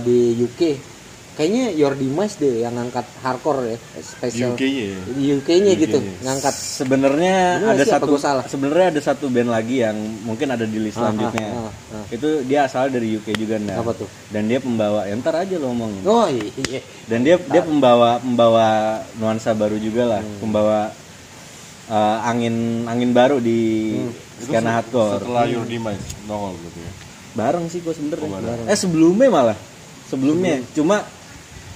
di 0.00 0.38
UK 0.38 0.93
kayaknya 1.34 1.74
Your 1.74 1.92
Demise 1.92 2.38
deh 2.38 2.62
yang 2.62 2.74
ngangkat 2.74 3.02
hardcore 3.18 3.66
ya 3.66 3.76
spesial 3.98 4.54
UK-nya 4.54 4.84
ya. 4.86 5.00
di 5.10 5.24
UK-nya 5.34 5.72
gitu 5.74 5.98
ngangkat 6.20 6.54
Sebenarnya 6.54 7.36
ada 7.60 7.84
satu 7.84 8.14
sebenarnya 8.46 8.86
ada 8.90 9.00
satu 9.00 9.26
band 9.26 9.50
lagi 9.50 9.82
yang 9.82 9.94
mungkin 10.22 10.46
ada 10.48 10.62
di 10.62 10.78
list 10.78 10.94
Ah, 10.94 11.10
selanjutnya. 11.10 11.48
ah, 11.50 11.66
ah, 11.66 11.70
ah. 11.92 12.04
Itu 12.08 12.42
dia 12.42 12.64
asal 12.64 12.88
dari 12.88 13.14
UK 13.14 13.34
juga 13.34 13.58
nah. 13.58 13.78
Apa 13.78 13.92
tuh? 13.92 14.06
Dan 14.28 14.46
dia 14.46 14.58
pembawa, 14.58 15.04
ya 15.04 15.14
ntar 15.14 15.34
aja 15.36 15.54
lo 15.56 15.70
ngomongin. 15.70 16.02
oh 16.04 16.26
iya 16.30 16.80
Dan 17.04 17.22
dia 17.22 17.34
dia 17.36 17.62
pembawa 17.62 18.18
pembawa 18.18 18.66
nuansa 19.14 19.52
baru 19.52 19.74
juga 19.76 20.06
lah, 20.08 20.22
Hmm. 20.22 20.38
pembawa 20.38 20.78
eh, 21.86 22.18
angin 22.24 22.54
angin 22.84 23.10
baru 23.10 23.38
di 23.38 23.60
Hmm. 23.96 24.12
Skena 24.34 24.70
hardcore. 24.76 25.18
Setelah 25.18 25.44
Your 25.46 25.62
Demise 25.64 26.02
nongol 26.24 26.58
gitu 26.58 26.78
ya. 26.78 26.92
Bareng 27.34 27.66
sih 27.66 27.78
gue 27.78 27.90
sebenernya. 27.90 28.22
Oh, 28.24 28.34
bareng. 28.34 28.66
eh 28.66 28.76
sebelumnya 28.76 29.28
malah. 29.28 29.58
Sebelumnya. 30.04 30.58
Cuma 30.72 31.02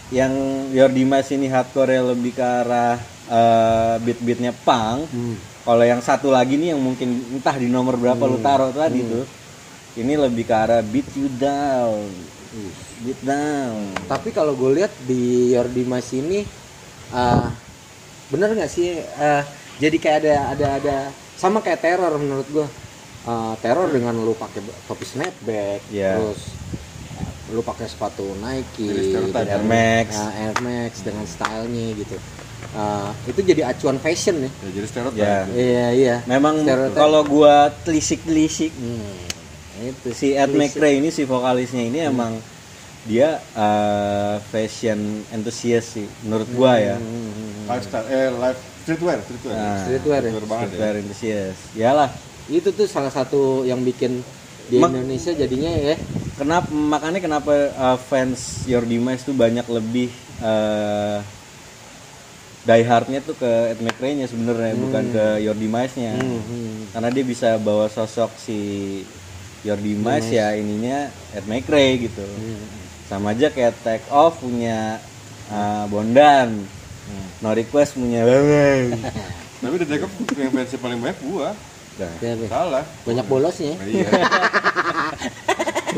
yang 0.09 0.33
Your 0.73 0.89
Demise 0.89 1.37
ini 1.37 1.47
hardcore 1.47 2.01
lebih 2.01 2.33
ke 2.33 2.45
arah 2.45 2.97
eh, 3.29 3.95
beat-beatnya 4.03 4.57
punk. 4.65 5.09
Hmm. 5.11 5.37
Kalau 5.65 5.85
yang 5.85 6.01
satu 6.01 6.33
lagi 6.33 6.57
nih 6.57 6.73
yang 6.73 6.81
mungkin 6.81 7.21
entah 7.37 7.53
di 7.55 7.69
nomor 7.69 8.01
berapa 8.01 8.21
lu 8.25 8.41
taruh 8.41 8.73
tadi 8.73 9.05
tuh. 9.05 9.25
Ini 9.99 10.15
lebih 10.17 10.49
ke 10.49 10.55
arah 10.55 10.81
beat 10.81 11.09
you 11.13 11.29
down. 11.37 12.09
Beat 13.05 13.21
down. 13.23 13.93
tapi 14.09 14.33
kalau 14.33 14.57
gue 14.57 14.81
lihat 14.83 14.91
di 15.05 15.53
Your 15.53 15.69
Demise 15.69 16.17
ini 16.17 16.43
eh, 17.13 17.47
bener 18.29 18.57
nggak 18.57 18.73
sih 18.73 18.99
eh, 18.99 19.43
jadi 19.79 19.97
kayak 20.01 20.19
ada 20.25 20.35
ada 20.57 20.67
ada 20.81 20.97
sama 21.37 21.61
kayak 21.61 21.85
teror 21.85 22.17
menurut 22.17 22.49
gue 22.49 22.69
Eh, 23.29 23.55
teror 23.61 23.93
dengan 23.93 24.17
lu 24.17 24.33
pakai 24.33 24.65
topi 24.89 25.05
snapback 25.05 25.85
Iya. 25.93 26.17
terus 26.17 26.49
lu 27.49 27.61
pakai 27.61 27.87
sepatu 27.87 28.25
Nike 28.37 28.85
dengan- 29.25 29.49
Air 29.49 29.65
Max. 29.65 30.07
eh, 30.13 30.41
Air 30.43 30.57
Max 30.59 30.91
dengan 31.01 31.25
stylenya 31.25 31.97
gitu 31.97 32.17
Eh, 32.69 33.11
itu 33.27 33.41
jadi 33.45 33.63
acuan 33.65 33.97
fashion 33.97 34.35
ya 34.39 34.51
Ya 34.53 34.71
jadi 34.75 34.87
stereotype. 34.87 35.19
Ya. 35.19 35.39
iya 35.49 35.87
iya 35.91 36.17
Memang 36.27 36.61
kalau 36.93 37.23
gua 37.23 37.71
telisik-telisik 37.83 38.69
hmm, 38.71 39.89
itu 39.89 40.09
si 40.13 40.35
Ed 40.35 40.51
McRae 40.51 40.99
ini 40.99 41.09
si 41.09 41.23
vokalisnya 41.23 41.81
ini 41.81 41.99
Hmm. 41.99 42.11
emang 42.11 42.33
dia 43.05 43.41
eh, 43.55 44.37
fashion 44.45 45.01
enthusiast 45.31 45.97
sih 45.97 46.07
menurut 46.21 46.51
gua 46.51 46.77
ya. 46.77 46.97
Hmm, 46.97 47.65
Lifestyle 47.69 48.07
eh 48.07 48.29
life 48.35 48.61
streetwear, 48.83 49.19
streetwear. 49.23 49.55
Nah, 49.55 49.77
Streetwear 49.81 49.95
ya? 50.19 50.29
Streetwear 50.29 50.45
banget 50.47 50.61
ya. 50.61 50.69
Streetwear 50.69 50.95
enthusiast. 50.99 51.61
Yalah. 51.75 52.11
itu 52.49 52.69
tuh 52.71 52.85
salah 52.85 53.09
satu 53.09 53.41
yang 53.63 53.81
bikin 53.83 54.25
di 54.69 54.77
Mak- 54.79 54.93
Indonesia 54.93 55.33
jadinya 55.33 55.73
ya 55.73 55.97
Kenapa 56.39 56.71
makanya 56.71 57.19
kenapa 57.19 57.51
eh, 57.51 57.99
fans 57.99 58.63
Your 58.71 58.87
Demise 58.87 59.27
tuh 59.27 59.35
banyak 59.35 59.67
lebih 59.67 60.07
eh 60.39 61.19
die 62.63 62.85
hardnya 62.85 63.25
tuh 63.25 63.33
ke 63.33 63.75
Ed 63.75 63.81
McRae-nya 63.81 64.29
sebenarnya 64.29 64.77
bukan 64.77 65.05
ke 65.09 65.25
Your 65.41 65.57
Demise-nya. 65.57 66.21
Hmm, 66.21 66.93
Karena 66.93 67.09
dia 67.09 67.25
bisa 67.25 67.57
bawa 67.57 67.89
sosok 67.89 68.29
si 68.37 68.59
Your 69.65 69.81
Demise 69.81 70.29
ya 70.31 70.53
ininya 70.53 71.09
Ed 71.33 71.49
McRae 71.49 72.07
gitu. 72.07 72.23
Hmm. 72.23 72.61
Sama 73.09 73.33
aja 73.33 73.49
kayak 73.49 73.73
Take 73.83 74.07
Off 74.13 74.39
punya 74.45 75.01
eh, 75.49 75.85
Bondan. 75.89 76.55
No 77.41 77.57
Request 77.57 77.97
punya 77.97 78.21
Bawang. 78.23 79.01
Tapi 79.65 79.75
di 79.81 79.87
Jacob 79.91 80.11
yang 80.37 80.53
fansnya 80.55 80.79
paling 80.79 80.99
banyak 81.03 81.19
gua. 81.25 81.51
Nah, 81.99 82.13
Ya, 82.19 82.33
Be. 82.33 82.47
Salah. 82.47 82.85
banyak 83.03 83.27
bolosnya 83.27 83.75
Nah, 83.75 83.87
iya. 83.87 84.07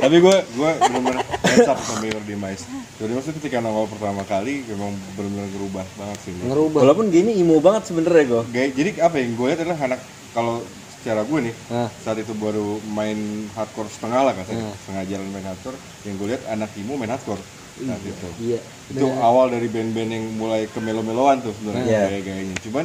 Tapi 0.00 0.16
gue 0.16 0.36
gue 0.48 0.70
benar-benar 0.80 1.20
hands 1.44 1.68
up 1.68 1.78
sama 1.78 2.04
Your 2.04 2.24
Demise. 2.24 2.64
Your 2.96 3.08
Demise 3.10 3.26
itu 3.26 3.36
ketika 3.36 3.60
nongol 3.60 3.84
pertama 3.86 4.24
kali 4.24 4.64
memang 4.64 4.96
benar-benar 5.12 5.46
ngerubah 5.50 5.84
banget 5.94 6.18
sih. 6.22 6.32
ngerubah 6.40 6.80
Walaupun 6.80 7.06
gini 7.08 7.36
emo 7.36 7.58
banget 7.58 7.84
sebenarnya 7.84 8.24
gue. 8.26 8.42
Gaya- 8.48 8.72
jadi 8.72 8.90
apa 8.98 9.16
yang 9.18 9.34
gue 9.34 9.46
lihat 9.46 9.60
adalah 9.60 9.78
anak 9.82 10.00
kalau 10.30 10.64
secara 10.94 11.20
gue 11.22 11.38
nih 11.42 11.54
Ah. 11.68 11.88
saat 11.98 12.16
itu 12.16 12.32
baru 12.32 12.64
main 12.86 13.16
hardcore 13.50 13.88
setengah 13.88 14.20
lah 14.22 14.32
kan 14.32 14.44
Ah. 14.46 14.72
setengah 14.78 15.04
jalan 15.06 15.28
main 15.28 15.44
hardcore 15.44 15.76
yang 16.02 16.14
gue 16.14 16.26
lihat 16.28 16.42
anak 16.46 16.70
emo 16.74 16.92
main 16.94 17.08
hardcore 17.08 17.40
saat 17.78 18.02
itu 18.02 18.28
iya 18.38 18.60
itu 18.86 19.06
awal 19.18 19.48
dari 19.48 19.64
band-band 19.66 20.10
yang 20.10 20.24
mulai 20.34 20.64
ke 20.64 20.76
melo-meloan 20.78 21.40
tuh 21.40 21.52
sebenarnya 21.54 21.84
Iya. 21.86 22.00
gaya-gayanya 22.06 22.56
cuman 22.60 22.84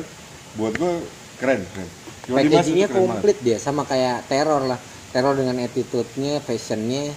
buat 0.55 0.73
gue 0.73 0.91
keren 1.35 1.61
keren 1.69 1.89
packagingnya 2.29 2.87
komplit 2.89 3.37
dia 3.41 3.57
sama 3.61 3.85
kayak 3.85 4.25
teror 4.29 4.65
lah. 4.65 4.79
Teror 5.15 5.33
dengan 5.39 5.63
attitude-nya 5.63 6.43
fashionnya 6.43 7.15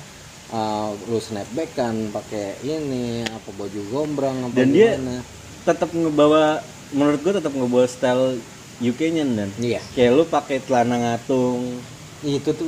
uh, 0.55 0.95
lu 1.11 1.19
snapback 1.19 1.75
kan 1.75 1.95
pakai 2.15 2.63
ini 2.63 3.27
apa 3.27 3.51
baju 3.59 3.81
gombrang 3.91 4.37
apa 4.47 4.55
Dan 4.55 4.71
dia 4.71 4.95
gimana. 4.95 5.21
tetap 5.67 5.91
ngebawa 5.91 6.63
menurut 6.95 7.21
gue 7.21 7.33
tetap 7.43 7.53
ngebawa 7.53 7.87
style 7.91 8.39
UK-nya 8.79 9.27
dan. 9.27 9.51
Iya. 9.59 9.83
Kayak 9.99 10.11
lu 10.15 10.25
pakai 10.31 10.63
celana 10.63 10.97
ngatung. 11.03 11.83
Itu 12.23 12.55
tuh 12.55 12.67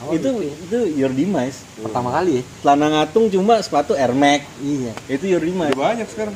awal 0.00 0.16
itu 0.16 0.28
itu 0.48 0.78
Your 0.96 1.12
Demise. 1.12 1.60
Pertama 1.76 2.08
kali 2.08 2.40
ya. 2.40 2.42
Celana 2.64 2.86
ngatung 2.88 3.28
cuma 3.28 3.60
sepatu 3.60 3.92
Air 3.92 4.16
Max. 4.16 4.48
Iya. 4.64 4.92
Itu 5.12 5.28
Your 5.28 5.44
Demise. 5.44 5.76
Udah 5.76 5.92
banyak 5.92 6.08
sekarang 6.08 6.34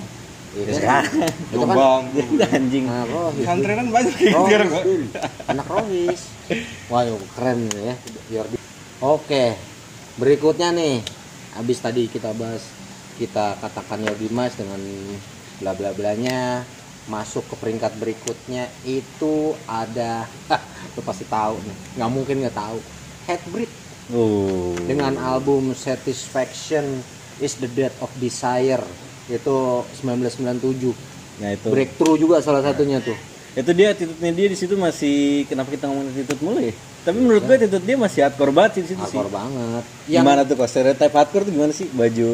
Ya, 0.56 0.64
kan? 0.64 1.04
sekarang. 1.04 1.06
itu 1.52 1.56
kan 2.40 2.48
anjing. 2.56 2.84
Nah, 2.88 3.04
rohis. 3.04 3.44
Santrenan 3.44 3.86
banyak 3.92 4.14
sekarang 4.16 4.70
anak 5.44 5.66
rohis. 5.68 6.22
Wah 6.90 7.04
keren 7.36 7.68
ya. 7.76 7.94
Oke 9.04 9.54
berikutnya 10.16 10.72
nih. 10.72 11.04
Habis 11.56 11.78
tadi 11.84 12.08
kita 12.08 12.32
bahas 12.32 12.64
kita 13.20 13.58
katakan 13.58 14.04
Jordi 14.06 14.30
Mas 14.30 14.54
dengan 14.54 14.78
bla 15.58 15.74
bla 15.74 15.90
blanya 15.92 16.62
masuk 17.08 17.44
ke 17.50 17.56
peringkat 17.56 17.96
berikutnya 17.98 18.68
itu 18.84 19.56
ada 19.64 20.28
lu 20.96 21.00
pasti 21.04 21.28
tahu 21.28 21.60
nih. 21.60 21.76
Nggak 22.00 22.10
mungkin 22.10 22.36
nggak 22.40 22.56
tahu. 22.56 22.78
Hatebreed 23.28 23.70
oh. 24.16 24.72
Dengan 24.88 25.20
album 25.20 25.76
Satisfaction 25.76 27.04
is 27.38 27.60
the 27.60 27.68
Death 27.68 27.94
of 28.00 28.08
Desire 28.16 29.07
itu 29.28 29.56
1997 29.94 30.92
nah 31.38 31.54
itu. 31.54 31.68
Breakthrough 31.68 32.16
juga 32.16 32.36
salah 32.40 32.60
satunya 32.60 32.98
tuh. 32.98 33.14
itu 33.54 33.70
dia 33.72 33.90
attitude-nya 33.90 34.30
dia 34.30 34.46
di 34.46 34.54
situ 34.54 34.74
masih 34.74 35.42
kenapa 35.44 35.70
kita 35.70 35.86
ngomongin 35.86 36.10
attitude 36.12 36.40
mulu 36.40 36.60
ya? 36.60 36.74
Tapi 37.02 37.18
menurut 37.18 37.42
gue 37.42 37.54
attitude 37.56 37.82
dia 37.82 37.96
masih 37.96 38.20
hardcore 38.22 38.52
banget 38.52 38.70
sih 38.70 38.82
di 38.82 38.88
situ 38.88 39.02
sih. 39.04 39.18
Hardcore 39.18 39.32
banget. 39.32 39.84
Gimana 40.04 40.40
tuh 40.42 40.54
kok 40.54 40.68
stereotype 40.68 41.10
hardcore 41.12 41.44
tuh 41.46 41.52
gimana 41.52 41.72
sih? 41.72 41.86
Baju. 41.88 42.28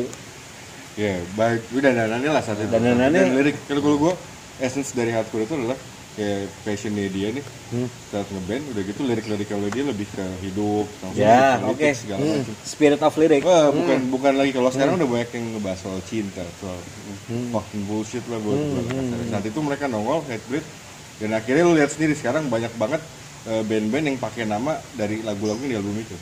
Ya, 0.94 1.14
baik. 1.34 1.60
Udah 1.70 1.90
dandanannya 1.90 2.30
lah 2.30 2.42
satu 2.44 2.60
itu. 2.60 2.70
Dandanannya- 2.70 3.24
Dan 3.24 3.34
lirik. 3.34 3.56
Kalau 3.64 3.80
kalau 3.80 3.96
gue 3.98 4.12
essence 4.58 4.92
dari 4.92 5.10
hardcore 5.10 5.44
itu 5.44 5.54
adalah 5.54 5.78
kayak 6.14 6.46
passionnya 6.62 7.06
dia 7.08 7.28
nih 7.30 7.44
Hmm. 7.68 7.90
saat 8.06 8.30
ngeband 8.30 8.70
udah 8.70 8.82
gitu 8.86 9.00
lirik-lirik 9.02 9.48
kalau 9.48 9.66
dia 9.66 9.82
lebih 9.82 10.06
ke 10.06 10.22
hidup 10.40 10.86
langsung 11.02 11.18
Ya, 11.18 11.58
oke. 11.60 11.88
segala 11.90 12.22
Hmm. 12.22 12.38
macam 12.38 12.54
Spirit 12.62 13.00
of 13.02 13.14
lyric. 13.16 13.42
Wah, 13.42 13.66
bukan 13.68 13.98
bukan 14.08 14.32
lagi 14.34 14.50
kalau 14.50 14.70
sekarang 14.70 14.94
udah 14.94 15.08
banyak 15.08 15.30
yang 15.32 15.44
ngebahas 15.52 15.80
soal 15.80 15.98
cinta, 16.04 16.46
soal 16.56 16.78
fucking 17.50 17.82
bullshit 17.84 18.22
lah 18.26 18.38
buat 18.38 18.54
buat 18.54 18.84
kasarnya. 18.86 19.26
Saat 19.28 19.44
itu 19.44 19.58
mereka 19.58 19.84
nongol 19.86 20.22
Hatebreed 20.24 20.62
dan 21.18 21.30
akhirnya 21.32 21.62
lu 21.62 21.74
lihat 21.74 21.90
sendiri 21.90 22.14
sekarang 22.14 22.46
banyak 22.46 22.70
banget 22.74 23.02
eh, 23.44 23.60
band-band 23.60 24.04
yang 24.06 24.16
pakai 24.16 24.46
nama 24.46 24.72
dari 24.94 25.20
lagu-lagu 25.20 25.60
di 25.60 25.74
album 25.74 25.98
itu. 25.98 26.14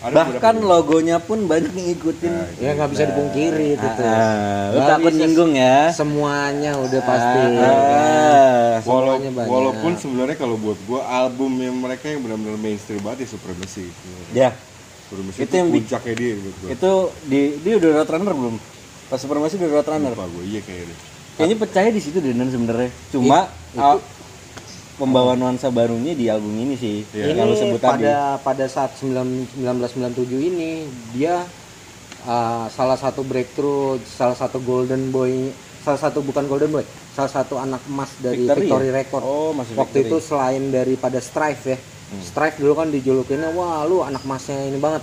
Ada 0.00 0.14
Bahkan 0.16 0.32
beberapa- 0.56 0.70
logonya 0.72 1.16
pun 1.18 1.44
banyak 1.44 1.70
yang 1.70 1.86
ngikutin. 1.90 2.32
Nah, 2.32 2.48
Ya 2.56 2.70
nggak 2.72 2.88
bisa 2.88 3.04
dipungkiri 3.06 3.66
itu. 3.74 3.84
tuh. 3.86 4.00
Ah, 4.02 4.72
lu 4.72 4.80
takut 4.82 5.12
nyinggung 5.12 5.52
ya. 5.52 5.92
Semuanya 5.92 6.72
udah 6.74 7.00
pasti. 7.02 7.36
Ah, 7.38 7.46
ya 7.46 7.60
kan? 7.60 7.74
ah. 7.76 8.72
Walau- 8.80 9.20
semuanya 9.20 9.30
banyak. 9.30 9.50
walaupun 9.50 9.92
sebenarnya 9.94 10.36
kalau 10.36 10.56
buat 10.56 10.78
gua 10.82 11.00
album 11.04 11.52
yang 11.54 11.76
mereka 11.76 12.08
yang 12.08 12.20
benar-benar 12.20 12.56
mainstream 12.56 12.98
banget 12.98 13.28
ya 13.28 13.28
Supremacy. 13.30 13.86
Ya, 14.32 14.50
Supremacy 15.04 15.36
Itu 15.36 15.44
itu, 15.44 15.54
yang 15.54 15.68
puncaknya 15.68 16.14
dia 16.14 16.32
buat 16.34 16.54
gua. 16.56 16.68
itu 16.70 16.92
di 17.26 17.40
dia 17.60 17.74
udah 17.76 17.90
Roadrunner 17.94 18.34
belum? 18.34 18.54
Pas 19.06 19.18
Supermasi 19.18 19.54
udah 19.58 19.68
Roadrunner. 19.70 20.12
Lupa 20.12 20.26
gua, 20.26 20.42
iya 20.42 20.60
kayaknya. 20.60 20.96
Kayaknya 21.36 21.56
percaya 21.58 21.88
di 21.88 22.00
situ 22.00 22.18
deh 22.18 22.32
Dan 22.32 22.48
sebenarnya. 22.48 22.88
Cuma 23.10 23.52
ah, 23.74 23.96
pembawa 25.00 25.32
nuansa 25.32 25.72
barunya 25.72 26.12
di 26.12 26.28
album 26.28 26.52
ini 26.54 26.76
sih. 26.76 27.00
Lu 27.08 27.32
ini 27.32 27.56
sebut 27.56 27.80
tadi. 27.80 28.04
pada 28.04 28.36
pada 28.36 28.64
saat 28.68 28.92
9 29.00 29.56
1997 29.56 30.36
ini 30.36 30.84
dia 31.16 31.40
uh, 32.28 32.68
salah 32.68 33.00
satu 33.00 33.24
breakthrough, 33.24 33.96
salah 34.04 34.36
satu 34.36 34.60
golden 34.60 35.08
boy, 35.08 35.48
salah 35.80 35.96
satu 35.96 36.20
bukan 36.20 36.44
golden 36.44 36.68
boy, 36.68 36.84
salah 37.16 37.32
satu 37.32 37.56
anak 37.56 37.80
emas 37.88 38.12
dari 38.20 38.44
Victory 38.44 38.68
Victory, 38.68 38.86
ya? 38.86 38.94
Record. 39.00 39.22
Oh, 39.24 39.50
masih 39.56 39.72
Waktu 39.80 40.04
Victory. 40.04 40.12
itu 40.12 40.16
selain 40.20 40.62
daripada 40.68 41.18
Strife 41.18 41.64
ya. 41.64 41.78
Strife 42.20 42.60
dulu 42.60 42.74
kan 42.76 42.92
dijulukinnya 42.92 43.54
wah 43.54 43.86
lu 43.88 44.04
anak 44.04 44.20
emasnya 44.20 44.68
ini 44.68 44.76
banget. 44.76 45.00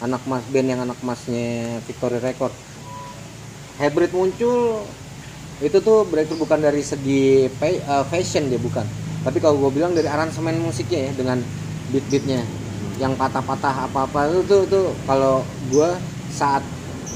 Anak 0.00 0.22
emas 0.24 0.46
band 0.48 0.68
yang 0.70 0.80
anak 0.86 0.98
emasnya 1.02 1.76
Victory 1.84 2.22
Record. 2.22 2.54
Hybrid 3.76 4.12
muncul 4.12 4.84
itu 5.60 5.76
tuh 5.80 6.08
breakthrough 6.08 6.40
bukan 6.40 6.60
dari 6.60 6.80
segi 6.80 7.48
fa- 7.52 7.84
uh, 7.84 8.04
fashion 8.08 8.48
dia 8.48 8.56
bukan 8.56 8.84
tapi 9.20 9.38
kalau 9.38 9.56
gue 9.58 9.70
bilang 9.74 9.92
dari 9.92 10.06
aransemen 10.06 10.56
musiknya 10.58 11.08
ya 11.08 11.12
dengan 11.12 11.38
beat-beatnya 11.90 12.40
yang 12.96 13.16
patah-patah 13.16 13.88
apa-apa 13.88 14.28
itu 14.28 14.40
tuh, 14.44 14.62
tuh 14.64 14.86
kalau 15.04 15.40
gue 15.68 15.88
saat 16.30 16.60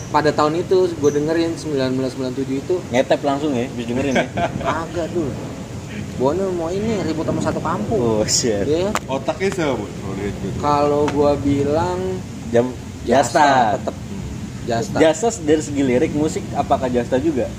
pada 0.08 0.30
tahun 0.30 0.60
itu 0.60 0.88
gue 0.94 1.10
dengerin 1.10 1.52
1997 1.54 2.62
itu 2.62 2.74
Ngetep 2.88 3.20
langsung 3.20 3.50
ya, 3.52 3.66
bisa 3.70 3.88
dengerin 3.90 4.14
ya. 4.14 4.26
agak 4.84 5.08
dulu 5.10 5.32
Bono 6.14 6.46
mau 6.54 6.70
ini 6.70 7.02
ribut 7.02 7.26
sama 7.26 7.42
satu 7.42 7.58
kampung 7.58 7.98
Oh, 7.98 8.22
shit. 8.24 8.62
ya 8.64 8.94
Otaknya 9.04 9.50
siapa, 9.50 9.74
Bu? 9.74 9.86
Kalau 10.62 11.10
gue 11.10 11.32
bilang 11.42 11.98
Jam 12.48 12.70
Jasta. 13.02 13.74
tetap 13.74 13.94
Jasta 14.64 14.96
Jasta 14.96 15.28
dari 15.42 15.60
segi 15.60 15.82
lirik 15.82 16.14
musik 16.14 16.40
apakah 16.54 16.86
Jasta 16.86 17.18
juga? 17.18 17.50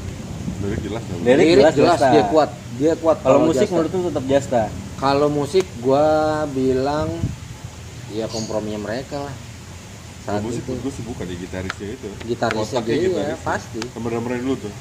Lirik 0.63 0.79
jelas? 0.81 1.03
Lirik 1.19 1.27
lirik 1.27 1.55
jelas 1.59 1.73
jelas, 1.75 1.99
Jasta. 1.99 2.09
dia 2.09 2.23
kuat 2.31 2.49
dia 2.75 2.91
kuat 2.95 3.17
Kalau 3.19 3.39
musik 3.43 3.61
Jasta. 3.61 3.73
menurut 3.73 3.91
lu 3.91 4.01
tetap 4.09 4.25
Jasta. 4.25 4.63
Kalau 4.95 5.27
musik 5.27 5.65
gua 5.79 6.05
bilang 6.49 7.09
ya 8.09 8.25
komprominya 8.27 8.79
mereka 8.79 9.19
lah. 9.21 9.35
Saat 10.23 10.41
musik 10.41 10.61
itu 10.61 10.73
gue 10.73 10.91
sih 10.91 11.03
bukan 11.03 11.25
di 11.25 11.35
gitarisnya 11.37 11.87
itu. 11.91 12.09
gitarisnya 12.25 12.81
Otaknya 12.81 12.95
dia 12.95 13.07
gitarisnya. 13.07 13.37
pasti. 13.41 13.79
Drummer-drummernya 13.85 14.39
dulu 14.41 14.55
tuh. 14.59 14.73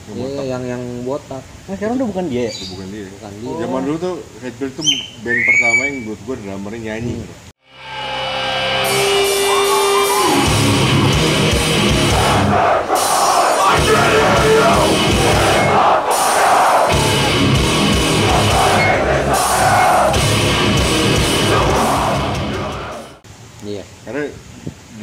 Yang 0.00 0.10
Iya, 0.10 0.26
botak. 0.26 0.44
yang 0.44 0.62
yang 0.66 0.82
botak 1.06 1.42
Nah, 1.64 1.74
sekarang 1.74 1.94
udah 1.96 2.08
bukan 2.10 2.24
dia 2.26 2.42
ya? 2.42 2.52
Bukan 2.66 2.86
dia. 2.90 3.06
bukan 3.08 3.32
dia. 3.32 3.52
Zaman 3.60 3.80
dulu 3.80 3.96
tuh 3.96 4.14
Hatebreed 4.38 4.72
tuh 4.74 4.84
band 5.22 5.40
pertama 5.40 5.80
yang 5.82 5.96
buat 6.04 6.20
gue 6.20 6.36
drummernya 6.36 6.80
nyanyi. 6.84 7.14
Hmm. 7.16 7.49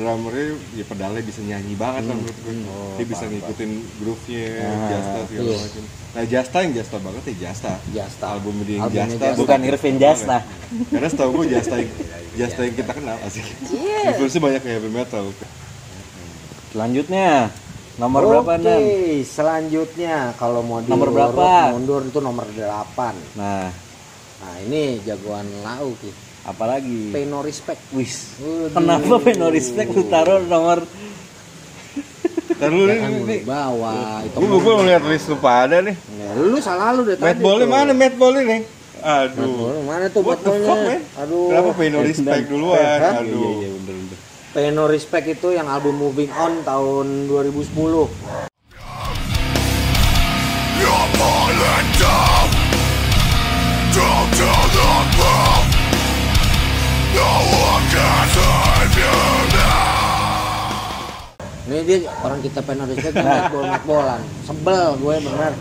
Drummernya 0.07 0.47
ya 0.71 0.85
pedalnya 0.87 1.19
bisa 1.19 1.43
nyanyi 1.43 1.75
banget 1.75 2.01
Hmm. 2.01 2.09
lah 2.09 2.15
menurut 2.15 2.37
gue. 2.39 2.55
Dia 2.95 3.05
bisa 3.05 3.23
ngikutin 3.27 3.71
groove-nya, 3.99 4.45
Ah, 4.63 4.87
Jasta 4.87 5.19
segala 5.27 5.43
iya. 5.45 5.57
macam. 5.59 5.83
Nah 6.07 6.23
Jasta 6.25 6.57
yang 6.57 6.73
Jasta 6.73 6.97
banget 6.97 7.23
ya 7.25 7.35
Jasta. 7.43 7.73
Jasta. 7.91 8.25
Album 8.31 8.55
dia 8.63 8.75
yang 8.77 8.87
Jasta. 8.87 9.23
Jasta. 9.27 9.37
Bukan 9.37 9.59
Irvin 9.61 9.95
Jasta. 9.97 10.37
Karena 10.87 11.07
setahu 11.07 11.29
gue 11.35 11.45
Jasta 11.51 11.75
yang 11.75 11.91
Jasta 12.33 12.61
yang 12.63 12.75
kita 12.77 12.91
kenal 12.93 13.17
asik. 13.21 13.45
Iya. 13.67 13.99
Influence 14.09 14.39
banyak 14.39 14.61
kayak 14.63 14.75
heavy 14.79 14.89
metal. 14.89 15.25
Selanjutnya 16.69 17.51
nomor 17.97 18.21
Oke, 18.21 18.29
berapa 18.31 18.51
Nan? 18.55 18.81
selanjutnya 19.25 20.15
kalau 20.35 20.61
mau 20.61 20.79
Nomor 20.79 21.09
diurut, 21.09 21.15
berapa? 21.33 21.49
Mundur 21.73 22.01
itu 22.05 22.19
nomor 22.21 22.47
8. 22.47 23.15
Nah, 23.35 23.67
Nah, 24.37 24.53
ini 24.61 25.01
jagoan 25.01 25.49
lau 25.65 25.97
Ki. 25.97 26.13
Apalagi? 26.47 27.11
Pay 27.11 27.27
no 27.27 27.43
respect. 27.43 27.83
Wis. 27.91 28.39
Kenapa 28.71 29.19
Peno 29.19 29.51
Respect 29.51 29.91
lu 29.91 30.07
taruh 30.07 30.41
nomor 30.47 30.87
Ntar 32.57 32.73
lu 32.73 32.89
Jangan 32.89 33.11
nih, 33.27 33.45
bawa 33.45 34.25
itu. 34.25 34.33
Gue 34.41 34.57
gue 34.57 34.73
ngeliat 34.81 35.03
list 35.05 35.29
lu 35.29 35.37
pada 35.37 35.77
nih. 35.83 35.93
Ya, 35.93 36.29
lu 36.33 36.57
salah 36.57 36.89
lu 36.95 37.05
deh 37.05 37.13
Matt 37.19 37.37
tadi. 37.37 37.43
Ball 37.45 37.59
tuh. 37.61 37.69
mana 37.69 37.91
Matt 37.93 38.15
Ball 38.17 38.33
nih? 38.41 38.45
Matt 38.49 38.65
Aduh. 38.97 39.53
Ball, 39.53 39.77
Mana 39.85 40.05
tuh 40.09 40.21
Ball-nya? 40.25 40.73
man? 40.73 41.01
Aduh. 41.21 41.53
Kenapa 41.53 41.69
pay 41.77 41.87
no 41.93 41.99
respect 42.01 42.49
duluan? 42.49 42.81
Aduh. 42.81 43.21
Iya, 43.21 43.49
iya, 43.61 43.69
bener, 43.77 43.95
bener. 44.09 44.17
Pay 44.57 44.73
No 44.73 44.89
Respect 44.89 45.37
itu 45.37 45.53
yang 45.53 45.69
album 45.69 46.01
Moving 46.01 46.33
On 46.33 46.65
tahun 46.65 47.29
2010. 47.29 47.77
You're 50.81 51.07
falling 51.13 51.89
down, 52.01 52.47
down 53.93 54.25
to 54.33 54.49
the 54.73 54.89
ground. 55.13 55.46
Ini 61.67 61.83
dia 61.83 61.97
orang 62.17 62.39
kita 62.39 62.63
No 62.71 62.87
Respect 62.87 63.11
kan 63.11 63.25
Matt 63.51 63.83
Ballan. 63.83 64.21
Sebel 64.41 64.87
gue 64.97 65.15
bener. 65.19 65.53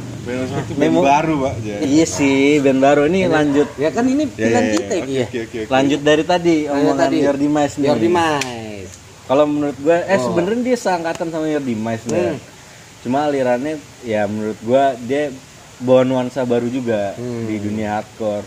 Memo- 0.74 1.02
baru, 1.02 1.34
Pak. 1.40 1.54
Ya. 1.62 1.76
Iya 1.80 2.02
sih, 2.04 2.58
band 2.58 2.82
baru 2.82 3.06
ini 3.06 3.30
lanjut 3.30 3.70
Ya 3.76 3.94
kan 3.94 4.02
ini 4.04 4.26
Ya, 4.26 4.30
pilihan 4.32 4.58
ya, 4.58 4.66
ya. 4.66 4.74
kita 4.74 4.92
ya. 4.92 5.02
oke, 5.22 5.38
oke, 5.38 5.38
oke. 5.62 5.70
lanjut 5.70 6.00
dari 6.02 6.24
tadi 6.24 6.54
omongan 6.66 6.96
tadi. 7.00 7.16
Your 7.22 7.38
Demise 7.38 7.74
nih. 7.76 7.86
Your 7.86 7.98
Demise. 7.98 8.90
Kalau 9.26 9.44
menurut 9.46 9.76
gue, 9.76 9.96
eh 9.96 10.14
Oh. 10.14 10.22
sebenarnya 10.24 10.62
dia 10.64 10.76
seangkatan 10.76 11.26
sama 11.30 11.46
Demise 11.62 12.04
nih. 12.06 12.22
Hmm. 12.28 12.38
Cuma 13.00 13.18
alirannya 13.24 13.74
ya 14.02 14.26
menurut 14.26 14.58
gue 14.60 14.82
dia 15.06 15.22
bawa 15.78 16.02
nuansa 16.02 16.42
baru 16.42 16.66
juga 16.66 17.14
Hmm. 17.14 17.46
di 17.46 17.56
dunia 17.58 17.88
hardcore. 17.96 18.46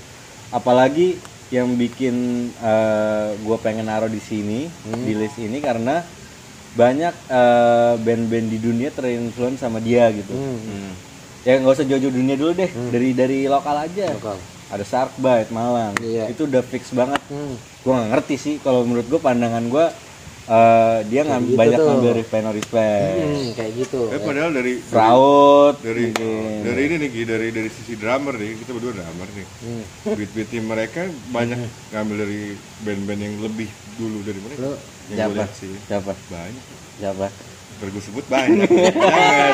Apalagi 0.49 1.15
yang 1.49 1.73
bikin 1.73 2.15
eh, 2.55 3.29
gue 3.35 3.57
pengen 3.57 3.85
naruh 3.85 4.07
di 4.07 4.19
sini 4.19 4.69
Hmm. 4.85 5.01
di 5.01 5.13
list 5.13 5.37
ini 5.37 5.57
karena 5.59 6.05
banyak 6.71 7.13
eh, 7.25 7.93
band-band 7.97 8.47
di 8.47 8.57
dunia 8.57 8.89
terinfluence 8.89 9.59
sama 9.59 9.77
dia 9.77 10.09
gitu. 10.09 10.29
Hmm. 10.29 10.93
Ya 11.41 11.57
nggak 11.57 11.73
usah 11.73 11.87
jauh-jauh 11.87 12.11
dunia 12.11 12.35
dulu 12.35 12.51
deh, 12.53 12.69
dari 12.89 13.11
dari 13.11 13.39
lokal 13.45 13.81
aja. 13.81 14.13
Lokal. 14.13 14.37
Ada 14.69 14.85
Sharkbite 14.85 15.49
Malang, 15.49 15.97
Iya. 15.97 16.29
itu 16.29 16.45
udah 16.45 16.61
fix 16.61 16.93
banget 16.93 17.17
Hmm. 17.25 17.57
gue 17.57 17.89
nggak 17.89 18.09
ngerti 18.11 18.35
sih 18.37 18.55
kalau 18.59 18.83
menurut 18.83 19.07
gue 19.07 19.17
pandangan 19.17 19.65
gue 19.65 19.85
eh, 20.49 20.97
dia 21.05 21.21
ngam- 21.23 21.45
gitu 21.45 21.55
banyak 21.55 21.77
tuh. 21.77 21.85
ngambil 21.85 22.09
dari 22.09 22.23
Peno 22.25 22.49
Respect 22.49 23.13
Hmm, 23.15 23.47
kayak 23.53 23.71
gitu. 23.77 24.01
Eh 24.09 24.19
padahal 24.19 24.49
dari 24.49 24.73
dari 24.73 24.81
Fraud 24.81 25.75
dari, 25.79 26.03
mungkin. 26.09 26.65
dari 26.65 26.81
ini 26.83 26.95
nih 26.97 27.09
dari 27.23 27.47
dari 27.49 27.69
sisi 27.69 27.93
drummer 27.93 28.33
nih 28.33 28.57
kita 28.57 28.71
berdua 28.73 28.91
drummer 28.91 29.27
nih. 29.29 29.45
Hmm. 29.61 29.83
beat 30.11 30.31
beatnya 30.33 30.61
mereka 30.63 31.01
banyak 31.29 31.59
ngambil 31.91 32.15
dari 32.19 32.41
band-band 32.81 33.21
yang 33.21 33.35
lebih 33.39 33.69
dulu 33.95 34.17
dari 34.21 34.39
mereka. 34.41 34.59
Lu 34.59 34.73
yang 35.07 35.17
siapa? 35.19 35.33
lihat 35.35 35.51
sih. 35.53 35.73
Siapa? 35.85 36.11
Banyak. 36.27 36.65
Siapa? 36.97 37.27
Sebut 37.79 38.25
banyak. 38.27 38.67
Jangan 38.89 39.53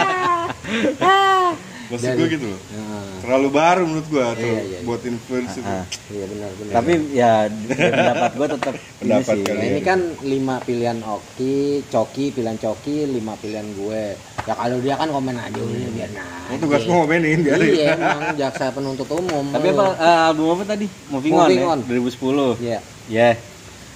maksud 1.88 2.10
gue 2.12 2.28
gitu 2.30 2.46
loh 2.48 2.60
Nah, 2.68 3.06
terlalu 3.20 3.50
baru 3.52 3.84
menurut 3.84 4.08
gue 4.08 4.22
Iya, 4.22 4.34
iya, 4.38 4.62
iya. 4.62 4.80
buat 4.82 5.02
influence 5.02 5.54
itu 5.56 5.68
Ah, 5.68 5.84
iya 6.08 6.26
benar 6.26 6.50
benar. 6.54 6.74
tapi 6.74 6.92
ya 7.12 7.32
pendapat 7.70 8.32
gue 8.32 8.48
tetap 8.52 8.74
ini 8.78 9.00
Pendapat 9.02 9.26
sih 9.32 9.42
kalian. 9.44 9.58
Ya, 9.58 9.68
ini 9.68 9.82
kan 9.82 10.00
lima 10.22 10.56
pilihan 10.60 11.00
Oki, 11.00 11.58
Coki, 11.86 12.26
pilihan 12.32 12.56
Coki, 12.56 12.98
lima 13.08 13.34
pilihan 13.36 13.68
gue. 13.72 14.04
Ya 14.42 14.54
kalau 14.54 14.78
dia 14.78 14.96
kan 14.96 15.08
komen 15.08 15.36
aja 15.36 15.56
udah 15.56 15.90
biar 15.92 16.10
nah. 16.12 16.48
Oh, 16.48 16.58
tugas 16.58 16.82
mau 16.84 17.02
ngomenin 17.02 17.40
biarin. 17.40 17.70
Iya, 17.72 17.88
emang 17.94 18.22
jaksa 18.36 18.70
penuntut 18.70 19.10
umum. 19.10 19.46
tapi 19.50 19.68
apa 19.70 19.86
eh, 19.96 20.20
album 20.28 20.48
apa 20.52 20.64
tadi 20.68 20.86
Moving, 21.08 21.34
Moving 21.34 21.62
On, 21.64 21.70
On. 21.72 21.80
ya 21.80 22.56
2010 22.56 22.62
Iya. 22.62 22.80
ya 23.08 23.30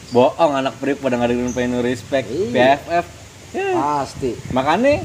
bohong 0.10 0.54
anak 0.56 0.74
periuk 0.78 1.00
pada 1.00 1.16
nggak 1.16 1.30
dengerin 1.32 1.54
Peno 1.54 1.80
Respect 1.80 2.26
Iya. 2.28 2.78
PFF 2.78 3.06
Ya, 3.50 3.66
Pasti. 3.74 4.38
makanya 4.50 5.02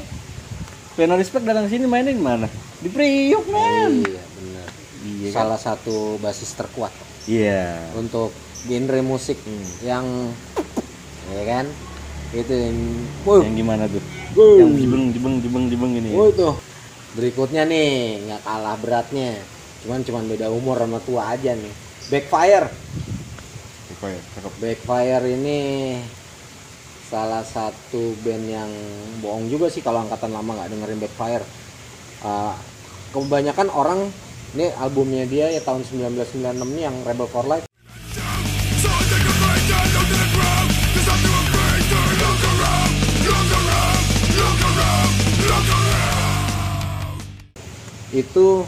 Piano 0.93 1.13
Respect 1.13 1.43
datang 1.43 1.65
sini 1.65 1.85
mainnya 1.85 2.09
di 2.09 2.21
mana? 2.21 2.45
Di 2.79 2.89
Priuk, 2.89 3.45
men. 3.47 4.03
Iya 4.03 4.23
benar. 4.35 4.69
Iya 5.05 5.27
kan? 5.29 5.35
Salah 5.35 5.59
satu 5.59 6.17
basis 6.17 6.51
terkuat 6.53 6.91
Iya. 7.25 7.77
untuk 7.93 8.33
genre 8.65 8.99
musik 9.01 9.37
Hmm. 9.39 9.65
yang 9.81 10.05
ya 11.25 11.43
kan 11.43 11.65
itu 12.31 12.53
yang 12.53 12.77
wuh, 13.23 13.41
Yang 13.41 13.55
gimana 13.57 13.83
tuh? 13.85 14.03
wuh, 14.35 14.57
Yang 14.61 14.71
jibeng 14.77 15.03
jibeng 15.09 15.35
jibeng 15.39 15.65
jibeng 15.69 15.91
ini. 15.95 16.09
wuh 16.11 16.29
tuh 16.29 16.53
berikutnya 17.13 17.63
nih 17.63 18.19
nggak 18.25 18.41
kalah 18.43 18.75
beratnya 18.77 19.39
cuman 19.81 20.01
cuman 20.01 20.23
beda 20.27 20.49
umur 20.49 20.75
sama 20.77 20.99
tua 20.99 21.31
aja 21.31 21.53
nih 21.53 21.73
Backfire 22.11 22.69
cakep. 24.35 24.53
Backfire 24.59 25.25
ini 25.25 25.57
salah 27.05 27.41
satu 27.41 28.13
band 28.21 28.45
yang 28.45 28.69
bohong 29.17 29.47
juga 29.47 29.65
sih 29.65 29.81
kalau 29.81 30.01
angkatan 30.01 30.29
lama 30.29 30.53
nggak 30.53 30.69
dengerin 30.69 30.99
Backfire. 30.99 31.45
Uh, 32.23 32.55
kebanyakan 33.11 33.67
orang 33.71 33.99
ini 34.55 34.71
albumnya 34.79 35.27
dia 35.27 35.51
ya 35.51 35.59
tahun 35.59 35.83
1996 35.83 36.63
ini 36.63 36.81
yang 36.87 36.95
Rebel 37.03 37.27
for 37.27 37.43
Life. 37.43 37.67
Itu 48.15 48.63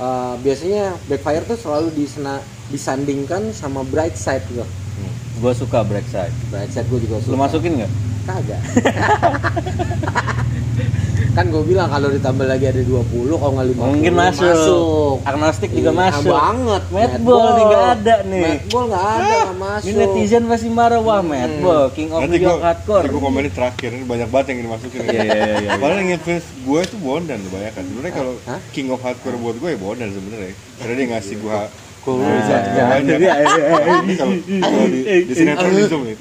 uh, 0.00 0.34
biasanya 0.40 0.96
Backfire 1.12 1.44
tuh 1.44 1.60
selalu 1.60 1.92
disena, 1.92 2.40
disandingkan 2.72 3.52
sama 3.52 3.84
Bright 3.84 4.16
Side 4.16 4.48
gitu. 4.48 4.64
Hmm. 4.64 5.12
Gua 5.44 5.52
suka 5.52 5.84
Brightside. 5.84 6.32
Bright 6.48 6.72
Side 6.72 6.88
gue 6.88 7.04
juga 7.04 7.20
suka. 7.20 7.32
Lu 7.32 7.36
masukin 7.36 7.84
nggak? 7.84 7.92
Kagak. 8.24 8.60
kan 11.30 11.46
gue 11.46 11.62
bilang 11.62 11.86
kalau 11.86 12.08
ditambah 12.08 12.42
lagi 12.42 12.66
ada 12.66 12.82
20 12.82 13.06
kalau 13.32 13.52
nggak 13.52 13.66
50 13.72 13.86
Mungkin 13.86 14.12
masuk. 14.12 14.44
masuk. 14.44 15.14
Agnostik 15.22 15.70
juga 15.70 15.90
Iya, 15.90 16.00
masuk. 16.00 16.32
banget 16.32 16.82
Madball 16.90 17.46
nih 17.48 17.64
nggak 17.64 17.86
ada 17.88 18.16
nih. 18.24 18.42
Madball 18.42 18.84
nggak 18.84 19.04
ada 19.06 19.22
nggak 19.30 19.56
masuk 19.56 19.86
Ini 19.86 19.94
netizen 19.96 20.42
pasti 20.44 20.68
marah 20.68 21.00
wah 21.00 21.20
Madball, 21.20 21.84
King 21.92 22.08
of 22.10 22.20
Nanti 22.20 22.34
New 22.34 22.42
gua, 22.42 22.50
York 22.50 22.62
Hardcore. 22.62 23.00
nanti 23.00 23.12
gua 23.12 23.22
komenin 23.22 23.52
terakhir, 23.52 23.90
ini 23.92 24.04
banyak 24.04 24.28
banget 24.28 24.46
yang 24.48 24.58
dimasukin. 24.60 24.98
Iya, 25.00 25.10
iya, 25.12 25.22
iya, 25.22 25.54
iya. 25.56 25.70
Padahal 25.76 25.98
yang 25.98 26.10
influence 26.12 26.46
gue 26.60 26.80
itu 26.80 26.96
Bondan 26.98 27.38
kebanyakan. 27.40 27.82
Sebenarnya 27.84 28.14
kalau? 28.14 28.32
King 28.70 28.88
of 28.88 29.00
Hardcore 29.00 29.38
buat 29.38 29.56
gue 29.56 29.68
ya 29.70 29.78
Bondan 29.78 30.08
sebenarnya. 30.10 30.52
Karena 30.76 30.92
dia 30.94 31.06
ngasih 31.10 31.36
gua 31.38 31.58
Cool. 32.00 32.16
Nah, 32.16 32.32
Bisa, 32.32 32.56
banyak. 32.64 33.12
jadi, 33.12 33.26
Ini 33.28 34.14
kalau 34.16 34.32
kalau 34.40 34.86
di, 34.88 35.00
di 35.20 35.34
sinetron 35.36 35.68
di 35.70 35.84
Zoom 35.84 36.02
nih. 36.08 36.16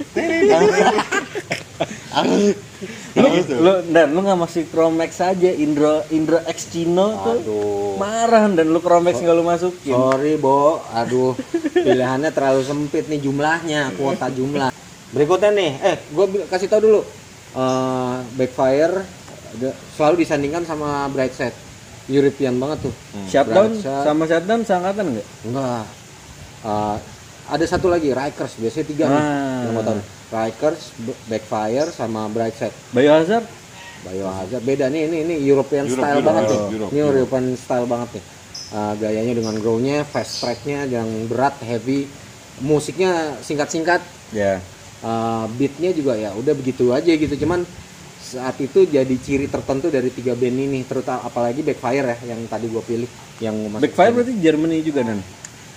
Lu, 3.18 3.28
tuh? 3.42 3.58
lu 3.58 3.74
dan 3.90 4.14
lu 4.14 4.20
nggak 4.22 4.40
masih 4.40 4.64
Chromex 4.70 5.18
aja 5.18 5.50
Indro 5.50 6.06
Indro 6.14 6.38
X 6.46 6.70
Cino 6.70 7.18
tuh 7.26 7.38
Aduh. 7.42 7.94
marah 7.98 8.46
dan 8.54 8.70
lu 8.70 8.80
Chromex 8.84 9.18
nggak 9.18 9.36
lu 9.36 9.44
masukin 9.46 9.96
Sorry, 9.98 10.38
Bo. 10.38 10.84
Aduh, 10.94 11.34
pilihannya 11.74 12.30
terlalu 12.30 12.62
sempit 12.62 13.10
nih 13.10 13.22
jumlahnya, 13.22 13.94
kuota 13.98 14.30
jumlah. 14.30 14.70
Berikutnya 15.10 15.50
nih, 15.50 15.72
eh, 15.82 15.96
gue 16.14 16.26
kasih 16.46 16.70
tau 16.70 16.82
dulu. 16.82 17.02
Eh, 17.58 18.16
Backfire 18.38 19.02
selalu 19.98 20.22
disandingkan 20.22 20.64
sama 20.70 21.10
Brightside. 21.10 21.58
European 22.10 22.58
banget 22.58 22.90
tuh. 22.90 22.94
shutdown 23.30 23.70
Brightside. 23.74 24.06
sama 24.06 24.24
shutdown 24.26 24.62
seangkatan 24.66 25.06
nggak 25.14 25.28
Enggak. 25.50 25.86
Eh, 26.66 26.98
ada 27.50 27.66
satu 27.66 27.90
lagi, 27.90 28.14
Rikers. 28.14 28.62
Biasanya 28.62 28.86
tiga 28.86 29.06
nih. 29.10 29.22
Ah. 29.22 30.19
Rikers, 30.30 30.94
Backfire, 31.26 31.90
sama 31.90 32.30
Brightside. 32.30 32.74
Biohazard 32.94 33.46
Biohazard 34.00 34.64
beda 34.64 34.88
nih 34.88 35.12
ini 35.12 35.18
ini 35.28 35.36
European 35.44 35.84
Europe, 35.84 36.00
style 36.00 36.16
Europe, 36.22 36.28
banget 36.30 36.44
nih. 36.44 36.56
Europe, 36.56 36.72
Europe, 36.72 36.92
ini 36.94 37.00
Europe. 37.02 37.18
European 37.20 37.46
style 37.60 37.88
banget 37.90 38.10
nih. 38.16 38.26
Uh, 38.70 38.94
gayanya 39.02 39.34
dengan 39.34 39.56
grow-nya, 39.58 39.98
fast 40.06 40.46
track-nya 40.46 40.86
yang 40.86 41.10
berat, 41.26 41.58
heavy. 41.66 42.06
Musiknya 42.62 43.40
singkat-singkat, 43.42 44.04
ya 44.36 44.60
uh, 45.04 45.48
beat-nya 45.56 45.96
juga 45.96 46.16
ya 46.16 46.36
udah 46.36 46.54
begitu 46.56 46.92
aja 46.92 47.12
gitu. 47.12 47.36
Cuman 47.40 47.64
saat 48.20 48.60
itu 48.62 48.86
jadi 48.86 49.16
ciri 49.16 49.48
tertentu 49.48 49.90
dari 49.90 50.12
tiga 50.12 50.36
band 50.36 50.58
ini, 50.60 50.84
terutama 50.86 51.24
apalagi 51.24 51.64
Backfire 51.64 52.14
ya 52.14 52.36
yang 52.36 52.46
tadi 52.52 52.68
gue 52.68 52.84
pilih 52.84 53.10
yang 53.40 53.56
Backfire 53.80 54.12
berarti 54.12 54.34
Germany 54.38 54.84
juga 54.84 55.08
dan 55.08 55.24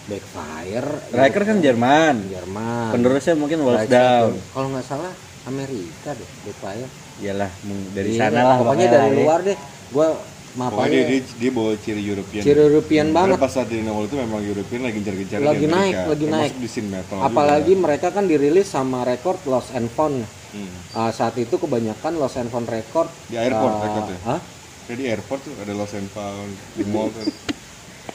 Backfire 0.04 0.88
Riker 1.08 1.42
kan 1.44 1.56
Jerman 1.58 2.14
Jerman. 2.26 2.90
penerusnya 2.90 3.34
mungkin 3.34 3.62
Wolf 3.62 3.78
Brightside 3.80 3.94
Down 3.94 4.30
tuh. 4.32 4.42
Kalau 4.50 4.68
nggak 4.70 4.84
salah 4.84 5.12
Amerika 5.44 6.10
deh 6.12 6.30
Backfire. 6.42 6.88
iyalah 7.18 7.50
dari 7.92 8.08
Iya, 8.10 8.20
sana 8.20 8.40
lah 8.40 8.56
pokoknya 8.56 8.62
pokoknya 8.62 8.86
dari 8.90 9.08
ya. 9.08 9.18
luar 9.18 9.40
deh. 9.42 9.58
Gua 9.90 10.08
Pokoknya 10.52 10.68
mapanya 10.68 11.00
dia, 11.00 11.08
dia, 11.16 11.20
dia 11.40 11.50
bawa 11.50 11.72
ciri 11.74 12.02
European. 12.02 12.42
ciri 12.42 12.60
European 12.62 13.06
Karena 13.06 13.16
banget. 13.24 13.38
pas 13.40 13.50
saat 13.50 13.68
di 13.68 13.80
nongol 13.80 14.04
itu 14.04 14.16
memang 14.16 14.40
European 14.42 14.80
lagi 14.82 14.94
gencar-gencar 14.94 15.38
Lagi 15.40 15.64
naik, 15.66 15.94
lagi 16.06 16.26
naik. 16.28 16.52
di 16.54 16.68
scene 16.68 16.88
metal 16.88 17.16
Apalagi 17.18 17.72
juga. 17.72 17.82
mereka 17.82 18.08
kan 18.10 18.24
dirilis 18.26 18.68
sama 18.68 19.00
record 19.02 19.40
Lost 19.46 19.72
and 19.72 19.88
Found. 19.90 20.20
Hmm. 20.52 20.68
Ah, 20.92 21.08
saat 21.08 21.32
itu 21.36 21.56
kebanyakan 21.56 22.12
Lost 22.14 22.36
and 22.36 22.48
Found 22.48 22.68
record 22.68 23.08
Di 23.26 23.40
airport 23.40 23.72
ah, 23.72 23.80
record 23.80 24.04
ya? 24.06 24.18
hah? 24.26 24.40
Kayak 24.82 24.98
di 24.98 25.04
airport 25.08 25.40
tuh 25.40 25.54
ada 25.56 25.72
Lost 25.72 25.94
and 25.94 26.10
Found 26.10 26.52
di 26.70 26.84
mall 26.84 27.08
kan. 27.08 27.24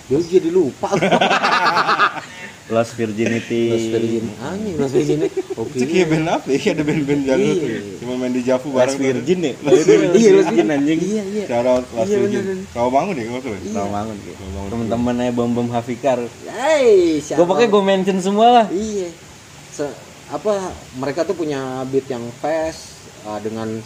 Dia 0.08 0.20
jadi 0.20 0.50
lupa. 0.50 0.88
Lost 2.67 3.00
Virginity 3.00 3.72
Lost 3.72 3.88
Virgin. 3.89 4.26
Anjing 4.41 4.76
Lost 4.76 4.91
Virgin. 4.91 5.20
Oke. 5.56 5.72
Itu 5.74 5.86
kayak 5.88 6.08
band 6.10 6.28
apa 6.28 6.48
ya? 6.50 6.76
Ada 6.76 6.84
band-band 6.84 7.22
jago 7.24 7.50
tuh. 7.54 7.63
Iya. 7.65 7.80
Cuma 7.98 8.13
main 8.17 8.34
di 8.34 8.41
Javu 8.41 8.67
Lost 8.67 8.76
bareng 8.76 8.91
tuh. 8.93 9.06
Virgin 9.08 9.39
ya 9.39 9.48
Iya, 9.48 9.63
Lost 9.63 9.88
Virgin 10.50 10.67
anjing 10.70 11.00
Iya, 11.00 11.24
iya. 11.26 11.46
Cara 11.46 11.70
Lost 11.80 11.88
Iya, 12.06 12.17
Virgin. 12.20 12.43
Tahu 12.70 12.88
bangun 12.89 13.13
ya 13.13 13.24
kalau 13.26 13.39
tuh. 13.39 13.52
ya? 13.54 13.60
Tahu 13.70 13.88
bangun 13.89 14.15
gitu 14.17 14.36
Tahu-bangun. 14.36 14.70
temen-temennya 14.70 15.32
bom 15.32 15.50
bom 15.50 15.67
Hafikar 15.70 16.20
Hey, 16.46 16.91
siapa? 17.22 17.39
gue 17.39 17.46
pokoknya 17.46 17.70
gue 17.70 17.84
mention 17.86 18.17
semua 18.20 18.48
lah 18.54 18.65
Iya. 18.67 19.10
Se- 19.70 19.96
apa 20.28 20.54
mereka 20.93 21.24
tuh 21.24 21.36
punya 21.36 21.60
beat 21.88 22.04
yang 22.06 22.28
fast 22.36 23.00
uh, 23.24 23.39
dengan 23.39 23.80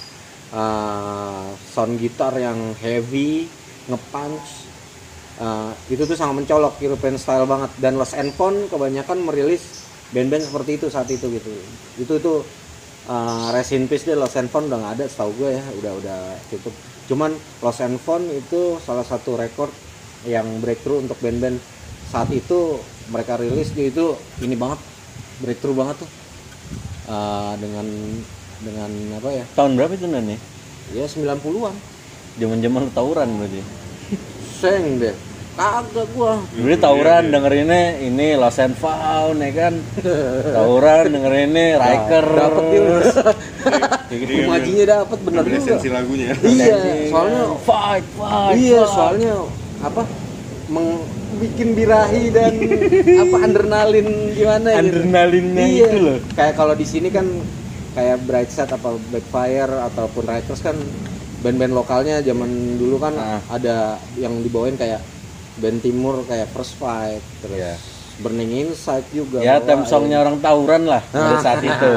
uh, 0.50 1.46
sound 1.68 1.96
gitar 1.96 2.34
yang 2.34 2.58
heavy, 2.76 3.46
nge-punch. 3.86 4.61
Uh, 5.42 5.74
itu 5.90 6.06
tuh 6.06 6.14
sangat 6.14 6.46
mencolok 6.46 6.78
European 6.86 7.18
style 7.18 7.50
banget. 7.50 7.74
Dan 7.82 7.98
Lost 7.98 8.14
and 8.14 8.30
Found 8.38 8.70
kebanyakan 8.70 9.26
merilis 9.26 9.82
band-band 10.14 10.46
seperti 10.46 10.78
itu 10.78 10.86
saat 10.94 11.10
itu 11.10 11.26
gitu. 11.34 11.50
Itu 11.98 12.22
tuh 12.22 12.46
uh, 13.10 13.50
Rest 13.50 13.74
in 13.74 13.90
Peace 13.90 14.06
deh 14.06 14.14
Lost 14.14 14.38
and 14.38 14.54
Found 14.54 14.70
udah 14.70 14.78
nggak 14.78 14.94
ada 15.02 15.06
setahu 15.10 15.34
gue 15.42 15.58
ya, 15.58 15.64
udah 15.82 15.92
udah 15.98 16.20
tutup. 16.54 16.76
Cuman 17.10 17.34
Lost 17.66 17.82
and 17.82 17.98
Found 18.06 18.30
itu 18.30 18.78
salah 18.86 19.02
satu 19.02 19.34
record 19.34 19.74
yang 20.30 20.46
breakthrough 20.62 21.02
untuk 21.02 21.18
band-band. 21.18 21.58
Saat 22.14 22.30
itu 22.30 22.78
mereka 23.10 23.42
rilis 23.42 23.74
dia 23.74 23.90
itu 23.90 24.14
ini 24.46 24.54
banget 24.54 24.78
breakthrough 25.42 25.74
banget 25.74 26.06
tuh. 26.06 26.10
Uh, 27.10 27.58
dengan 27.58 27.88
dengan 28.62 28.92
apa 29.18 29.30
ya? 29.34 29.46
Tahun 29.58 29.74
berapa 29.74 29.98
itu 29.98 30.06
nan 30.06 30.30
ya? 30.30 30.38
Ya 30.94 31.10
90-an 31.10 31.74
zaman 32.38 32.58
zaman 32.62 32.82
lu 32.86 32.92
tawuran 32.94 33.30
berarti. 33.42 33.66
Seng 34.62 35.02
deh 35.02 35.31
kagak 35.52 36.08
gua 36.12 36.40
Dulu 36.52 36.74
tawuran 36.76 37.24
dengerinnya 37.28 38.00
ini 38.00 38.34
Lost 38.34 38.58
and 38.58 38.76
Found 38.76 39.38
ya 39.38 39.52
kan 39.52 39.74
Tawuran 40.48 41.06
dengerinnya 41.10 41.78
Riker 41.78 42.26
dapet 42.26 42.64
dia 42.68 42.84
Kayak 44.08 44.20
gitu 44.22 44.32
majinya 44.44 44.86
dapet 44.98 45.18
bener 45.22 45.44
juga 45.44 45.58
esensi 45.58 45.88
lagunya. 45.88 46.28
iya 46.42 46.76
soalnya 47.08 47.44
Fight, 47.62 48.06
fight 48.12 48.56
iya 48.58 48.82
fight. 48.82 48.92
soalnya 48.92 49.34
apa 49.80 50.04
meng, 50.68 50.90
bikin 51.38 51.70
birahi 51.74 52.24
dan 52.30 52.54
apa 53.18 53.36
adrenalin 53.42 54.08
gimana 54.32 54.68
gitu. 54.72 54.82
Adrenalinnya 54.84 55.66
iya. 55.66 55.88
itu 55.88 55.98
loh. 56.00 56.18
kayak 56.32 56.54
kalau 56.56 56.74
di 56.74 56.84
sini 56.84 57.08
kan 57.08 57.24
kayak 57.92 58.24
Brightside 58.24 58.68
apa 58.70 58.90
Backfire 59.10 59.74
ataupun 59.86 60.24
Rikers 60.24 60.60
kan 60.60 60.76
band-band 61.40 61.74
lokalnya 61.74 62.20
zaman 62.20 62.48
dulu 62.76 63.00
kan 63.00 63.14
Ah. 63.16 63.40
ada 63.50 63.78
yang 64.16 64.40
dibawain 64.40 64.76
kayak 64.76 65.00
band 65.62 65.80
timur 65.80 66.26
kayak 66.26 66.50
First 66.50 66.76
Fight 66.76 67.22
terus 67.40 67.56
Iya. 67.56 67.76
Burning 68.18 68.54
Inside 68.64 69.08
juga 69.10 69.40
Ya 69.40 69.58
tem 69.58 69.82
songnya 69.84 70.20
orang 70.20 70.38
tawuran 70.38 70.86
lah 70.86 71.02
pada 71.06 71.32
Nah, 71.32 71.42
saat 71.42 71.62
itu. 71.66 71.92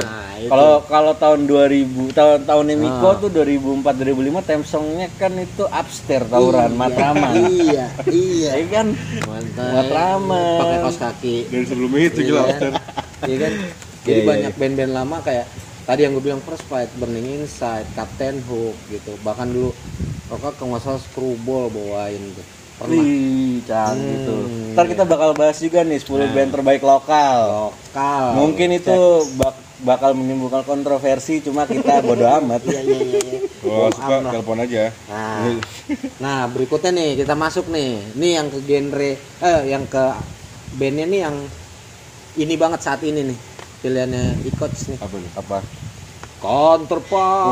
Kalau 0.44 0.80
kalau 0.82 1.12
tahun 1.14 1.44
2000 1.44 1.84
tahun 2.10 2.38
tahunnya 2.42 2.76
Miko 2.76 3.08
Ah. 3.08 3.16
tuh 3.18 3.28
2004 3.30 3.92
2005 3.94 4.40
tem 4.42 4.60
songnya 4.62 5.08
kan 5.12 5.32
itu 5.34 5.64
upstairs 5.64 6.24
tawuran 6.26 6.68
Iya, 6.70 6.78
Matraman. 6.78 7.32
iya 7.34 7.86
iya 8.06 8.50
Ya 8.58 8.66
kan? 8.70 8.86
mantap 9.22 9.68
Matraman. 9.74 10.58
pakai 10.58 10.78
kaos 10.80 10.98
kaki 10.98 11.36
Dari 11.46 11.64
sebelumnya 11.64 12.00
itu 12.02 12.18
Iya 12.18 12.26
gila. 12.26 12.40
kan? 12.40 12.48
After. 12.50 12.70
Iya 13.22 13.36
kan? 13.38 13.52
Jadi 13.52 14.10
Iya, 14.10 14.16
iya, 14.16 14.24
banyak 14.26 14.52
band-band 14.54 14.92
lama 14.94 15.16
kayak 15.20 15.46
tadi 15.84 16.00
yang 16.00 16.12
gue 16.12 16.24
bilang 16.24 16.40
First 16.40 16.64
Fight, 16.64 16.88
Burning 16.94 17.28
Inside, 17.38 17.88
Captain 17.92 18.40
Hook 18.42 18.76
gitu. 18.86 19.12
Bahkan 19.20 19.48
dulu 19.50 19.70
Roka 20.26 20.52
kalau 20.54 20.72
nggak 20.72 20.82
salah 20.82 21.00
Screwball 21.02 21.68
bawain 21.68 22.32
tuh. 22.32 22.46
Pernah. 22.74 22.90
Wih, 22.92 23.62
Hmm. 23.64 24.26
tuh. 24.26 24.42
Ntar 24.74 24.86
kita 24.90 25.04
bakal 25.04 25.30
bahas 25.32 25.56
juga 25.56 25.80
nih 25.80 25.98
10 25.98 26.26
band 26.28 26.50
terbaik 26.50 26.82
lokal. 26.82 27.70
Lokal. 27.70 28.24
Mungkin 28.34 28.68
itu 28.74 28.96
bak 29.34 29.54
bakal 29.84 30.16
menimbulkan 30.16 30.64
kontroversi 30.64 31.38
cuma 31.38 31.66
kita 31.66 32.00
bodo 32.06 32.24
amat 32.40 32.64
Iya 32.64 32.80
iya 32.80 32.98
iya. 33.00 33.18
iya. 33.20 33.38
Bohong 33.60 33.92
suka 33.92 34.14
amat. 34.18 34.32
telepon 34.32 34.58
aja. 34.58 34.84
Nah, 35.06 35.54
nah 36.18 36.40
berikutnya 36.46 36.90
nih 36.90 37.10
kita 37.16 37.34
masuk 37.34 37.68
nih. 37.68 38.02
Ini 38.14 38.28
yang 38.34 38.46
ke 38.50 38.58
genre 38.60 39.10
eh 39.40 39.60
yang 39.64 39.84
ke 39.86 40.04
bandnya 40.74 41.06
nih 41.06 41.20
yang 41.22 41.36
ini 42.34 42.54
banget 42.56 42.80
saat 42.82 43.00
ini 43.00 43.22
nih 43.24 43.38
pilihannya 43.80 44.42
Ikots 44.44 44.90
nih. 44.90 44.98
Apa 44.98 45.14
nih? 45.14 45.30
apa 45.36 45.58
Counterpart. 46.40 47.48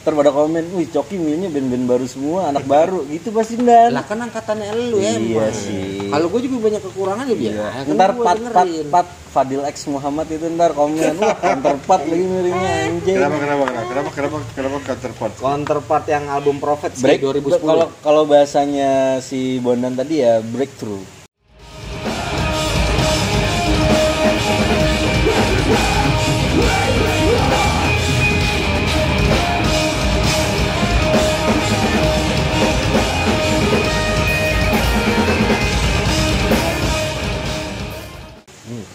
Ntar 0.00 0.16
pada 0.16 0.32
komen 0.32 0.64
wih 0.72 0.88
coki 0.88 1.20
milihnya 1.20 1.52
band-band 1.52 1.84
baru 1.84 2.06
semua 2.08 2.48
anak 2.48 2.64
baru 2.64 3.04
gitu 3.04 3.28
pasti 3.36 3.60
dan 3.60 3.92
Lah 3.92 4.04
kan 4.08 4.16
angkatannya 4.16 4.72
lu 4.88 4.96
ya. 4.96 5.12
Iya 5.12 5.20
emang. 5.20 5.52
sih. 5.52 6.08
Kalau 6.08 6.26
gue 6.32 6.40
juga 6.48 6.56
banyak 6.66 6.82
kekurangan 6.88 7.24
ya 7.28 7.36
biar. 7.36 7.52
Iya. 7.52 7.68
ntar 7.92 8.10
pat 8.16 8.38
pat 8.40 8.68
pat 8.88 9.06
Fadil 9.30 9.62
X 9.62 9.86
Muhammad 9.86 10.26
itu 10.26 10.42
ntar 10.56 10.72
komen 10.72 11.14
wah 11.20 11.36
counterpart 11.38 12.02
lagi 12.08 12.24
milihnya 12.26 12.70
anjing 12.88 13.14
Kenapa 13.20 13.36
kenapa 13.38 13.62
kenapa 13.62 13.86
kenapa 13.86 14.08
kenapa 14.10 14.36
kenapa 14.56 14.76
counterpart? 14.88 15.32
Counterpart 15.38 16.04
yang 16.08 16.24
album 16.26 16.56
Prophet 16.58 16.96
sih 16.96 17.04
break 17.06 17.20
2010. 17.22 17.62
kalau 17.62 17.86
kalau 18.02 18.22
bahasanya 18.26 19.20
si 19.22 19.60
Bondan 19.60 19.94
tadi 19.94 20.24
ya 20.24 20.42
breakthrough 20.42 21.19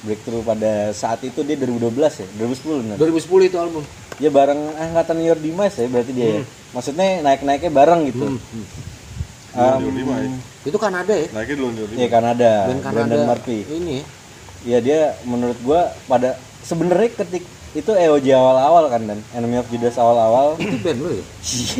breakthrough 0.06 0.46
pada 0.46 0.94
saat 0.94 1.26
itu 1.26 1.42
dia 1.42 1.58
2012 1.58 1.98
ya 1.98 2.28
2010 2.38 2.86
benar 2.86 2.96
2010 3.02 3.50
itu 3.50 3.58
album. 3.58 3.84
ya 4.22 4.30
bareng 4.30 4.62
angkatan 4.78 5.18
Your 5.26 5.40
Dimas 5.42 5.74
ya 5.76 5.90
berarti 5.90 6.12
dia 6.14 6.28
ya 6.40 6.42
maksudnya 6.72 7.26
naik 7.26 7.42
naiknya 7.42 7.72
bareng 7.74 8.02
gitu 8.14 8.38
Duluan 9.56 9.80
di 9.80 9.92
lima 10.04 10.16
ya. 10.20 10.30
Itu 10.68 10.76
Kanada 10.76 11.14
ya. 11.16 11.28
Naiknya 11.32 11.56
duluan 11.56 11.74
di 11.80 11.82
lima. 11.88 11.96
Iya 11.96 12.08
Kanada, 12.12 12.52
Band 12.68 12.82
Kanada. 12.84 13.00
Brandon 13.08 13.24
Murphy. 13.24 13.58
Ini 13.64 13.96
ya. 13.96 14.04
Ya 14.66 14.78
dia 14.84 15.00
menurut 15.24 15.56
gua 15.64 15.96
pada 16.12 16.36
sebenarnya 16.66 17.14
ketik 17.16 17.46
itu 17.76 17.92
EOJ 17.92 18.28
awal-awal 18.36 18.88
kan 18.92 19.04
dan 19.08 19.20
Enemy 19.32 19.64
of 19.64 19.68
Judas 19.72 19.96
awal-awal. 19.96 20.60
Itu 20.60 20.76
band 20.84 21.00
lu 21.00 21.10
ya? 21.16 21.24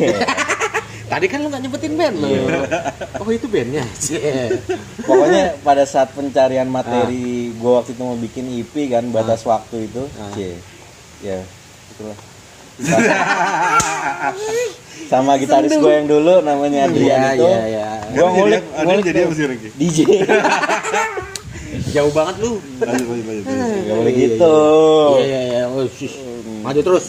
Iya. 0.00 0.16
Tadi 1.06 1.26
kan 1.30 1.38
lu 1.38 1.48
gak 1.48 1.62
nyebutin 1.62 1.94
band 1.94 2.16
lu. 2.18 2.28
Oh 3.22 3.30
itu 3.30 3.46
bandnya. 3.46 3.86
Cie. 3.94 4.58
Pokoknya 5.06 5.54
pada 5.62 5.86
saat 5.86 6.10
pencarian 6.12 6.66
materi 6.66 7.54
gua 7.56 7.80
waktu 7.80 7.94
itu 7.94 8.02
mau 8.02 8.18
bikin 8.18 8.44
EP 8.58 8.74
kan 8.90 9.06
batas 9.14 9.46
waktu 9.46 9.86
itu. 9.86 10.02
Ah. 10.18 10.34
Cie. 10.34 10.58
Ya, 11.22 11.40
itulah. 11.94 12.18
Sama 15.06 15.38
gitaris 15.38 15.72
gue 15.72 15.92
yang 15.92 16.04
dulu 16.10 16.42
namanya 16.42 16.90
Adrian 16.90 17.16
Iya, 17.16 17.30
itu. 17.38 17.46
iya, 17.46 17.62
iya. 17.70 17.86
Gua 18.12 18.28
ngulik, 18.34 18.62
ngulik 18.84 19.04
jadi 19.06 19.18
apa 19.24 19.32
sih 19.32 19.44
Rengki? 19.46 19.68
DJ. 19.78 19.98
Jauh 21.94 22.12
banget 22.12 22.36
lu. 22.42 22.58
Lanjut 22.82 23.06
lanjut 23.08 23.26
lanjut. 23.30 23.44
Gak 23.86 23.96
boleh 23.96 24.12
gitu. 24.12 24.56
Iya 25.16 25.24
iya 25.24 25.40
iya. 25.46 25.62
Oh. 25.70 25.86
Maju 26.66 26.80
terus. 26.82 27.06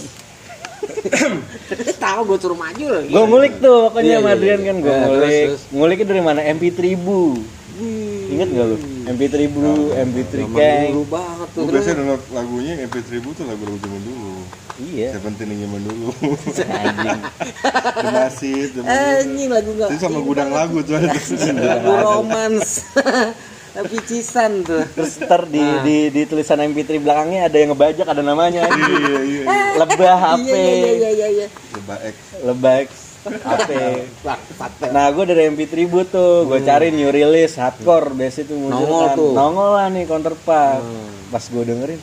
Tahu 1.98 2.22
gue 2.24 2.38
suruh 2.40 2.58
maju 2.58 2.86
lagi. 2.94 3.12
Gue 3.12 3.24
ngulik 3.26 3.54
tuh 3.60 3.78
pokoknya 3.92 4.08
Iya, 4.08 4.18
sama 4.18 4.30
iya, 4.30 4.36
Adrian 4.36 4.60
iya. 4.60 4.68
kan 4.68 4.76
gue 4.80 4.88
Nah, 4.88 4.98
terus, 4.98 5.12
ngulik. 5.12 5.46
terus. 5.48 5.62
Nguliknya 5.74 6.06
dari 6.08 6.22
mana? 6.24 6.40
MP3 6.44 6.80
Bu. 6.96 7.22
Ingat 8.28 8.48
gak 8.50 8.66
lu? 8.66 8.78
MP3 9.08 9.36
Blue, 9.48 9.94
MP3 9.96 10.34
Zaman 10.44 10.58
Kang. 10.58 10.90
dulu 10.92 11.04
banget 11.08 11.48
tuh. 11.54 11.62
Gue 11.64 11.72
biasanya 11.78 11.96
download 12.02 12.24
lagunya 12.34 12.74
MP3 12.84 13.10
tuh 13.24 13.44
lagu-lagu 13.48 13.78
zaman 13.80 14.02
dulu. 14.04 14.34
Iya. 14.78 15.10
Seventeen 15.18 15.48
yang 15.56 15.62
zaman 15.70 15.82
dulu. 15.86 16.08
Anjing. 16.68 17.22
Dulu. 18.78 18.86
anjing 18.86 19.50
lagu 19.50 19.70
enggak. 19.74 19.90
Itu 19.90 20.02
sama 20.06 20.20
gudang 20.22 20.50
lagu 20.54 20.78
tuh 20.86 20.94
ada. 20.98 21.10
lagu 21.10 21.92
romance. 21.98 22.72
Picisan 23.84 24.52
tuh. 24.62 24.82
Terus 24.90 25.14
ntar 25.20 25.46
di, 25.46 25.60
Nah. 25.60 25.82
di, 25.82 25.98
di 26.10 26.22
tulisan 26.24 26.58
MP3 26.60 26.98
belakangnya 26.98 27.46
ada 27.46 27.56
yang 27.56 27.70
ngebajak 27.72 28.08
ada 28.08 28.22
namanya. 28.22 28.66
anjing. 28.66 28.98
Iya 28.98 29.22
iya. 29.22 29.44
Lebah 29.76 30.16
HP. 30.18 30.48
Iya 30.48 30.58
iya 30.58 30.92
iya 30.92 31.10
iya 31.12 31.28
iya. 31.30 31.48
Lebah 31.76 31.98
X. 32.02 32.16
Lebah 32.42 32.74
X 32.80 32.90
HP. 33.28 33.70
Nah 34.90 35.06
gue 35.10 35.24
dari 35.26 35.42
MP3 35.50 35.74
bu 35.84 36.00
tuh, 36.04 36.46
gue 36.46 36.60
cari 36.62 36.90
new 36.90 37.10
release 37.10 37.56
hardcore 37.56 38.12
biasa 38.12 38.38
itu 38.42 38.54
muncul 38.54 38.72
Hmm. 38.74 38.88
Nongol 38.88 39.04
kan. 39.04 39.16
tuh. 39.16 39.28
Hmm. 39.28 39.38
Nongol 39.38 39.70
lah 39.74 39.88
nih 39.90 40.04
counterpart. 40.06 40.82
Pas 41.28 41.44
gue 41.44 41.64
dengerin, 41.66 42.00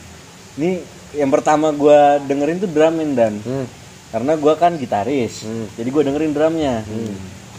nih 0.55 0.73
yang 1.13 1.31
pertama 1.31 1.71
gue 1.71 1.99
dengerin 2.23 2.57
tuh 2.57 2.69
drumin 2.69 3.11
dan 3.11 3.33
Hmm. 3.39 3.65
karena 4.07 4.33
gue 4.33 4.53
kan 4.53 4.71
gitaris, 4.75 5.43
jadi 5.73 5.89
gue 5.89 6.03
dengerin 6.03 6.31
drumnya. 6.31 6.75
Hmm. 6.83 7.17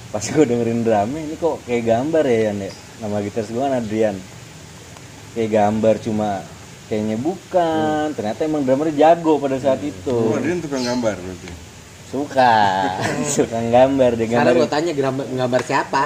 Pas 0.09 0.23
gue 0.23 0.45
dengerin 0.47 0.81
drumnya, 0.81 1.21
ini 1.21 1.35
kok 1.35 1.59
kayak 1.65 1.83
gambar 1.85 2.23
ya 2.25 2.39
Yan 2.47 2.59
ya. 2.63 2.73
Nama 2.97 3.17
gitaris 3.21 3.51
gue 3.53 3.61
kan 3.61 3.75
Adrian. 3.77 4.17
Kayak 5.37 5.51
gambar 5.53 5.95
cuma 6.01 6.29
kayaknya 6.89 7.17
bukan. 7.21 8.07
Ternyata 8.17 8.41
emang 8.49 8.65
drummernya 8.65 8.97
jago 8.97 9.37
pada 9.37 9.61
saat 9.61 9.85
itu. 9.85 10.09
Oh, 10.09 10.41
dia 10.41 10.57
tukang 10.65 10.81
gambar 10.81 11.17
berarti. 11.21 11.49
Suka, 12.07 12.57
suka 13.37 13.59
gambar 13.61 14.11
dia 14.17 14.27
Sekarang 14.31 14.55
gambar 14.57 14.63
gue 14.65 14.69
tanya 14.73 14.93
gambar, 14.97 15.25
gambar 15.29 15.61
siapa? 15.67 16.01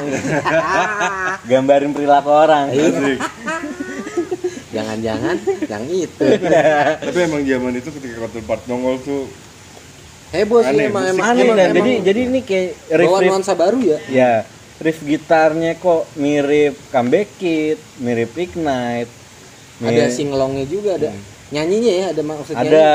gambarin 1.50 1.92
perilaku 1.94 2.30
orang. 2.32 2.66
Iya. 2.74 3.20
Jangan-jangan 4.70 5.36
yang 5.66 5.84
itu. 5.90 6.26
Tapi 7.02 7.18
emang 7.22 7.42
zaman 7.42 7.72
itu 7.74 7.88
ketika 7.90 8.14
counterpart 8.22 8.62
nongol 8.66 8.98
tuh 9.02 9.26
Heboh 10.30 10.62
sih 10.62 10.78
Aneh, 10.78 10.86
emang 10.94 11.04
emang. 11.10 11.26
Aneh 11.26 11.42
emang- 11.42 11.58
dan 11.58 11.68
emang 11.74 11.78
jadi 11.82 11.92
jadi 12.06 12.20
ini 12.30 12.40
kayak 12.46 12.70
riff 12.94 13.10
bawa 13.10 13.18
nuansa 13.26 13.52
baru 13.58 13.78
ya. 13.82 13.98
ya 14.06 14.32
riff 14.80 14.98
gitarnya 15.00 15.76
kok 15.76 16.08
mirip 16.14 16.74
comeback 16.88 17.28
kit, 17.36 17.78
mirip 17.96 18.32
ignite. 18.34 19.12
Ada 19.78 19.86
mirip- 19.86 20.12
singlongnya 20.12 20.64
juga 20.64 20.90
ada. 20.96 21.10
Nyanyinya 21.50 21.92
ya 21.92 22.06
ada 22.08 22.22
maksudnya. 22.22 22.62
ada 22.62 22.86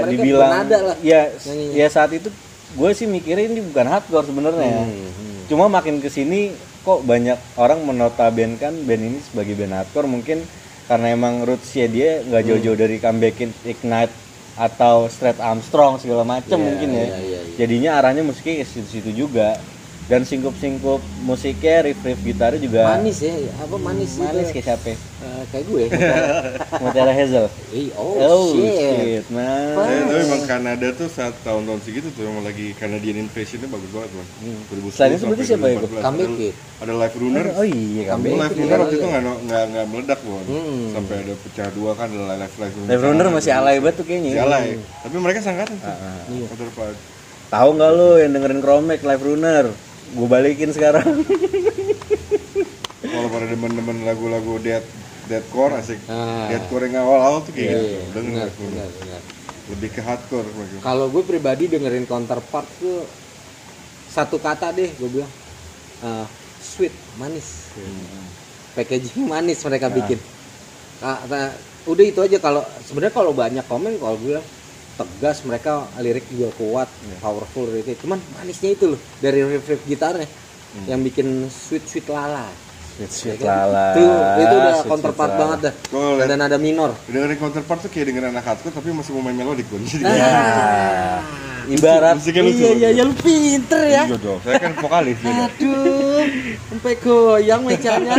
mereka 0.00 0.10
dibilang 0.10 0.52
ada 0.58 0.78
lah. 0.82 0.96
ya 1.00 1.20
nyanyinya. 1.44 1.74
ya 1.74 1.86
saat 1.88 2.10
itu 2.10 2.28
gue 2.70 2.90
sih 2.90 3.04
mikirin 3.06 3.52
ini 3.52 3.60
bukan 3.62 3.84
hardcore 3.86 4.24
sebenarnya 4.24 4.80
Hmm, 4.80 5.44
cuma 5.46 5.68
makin 5.68 5.98
ke 5.98 6.08
sini 6.08 6.52
kok 6.80 7.00
banyak 7.02 7.36
orang 7.54 7.80
menotabenkan 7.82 8.72
band 8.82 9.02
ini 9.02 9.18
sebagai 9.20 9.52
band 9.54 9.72
hardcore 9.74 10.04
mungkin 10.06 10.40
karena 10.84 11.06
emang 11.10 11.44
rootsnya 11.44 11.84
dia 11.86 12.10
nggak 12.22 12.38
Hmm. 12.38 12.48
jauh-jauh 12.50 12.78
dari 12.78 12.96
comebackin 12.96 13.52
ignite 13.62 14.12
atau 14.54 15.04
straight 15.06 15.36
Armstrong 15.38 15.96
segala 15.96 16.24
macam 16.24 16.56
Iya, 16.56 16.64
mungkin 16.64 16.88
ya 16.90 16.98
iya, 16.98 17.04
iya, 17.04 17.38
iya. 17.38 17.56
jadinya 17.56 17.90
arahnya 17.94 18.22
musiknya 18.22 18.54
ke 18.58 18.66
situ-situ 18.66 19.12
juga 19.14 19.60
dan 20.08 20.24
singkup-singkup 20.24 20.98
musiknya 21.20 21.84
riff-riff 21.84 22.16
gitarnya 22.18 22.56
juga 22.58 22.80
Manis 22.90 23.20
ya, 23.20 23.36
apa 23.54 23.76
manis 23.76 24.08
sih? 24.10 24.24
manis 24.24 24.48
itu? 24.48 24.56
kayak 24.56 24.66
siapa 24.66 24.96
Eh, 25.18 25.42
kayak 25.50 25.64
gue. 25.66 25.84
Mutiara 26.80 27.10
Hazel 27.10 27.50
Ih, 27.68 27.90
oh, 27.92 28.14
oh 28.16 28.44
shit. 28.54 28.70
shit 28.70 29.24
man? 29.28 29.74
Eh, 29.76 29.98
tapi 30.00 30.20
emang 30.24 30.42
Kanada 30.46 30.88
tuh 30.94 31.10
saat 31.10 31.34
tahun-tahun 31.42 31.82
segitu 31.82 32.08
tuh 32.08 32.24
emang 32.24 32.40
lagi 32.40 32.70
Canadian 32.72 33.20
Invasionnya 33.20 33.66
bagus 33.66 33.90
banget 33.90 34.08
bang. 34.08 34.28
2010 34.78 34.94
Selain 34.94 35.10
itu 35.12 35.24
berarti 35.26 35.44
siapa 35.44 35.66
ya, 35.66 35.74
2014. 35.76 36.00
Comeback 36.00 36.24
Ada- 36.24 36.38
Kid. 36.38 36.54
Ada 36.78 36.92
live 36.94 37.16
runner. 37.18 37.46
oh 37.50 37.66
iya 37.66 38.02
kan 38.06 38.16
Live 38.16 38.32
runner 38.54 38.54
iya, 38.70 38.76
waktu 38.78 38.94
itu 38.94 39.02
iya. 39.02 39.10
nggak 39.10 39.36
nggak 39.42 39.64
nggak 39.68 39.86
meledak 39.90 40.20
loh. 40.22 40.40
Hmm. 40.40 40.86
Sampai 40.88 41.14
ada 41.18 41.34
pecah 41.36 41.68
dua 41.74 41.90
kan 41.92 42.06
ada 42.08 42.24
live 42.32 42.54
live 42.56 42.74
runner. 42.78 42.88
Live 42.88 43.02
Runner 43.04 43.26
masih 43.28 43.52
alay 43.52 43.76
banget 43.76 43.94
tuh 43.94 44.04
kayaknya 44.06 44.30
Masih 44.30 44.44
alay. 44.46 44.66
Tapi 45.02 45.16
mereka 45.18 45.38
sangkatan 45.42 45.76
tuh. 45.76 45.94
Iya. 46.30 46.46
Counterpart. 46.48 46.96
Tahu 47.48 47.68
nggak 47.74 47.90
lu 47.90 48.10
yang 48.16 48.30
dengerin 48.30 48.60
Chromax 48.60 49.00
Live 49.02 49.24
Runner? 49.26 49.64
Gue 50.14 50.28
balikin 50.28 50.70
sekarang. 50.72 51.04
Kalau 52.98 53.28
pada 53.30 53.46
demen-demen 53.46 54.04
lagu-lagu 54.04 54.56
dead 54.58 54.84
deadcore 55.28 55.76
asik. 55.76 56.00
Ah. 56.08 56.48
Deadcore 56.48 56.88
yang 56.88 57.04
awal-awal 57.04 57.44
tuh 57.44 57.52
kayak 57.52 57.68
Iya, 57.68 57.78
gitu. 57.78 57.98
Denger 58.16 58.48
benar, 58.48 58.48
benar, 58.56 58.88
benar. 58.96 59.20
Lebih 59.68 59.88
ke 59.92 60.00
hardcore. 60.00 60.48
Kalau 60.80 61.06
gue 61.12 61.22
pribadi 61.22 61.68
dengerin 61.68 62.08
counterpart 62.08 62.68
tuh 62.80 63.04
satu 64.08 64.40
kata 64.40 64.72
deh 64.72 64.88
gue 64.96 65.10
bilang 65.12 65.30
Eh, 65.98 66.26
sweet 66.62 66.94
manis 67.18 67.74
packaging 68.72 69.26
manis 69.32 69.58
mereka 69.66 69.90
bikin 69.90 70.18
Ah, 70.98 71.18
nah, 71.26 71.50
udah 71.86 72.04
itu 72.06 72.18
aja 72.18 72.38
kalau 72.38 72.62
sebenarnya 72.82 73.14
kalau 73.14 73.30
banyak 73.30 73.62
komen 73.66 73.98
kalau 73.98 74.14
gue 74.18 74.34
bilang 74.34 74.46
tegas 74.98 75.40
mereka 75.40 75.72
lirik 75.96 76.26
juga 76.26 76.50
kuat 76.52 76.88
powerful 77.16 77.70
gitu 77.72 78.02
cuman 78.02 78.18
manisnya 78.34 78.70
itu 78.70 78.84
loh 78.88 79.00
dari 79.18 79.40
riff 79.40 79.64
riff 79.64 79.82
gitarnya 79.84 80.26
yang 80.84 81.00
bikin 81.00 81.26
sweet 81.48 81.84
sweet 81.84 82.06
lala 82.06 82.50
Sweet 82.90 83.06
Ya 83.06 83.14
sweet 83.30 83.38
kan? 83.38 83.46
lala. 83.62 83.84
itu 83.94 84.02
itu 84.36 84.54
udah 84.56 84.72
Sweet 84.74 84.90
counterpart 84.90 85.14
Sweet 85.22 85.30
Lala. 85.30 85.42
banget 85.46 85.58
dah 85.62 85.74
Kalau 85.86 86.10
lihat- 86.18 86.42
ada 86.42 86.58
minor 86.58 86.90
Dengerin 87.06 87.38
counterpart 87.38 87.78
tuh 87.78 87.88
kayak 87.88 88.06
denger 88.08 88.24
anak 88.26 88.42
hardcore 88.42 88.74
tapi 88.74 88.90
masih 88.90 89.14
mau 89.14 89.22
main 89.22 89.36
melodik 89.36 89.66
Bang. 89.68 89.86
Jadi 89.86 90.02
Ah. 90.02 90.10
Ya. 90.10 91.22
Ibarat 91.68 92.16
musiknya 92.16 92.42
lucu. 92.42 92.58
iya 92.58 92.70
iya 92.74 92.88
iya 92.90 93.02
lu 93.04 93.14
pinter 93.14 93.82
ya 93.86 94.02
Iya 94.02 94.16
dong. 94.18 94.40
Saya 94.40 94.56
kan 94.58 94.72
vokalis. 94.74 95.14
Aduh, 95.20 96.24
sampai 96.66 96.94
goyang 96.96 97.60
mejanya. 97.62 98.16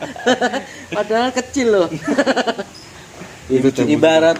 Padahal 0.96 1.30
kecil 1.34 1.66
loh. 1.68 1.88
Itu 3.48 3.68
tuh. 3.68 3.84
ibarat 3.84 4.38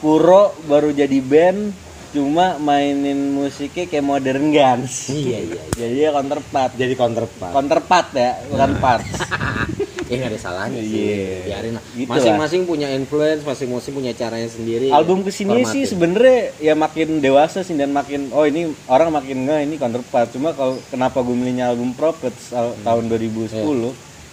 Kuro 0.00 0.42
baru 0.64 0.90
jadi 0.90 1.20
band 1.20 1.76
cuma 2.10 2.58
mainin 2.58 3.30
musiknya 3.30 3.86
kayak 3.86 4.02
modern 4.02 4.50
Guns 4.50 5.06
Iya 5.08 5.38
iya. 5.46 5.62
jadi 5.70 5.92
dia 5.94 6.08
counterpart 6.10 6.72
Jadi 6.74 6.94
counterpart. 6.94 7.52
counterpart 7.52 8.08
ya 8.12 8.30
bukan 8.48 8.70
part 8.78 9.04
Eh 10.10 10.18
nggak 10.18 10.26
ada 10.26 10.42
salahnya 10.42 10.82
sih. 10.82 11.06
Iya. 11.06 11.38
Biarin. 11.46 11.74
Gitu 11.94 12.10
Masing-masing 12.10 12.66
punya 12.66 12.90
influence, 12.90 13.46
masing-masing 13.46 13.94
punya 13.94 14.10
caranya 14.10 14.50
sendiri. 14.50 14.90
album 14.90 15.22
ke 15.22 15.30
sini 15.30 15.62
Hormatin. 15.62 15.70
sih 15.70 15.82
sebenarnya 15.86 16.50
ya 16.58 16.74
makin 16.74 17.22
dewasa 17.22 17.62
sih 17.62 17.78
dan 17.78 17.94
makin 17.94 18.26
oh 18.30 18.42
ini 18.42 18.74
orang 18.86 19.14
makin 19.14 19.46
nggak 19.46 19.60
ini 19.62 19.78
counterpart 19.78 20.34
cuma 20.34 20.50
kalau 20.50 20.82
kenapa 20.90 21.22
gue 21.22 21.30
milihnya 21.30 21.70
album 21.70 21.94
Prophets 21.94 22.50
al- 22.50 22.74
tahun 22.80 23.06
2010 23.06 23.62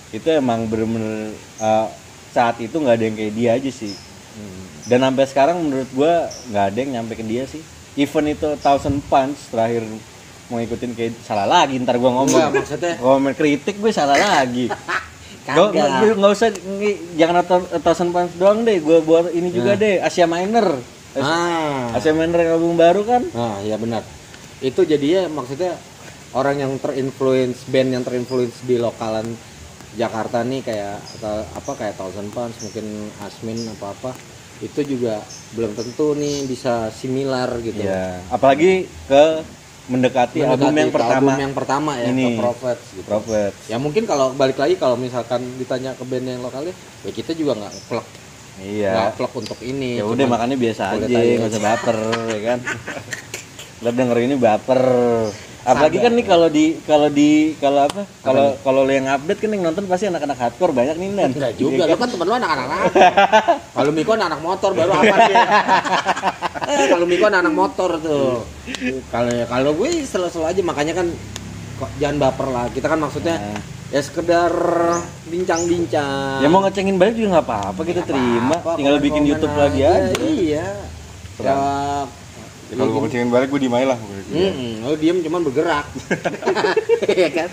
itu 0.09 0.28
emang 0.32 0.65
bener-bener 0.65 1.30
uh, 1.59 1.86
saat 2.28 2.57
itu 2.57 2.74
nggak 2.74 2.95
ada 2.95 3.03
yang 3.03 3.15
kayak 3.15 3.34
dia 3.36 3.49
aja 3.53 3.70
sih 3.70 3.93
dan 4.88 5.00
sampai 5.02 5.26
sekarang 5.26 5.58
menurut 5.60 5.90
gue 5.90 6.14
nggak 6.48 6.66
ada 6.66 6.78
yang 6.78 6.92
nyampe 6.96 7.14
ke 7.14 7.24
dia 7.24 7.44
sih. 7.44 7.60
Event 7.96 8.28
itu 8.30 8.50
Thousand 8.58 9.02
Punch 9.04 9.50
terakhir 9.50 9.84
mau 10.48 10.58
ikutin 10.58 10.94
kayak 10.94 11.20
salah 11.22 11.44
lagi 11.44 11.76
ntar 11.78 11.96
gue 11.96 12.08
ngomong. 12.08 12.30
Enggak, 12.30 12.52
maksudnya- 12.56 12.96
komen 12.98 13.34
kritik 13.34 13.76
gue 13.78 13.92
salah 13.92 14.16
lagi. 14.16 14.72
Gak, 15.44 15.56
Kagak. 15.76 16.16
nggak 16.16 16.32
usah 16.32 16.50
jangan 17.14 17.38
atau- 17.42 17.68
Thousand 17.80 18.12
Punch 18.12 18.32
doang 18.36 18.64
deh 18.64 18.80
gue 18.80 18.98
buat 19.02 19.28
ini 19.30 19.50
juga 19.50 19.76
deh 19.76 20.00
Asia 20.00 20.24
Minor. 20.24 20.80
Ah. 21.18 21.92
Asia 21.92 22.14
Minor 22.14 22.38
yang 22.38 22.52
album 22.56 22.78
baru 22.78 23.02
kan? 23.04 23.22
Ah, 23.34 23.58
ya 23.60 23.76
benar. 23.76 24.06
Itu 24.60 24.86
jadinya 24.86 25.28
maksudnya 25.34 25.76
orang 26.32 26.60
yang 26.60 26.72
terinfluence 26.78 27.66
band 27.66 27.90
yang 27.92 28.04
terinfluence 28.04 28.62
di 28.62 28.78
lokalan 28.78 29.26
Jakarta 29.96 30.46
nih 30.46 30.62
kayak 30.62 30.96
atau 31.18 31.42
apa 31.42 31.72
kayak 31.74 31.98
Thousand 31.98 32.30
Punch 32.30 32.56
mungkin 32.62 33.10
Asmin 33.18 33.58
apa 33.68 33.92
apa 33.92 34.12
itu 34.58 34.80
juga 34.97 35.22
belum 35.53 35.78
tentu 35.78 36.18
nih 36.18 36.49
bisa 36.49 36.89
similar 36.89 37.62
gitu. 37.62 37.78
ya 37.78 38.18
apalagi 38.34 38.89
ke 39.05 39.45
mendekati, 39.88 40.43
album 40.43 40.68
Mendekati 40.68 40.80
yang 40.84 40.91
ke 40.91 40.95
pertama 40.99 41.16
album 41.16 41.39
yang 41.39 41.53
pertama 41.55 41.91
ya 41.95 42.08
ini. 42.12 42.26
ke 42.36 42.41
Prophets 42.43 42.86
gitu. 42.91 43.08
Prophet 43.08 43.51
Ya 43.72 43.78
mungkin 43.80 44.03
kalau 44.03 44.36
balik 44.36 44.60
lagi 44.60 44.76
kalau 44.76 44.99
misalkan 44.99 45.39
ditanya 45.55 45.95
ke 45.95 46.03
band 46.03 46.28
yang 46.28 46.43
lokalnya, 46.43 46.76
ya 47.08 47.12
kita 47.16 47.32
juga 47.32 47.55
nggak 47.55 47.74
plek 47.88 48.08
iya 48.60 48.91
nggak 48.91 49.12
plek 49.16 49.34
untuk 49.38 49.60
ini. 49.64 50.01
ya 50.01 50.05
udah 50.05 50.26
makanya 50.28 50.58
biasa 50.60 50.84
aja 50.97 51.05
aja. 51.08 51.36
nggak 51.39 51.51
usah 51.55 51.64
baper 51.64 51.97
ya 52.28 52.41
kan 52.43 52.60
lo 53.86 53.89
denger 53.93 54.18
ini 54.26 54.36
baper 54.36 54.82
apalagi 55.68 55.97
kan 55.99 56.11
nih 56.15 56.24
kalau 56.24 56.47
di 56.47 56.65
kalau 56.88 57.09
di 57.11 57.51
kalau 57.59 57.91
apa 57.91 58.07
kalau 58.24 58.55
kalau 58.63 58.82
lo 58.88 58.91
yang 58.95 59.11
update 59.11 59.39
kan 59.43 59.51
yang 59.51 59.68
nonton 59.68 59.84
pasti 59.84 60.07
anak-anak 60.07 60.39
hardcore 60.39 60.72
banyak 60.72 60.95
nih 60.95 61.09
dan 61.11 61.32
Enggak 61.36 61.53
juga, 61.59 61.84
lu 61.84 61.95
kan 61.99 62.07
temen 62.07 62.26
lu 62.26 62.36
anak-anak 62.39 62.80
Kalau 63.78 63.91
Miko 63.91 64.11
anak 64.15 64.41
motor 64.41 64.72
baru 64.74 64.91
apa 64.95 65.15
dia? 65.30 65.43
eh, 66.72 66.88
kalau 66.89 67.05
Miko 67.05 67.30
anak 67.30 67.53
motor 67.53 67.99
tuh. 68.01 68.41
Kalau 69.11 69.32
kalau 69.45 69.72
gue 69.78 69.89
selalu 70.01 70.41
aja 70.49 70.61
makanya 70.65 70.93
kan 70.97 71.07
kok 71.78 71.91
jangan 72.01 72.18
baper 72.18 72.47
lah. 72.49 72.65
Kita 72.74 72.88
kan 72.89 72.99
maksudnya 73.03 73.36
Nah. 73.38 73.61
ya 73.88 74.01
sekedar 74.03 74.51
bincang-bincang. 75.28 76.43
ya 76.43 76.47
mau 76.51 76.59
ngecengin 76.65 76.99
balik 76.99 77.15
juga 77.15 77.39
nggak 77.39 77.47
apa-apa 77.47 77.82
kita 77.88 78.01
terima 78.03 78.59
Apa, 78.59 78.76
tinggal 78.76 78.99
bikin 78.99 79.24
YouTube 79.24 79.55
lagi 79.55 79.80
aja 79.86 80.11
Iya. 80.20 80.68
Ya, 81.38 81.55
Ya, 82.68 82.76
kalau 82.76 82.91
gue 82.91 83.01
kencingin 83.07 83.32
balik 83.32 83.47
gue 83.47 83.59
diem 83.59 83.72
aja 83.72 83.95
lah. 83.95 83.99
Mm-mm, 84.28 84.84
lu 84.84 84.95
diem 84.95 85.18
cuman 85.22 85.39
bergerak. 85.41 85.88
Iya 87.07 87.30
kan? 87.32 87.47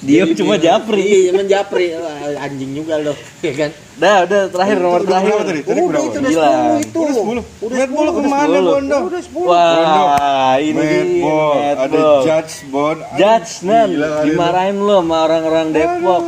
Diem 0.00 0.30
cuma 0.32 0.54
japri. 0.56 1.02
Iya, 1.02 1.18
cuman 1.28 1.44
japri. 1.44 1.86
Anjing 2.34 2.72
juga 2.72 2.96
lo, 2.96 3.12
ya 3.42 3.52
kan? 3.54 3.70
dah 3.94 4.16
udah 4.24 4.40
terakhir 4.48 4.76
nomor 4.80 5.00
terakhir 5.04 5.32
tadi? 5.44 5.60
Tadi 5.62 5.78
Udah 5.78 6.00
itu 6.00 6.18
udah 6.18 6.30
Gila. 6.32 6.50
10 6.72 6.80
itu. 6.80 6.98
Udah 6.98 7.14
10. 7.14 7.62
Udah 7.62 7.76
Red 7.76 7.90
Bull 7.90 8.08
10. 8.08 8.16
ke 8.16 8.20
mana, 8.24 8.56
10. 8.56 8.64
Bondo? 8.64 8.98
Udah 9.04 9.22
10. 9.22 9.44
wah 9.44 10.54
ini 10.58 10.72
Madball, 10.74 11.58
ada. 11.76 12.00
Judge 12.24 12.54
Bond. 12.66 12.98
Judge 13.14 13.52
nan 13.62 13.88
dimarahin 14.24 14.76
lo 14.78 14.96
sama 14.98 15.16
orang-orang 15.22 15.66
Depok 15.70 16.22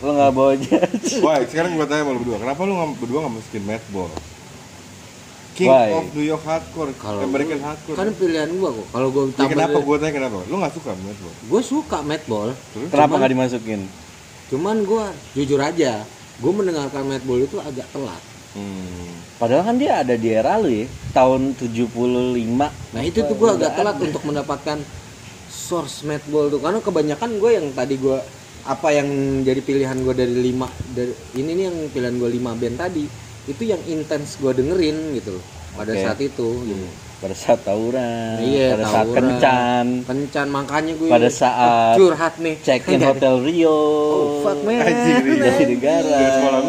lo 0.00 0.10
nggak 0.10 0.32
bawa 0.32 0.52
judge 0.58 1.12
Wah, 1.20 1.38
sekarang 1.44 1.76
gue 1.76 1.86
tanya 1.86 2.02
sama 2.02 2.10
lu 2.10 2.18
berdua, 2.18 2.36
kenapa 2.40 2.60
nggak- 2.60 2.96
berdua 2.98 3.18
nggak 3.22 3.34
masukin 3.36 3.62
Madball? 3.62 4.10
King 5.52 5.68
Why? 5.68 5.92
of 5.92 6.08
New 6.16 6.24
York 6.24 6.44
Hardcore, 6.44 6.92
Kalau 6.96 7.20
American 7.22 7.60
Hardcore. 7.60 7.96
Kan 7.96 8.08
pilihan 8.16 8.48
gua 8.56 8.70
kok. 8.72 8.86
Kalau 8.88 9.08
gua 9.12 9.22
Ya, 9.28 9.46
kenapa 9.46 9.78
gue 9.78 9.96
tanya 10.00 10.12
kenapa? 10.16 10.36
Lu 10.48 10.56
nggak 10.56 10.72
suka 10.72 10.90
Madball? 10.96 11.34
Gua 11.44 11.60
suka 11.60 11.98
Madball. 12.00 12.48
kenapa 12.88 13.12
nggak 13.20 13.32
dimasukin 13.36 13.80
Cuman 14.48 14.76
gua 14.84 15.12
jujur 15.32 15.60
aja, 15.60 16.04
gua 16.40 16.52
mendengarkan 16.52 17.04
Madball 17.04 17.44
itu 17.44 17.56
agak 17.60 17.88
telat. 17.92 18.22
Hmm. 18.52 19.08
padahal 19.40 19.64
kan 19.64 19.80
dia 19.80 20.04
ada 20.04 20.12
di 20.12 20.28
era 20.28 20.60
lu 20.60 20.68
ya 20.68 20.84
tahun 21.16 21.56
75 21.56 21.96
Nah, 22.92 23.00
itu 23.00 23.24
tuh 23.24 23.32
gua 23.32 23.56
agak 23.56 23.80
telat 23.80 23.96
untuk 23.96 24.20
mendapatkan 24.28 24.76
source 25.48 26.04
Madball 26.04 26.52
tuh 26.52 26.60
karena 26.60 26.84
kebanyakan 26.84 27.40
gue 27.40 27.50
yang 27.50 27.66
tadi 27.72 27.96
gua 27.96 28.20
apa 28.62 28.92
yang 28.92 29.08
jadi 29.42 29.58
pilihan 29.58 29.98
gue 29.98 30.14
dari 30.14 30.36
lima 30.38 30.68
dari 30.92 31.10
ini 31.34 31.50
nih 31.50 31.64
yang 31.66 31.76
pilihan 31.90 32.14
gue 32.14 32.30
lima 32.30 32.52
band 32.54 32.76
tadi 32.78 33.04
itu 33.44 33.62
yang 33.64 33.82
intens 33.84 34.36
gue 34.36 34.52
dengerin 34.52 34.96
gitu 35.14 35.34
loh 35.34 35.44
pada 35.72 35.90
Oke. 35.90 36.00
saat 36.00 36.18
itu 36.20 36.48
gitu. 36.62 36.86
pada 37.18 37.34
saat 37.34 37.60
tawuran 37.62 38.36
Iya, 38.38 38.68
pada 38.72 38.84
saat 38.84 39.06
tawuran. 39.06 39.18
kencan. 39.24 39.86
Kencan 40.04 40.46
makanya 40.48 40.92
gue 40.94 41.08
Pada 41.08 41.28
saat 41.28 41.94
curhat 41.96 42.34
nih. 42.36 42.54
check 42.60 42.82
in 42.88 43.00
hotel 43.08 43.40
Rio. 43.40 43.70
Oh, 43.70 44.26
fuck, 44.42 44.58
man. 44.62 44.82
Dari 44.82 45.64
negara 45.68 46.02
Dari 46.04 46.30
sekolah 46.32 46.60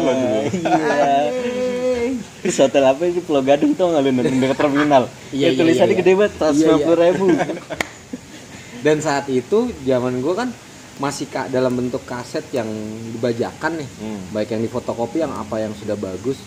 iya. 0.48 1.18
Terus 2.40 2.56
hotel 2.60 2.84
apa 2.84 3.02
itu 3.04 3.20
Pulau 3.20 3.40
Gadung 3.40 3.72
tau 3.72 3.88
nggak 3.88 4.02
lu 4.02 4.10
nonton 4.12 4.36
dekat 4.36 4.58
terminal. 4.58 5.04
Iya, 5.32 5.48
Ya, 5.48 5.56
tulisannya 5.56 5.90
iya, 5.90 6.00
gede 6.00 6.12
banget 6.14 6.32
seratus 6.36 6.56
Iya, 6.56 6.74
iya. 6.76 6.94
ribu. 7.02 7.26
Dan 8.84 8.96
saat 9.00 9.26
itu 9.28 9.58
zaman 9.80 10.20
gue 10.20 10.34
kan 10.34 10.48
masih 10.94 11.26
kak 11.26 11.50
dalam 11.50 11.74
bentuk 11.74 12.04
kaset 12.04 12.44
yang 12.50 12.68
dibajakan 13.10 13.80
nih. 13.80 13.88
Hmm. 13.98 14.20
baik 14.30 14.48
yang 14.50 14.62
difotokopi 14.62 15.18
yang 15.18 15.32
apa 15.32 15.58
yang 15.58 15.72
sudah 15.72 15.96
bagus 15.96 16.38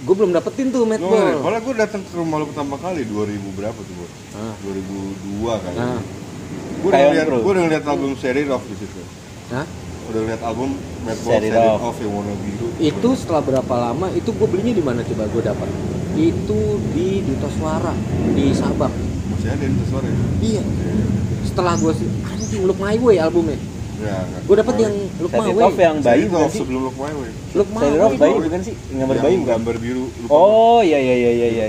gue 0.00 0.14
belum 0.16 0.32
dapetin 0.32 0.72
tuh 0.72 0.88
Gue 0.88 0.96
Madball 0.96 1.44
malah 1.44 1.60
gue 1.60 1.74
datang 1.76 2.00
ke 2.00 2.12
rumah 2.16 2.40
lu 2.40 2.46
pertama 2.48 2.80
kali 2.80 3.04
2000 3.04 3.58
berapa 3.58 3.76
tuh, 3.76 3.94
Bor? 4.00 4.10
Ah. 4.32 4.54
2002 4.64 5.64
kali. 5.64 5.76
Ah. 5.76 6.00
Gue 6.80 6.88
udah 6.88 7.00
ngeliat, 7.12 7.26
gue 7.28 7.52
udah 7.52 7.64
ngeliat 7.68 7.84
album 7.84 8.10
Seri 8.16 8.42
Off 8.48 8.64
di 8.64 8.76
situ. 8.80 9.00
Hah? 9.52 9.66
Udah 10.08 10.20
ngeliat 10.24 10.42
album 10.42 10.70
Madball 11.04 11.32
Seri 11.36 11.48
Off. 11.52 11.96
Yang 12.00 12.12
warna 12.16 12.34
biru. 12.40 12.66
itu 12.80 13.08
setelah 13.12 13.42
berapa 13.44 13.74
lama 13.76 14.06
itu 14.16 14.32
gue 14.32 14.48
belinya 14.48 14.72
di 14.72 14.80
mana 14.80 15.00
coba 15.04 15.28
gue 15.28 15.42
dapat 15.44 15.68
itu 16.16 16.60
di 16.96 17.20
Duta 17.22 17.48
Suara 17.52 17.92
di 18.32 18.56
Sabang 18.56 18.92
Masih 19.30 19.52
ada 19.52 19.64
itu 19.64 19.84
suara 19.88 20.08
ya? 20.08 20.16
iya 20.40 20.62
setelah 21.44 21.76
gue 21.76 21.92
sih 21.92 22.08
anjing 22.24 22.64
Look 22.64 22.80
My 22.80 22.96
Way 22.96 23.20
albumnya 23.20 23.60
Ya, 24.00 24.16
enggak. 24.16 24.42
gue 24.42 24.56
dapet 24.56 24.74
yang 24.80 24.94
Look 25.20 25.32
Set 25.36 25.76
yang 25.76 25.96
bayi 26.00 26.24
bukan 26.24 26.48
sih 26.48 26.60
sebelum. 26.60 26.80
Look 26.88 26.96
My 26.96 27.12
Set 27.84 28.16
bayi 28.16 28.32
bukan 28.40 28.60
sih 28.64 28.74
gambar 28.90 29.16
bayi 29.20 29.36
bukan 29.36 29.52
gambar 29.54 29.76
biru. 29.76 30.04
oh 30.28 30.80
iya 30.80 30.96
iya 30.96 31.14
iya 31.14 31.30
iya 31.30 31.48
iya 31.52 31.66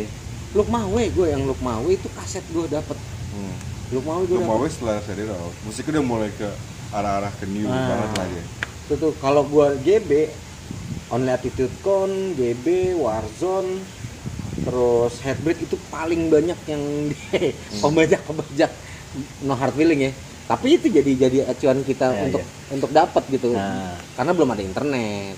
Way 0.88 1.12
gue 1.12 1.28
yang 1.28 1.44
Way 1.82 1.96
itu 1.96 2.08
kaset 2.12 2.46
gue 2.50 2.66
dapet 2.68 2.96
Hmm. 3.32 3.56
Way 3.92 4.28
gue 4.28 4.40
Way 4.40 4.70
setelah 4.70 5.00
Seri 5.00 5.24
Off. 5.28 5.56
Musiknya 5.64 6.00
udah 6.00 6.06
mulai 6.06 6.32
ke 6.32 6.48
arah-arah 6.92 7.32
ke 7.36 7.48
new 7.48 7.64
Ah. 7.66 7.80
banget 7.88 8.12
lah 8.14 8.28
dia. 8.28 8.44
itu 8.82 8.94
tuh 8.98 9.12
kalau 9.20 9.44
gue 9.44 9.68
GB 9.82 10.12
Only 11.08 11.32
Attitude 11.32 11.72
Con, 11.80 12.12
GB, 12.36 12.96
Warzone 12.96 13.84
terus 14.62 15.20
Headbreak 15.20 15.60
itu 15.60 15.76
paling 15.88 16.28
banyak 16.28 16.60
yang 16.66 16.84
pembajak 17.84 18.20
pembajak 18.24 18.72
no 19.42 19.56
hard 19.56 19.74
feeling 19.74 20.08
ya 20.08 20.12
tapi 20.52 20.76
itu 20.76 20.91
jadi 20.91 21.12
jadi 21.22 21.38
acuan 21.47 21.80
kita 21.82 22.12
Ya, 22.12 22.28
untuk 22.28 22.43
ya. 22.43 22.47
untuk 22.70 22.89
dapat 22.91 23.24
gitu 23.30 23.56
Nah. 23.56 23.95
karena 24.14 24.32
belum 24.34 24.49
ada 24.49 24.60
internet 24.62 25.36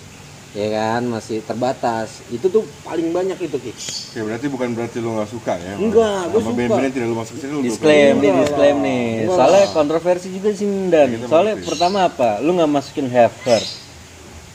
ya 0.51 0.67
kan 0.69 1.01
masih 1.07 1.41
terbatas 1.41 2.21
itu 2.27 2.45
tuh 2.45 2.61
paling 2.81 3.09
banyak 3.09 3.37
itu 3.39 3.57
Ki. 3.59 3.73
Oke, 3.73 4.19
berarti 4.21 4.45
bukan 4.47 4.69
berarti 4.71 4.97
lu 4.99 5.09
nggak 5.11 5.25
suka 5.27 5.53
ya? 5.55 5.73
Enggak, 5.75 6.29
gua 6.29 6.39
Sama 6.39 6.53
suka. 6.53 6.77
yang 6.79 6.93
tidak 6.93 7.07
lu 7.07 7.15
masuk 7.15 7.35
sini 7.37 7.51
lu 7.51 7.61
disclaim 7.61 8.13
nih 8.15 8.31
disclaim 8.39 8.77
nih 8.79 9.03
Enggak. 9.19 9.33
soalnya 9.35 9.65
kontroversi 9.69 10.27
juga 10.29 10.49
sih 10.51 10.65
dan 10.89 11.07
soalnya 11.23 11.53
masukin. 11.55 11.67
pertama 11.67 11.99
apa 12.03 12.29
lu 12.39 12.53
nggak 12.53 12.71
masukin 12.71 13.05
Have 13.07 13.37
Heard 13.43 13.65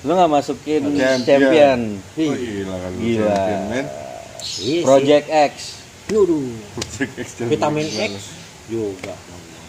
lu 0.01 0.13
nggak 0.13 0.31
masukin 0.33 0.83
Champion. 0.87 1.19
champion, 1.25 1.81
Oh, 1.99 2.35
gila 2.37 2.77
kan 2.77 2.91
lu 2.93 3.01
Gila. 3.01 3.27
champion, 3.29 3.61
man. 3.69 3.87
Iya 4.57 4.81
Project 4.81 5.27
X. 5.29 5.55
Waduh, 6.09 6.47
Project 6.73 7.13
X 7.17 7.29
vitamin? 7.45 7.87
X 7.91 8.13
juga 8.65 9.15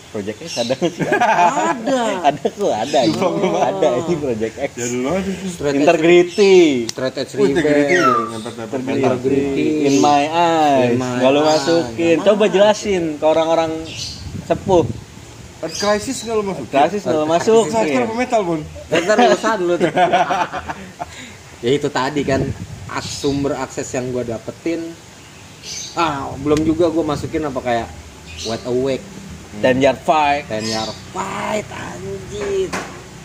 Project 0.10 0.38
X 0.42 0.50
ada 0.58 0.74
nggak 0.74 0.90
sih? 0.90 1.06
Ada. 1.70 2.02
Ada 2.34 2.46
tuh 2.50 2.74
ada 2.74 3.00
ini. 3.06 3.20
Ada 3.62 3.88
ini 4.02 4.14
Project 4.18 4.56
X. 4.58 4.72
Ya 4.74 4.86
dulu 4.90 5.10
Integrity. 5.70 6.56
Straight 6.90 7.18
Edge 7.22 7.34
Wih, 7.38 7.54
integrity 7.54 7.96
mental. 8.02 9.14
Integrity. 9.22 9.86
In 9.86 9.96
my 10.02 10.24
eyes. 10.26 10.98
Lu 10.98 11.42
eyes. 11.46 11.46
masukin. 11.46 12.18
Coba 12.26 12.46
jelasin 12.50 13.22
ke 13.22 13.26
orang-orang 13.26 13.72
sepuh. 14.50 14.90
Earth 15.60 15.78
Crisis 15.78 16.24
nggak 16.26 16.36
lu 16.40 16.44
masuk? 16.48 16.66
Krisis 16.74 17.02
nggak 17.06 17.20
lu 17.20 17.28
masuk 17.28 17.64
apa 17.70 18.14
metal, 18.16 18.42
Bun? 18.48 18.62
Bentar 18.88 19.16
urusan 19.20 19.58
dulu 19.62 19.76
ya 21.60 21.70
itu 21.76 21.88
tadi 21.92 22.22
kan. 22.26 22.42
Sumber 23.06 23.54
akses 23.62 23.86
yang 23.94 24.10
gue 24.10 24.26
dapetin. 24.26 24.82
Ah 25.94 26.34
belum 26.42 26.66
juga 26.66 26.90
gue 26.90 27.04
masukin 27.06 27.46
apa 27.46 27.60
kayak 27.62 27.88
wet 28.48 28.64
awake 28.66 29.04
Ten 29.50 29.82
Yard 29.82 29.98
Fight, 30.06 30.46
ten 30.46 30.62
year 30.62 30.86
fight 31.10 31.66
anjir. 31.74 32.70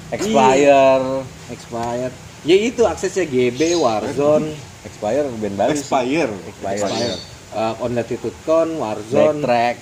Expire, 0.09 1.21
expired 1.53 2.15
ya 2.45 2.57
itu 2.61 2.83
aksesnya 2.85 3.25
GB 3.25 3.81
Warzone. 3.81 4.53
Expire 4.85 5.25
band 5.41 5.57
baru 5.57 5.73
sih. 5.73 5.81
Expire. 5.81 6.33
Expired. 6.49 7.21
uh, 7.57 7.75
on 7.81 7.97
latitude 7.97 8.37
con 8.45 8.69
Warzone. 8.77 9.41
Backtrack, 9.41 9.77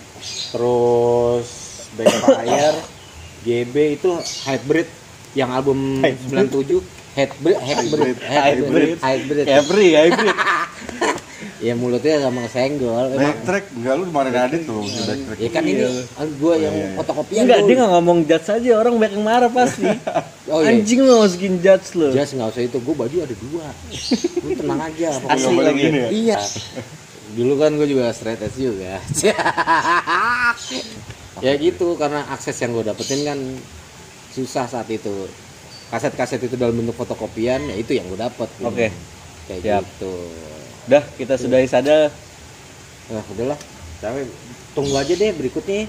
terus 0.54 1.48
Backfire. 1.98 2.78
GB 3.42 3.76
itu 3.98 4.10
hybrid. 4.46 4.88
Yang 5.34 5.50
album 5.50 5.78
97 6.04 6.84
hybrid. 7.16 7.56
Hybrid. 7.58 8.16
Hybrid. 8.20 8.96
hybrid. 9.00 9.46
Every, 9.48 9.88
Every. 9.98 10.28
Ya 11.62 11.78
mulutnya 11.78 12.18
sama 12.18 12.50
kesenggol 12.50 13.14
emang 13.14 13.22
Backtrack 13.22 13.64
enggak 13.78 13.94
lu 13.94 14.04
kemarin 14.10 14.34
ada 14.34 14.56
tuh 14.66 14.82
si 14.90 14.98
backtrack. 15.06 15.38
ya 15.38 15.50
kan 15.54 15.62
ini 15.62 15.82
gue 16.42 16.54
yang 16.58 16.74
iya, 16.74 16.86
iya. 16.90 16.96
fotokopian 16.98 17.42
Enggak, 17.46 17.58
dia 17.66 17.74
nggak 17.78 17.92
ngomong 17.94 18.18
judge 18.26 18.48
aja, 18.50 18.70
orang 18.78 18.94
banyak 18.98 19.14
yang 19.14 19.24
marah 19.24 19.50
pasti. 19.50 19.86
Oh, 20.52 20.58
iya. 20.58 20.74
Anjing 20.74 21.00
lo 21.06 21.22
masukin 21.22 21.54
judge 21.62 21.96
lo. 21.96 22.12
Jas 22.12 22.34
nggak 22.34 22.52
usah 22.52 22.62
itu, 22.66 22.76
gue 22.76 22.94
baju 22.98 23.16
ada 23.24 23.36
dua. 23.40 23.66
Lu 24.42 24.52
tenang 24.58 24.80
aja. 24.84 25.08
pokoknya. 25.16 25.38
Asli 25.38 25.56
lagi. 25.56 25.80
gini 25.80 25.98
ya? 26.02 26.08
Iya. 26.10 26.38
Dulu 27.38 27.52
kan 27.56 27.70
gue 27.78 27.88
juga 27.88 28.12
straight 28.12 28.42
edge 28.42 28.58
juga. 28.60 29.00
ya 31.46 31.52
gitu, 31.56 31.96
karena 31.96 32.26
akses 32.28 32.58
yang 32.58 32.76
gue 32.76 32.84
dapetin 32.84 33.22
kan 33.24 33.38
susah 34.34 34.68
saat 34.68 34.90
itu. 34.92 35.30
Kaset-kaset 35.88 36.42
itu 36.42 36.58
dalam 36.58 36.76
bentuk 36.76 37.00
fotokopian, 37.00 37.72
ya 37.72 37.76
itu 37.78 37.96
yang 37.96 38.04
gue 38.12 38.20
dapet. 38.20 38.50
Oke. 38.60 38.92
Kayak 39.48 39.60
Siap. 39.62 39.82
gitu. 39.88 40.14
Udah, 40.82 41.02
kita 41.14 41.34
sudahi 41.36 41.66
saja. 41.66 42.10
Nah, 43.08 43.22
udahlah. 43.28 43.58
Tapi 43.98 44.26
tunggu 44.72 44.98
aja 44.98 45.14
deh 45.14 45.30
berikutnya. 45.30 45.86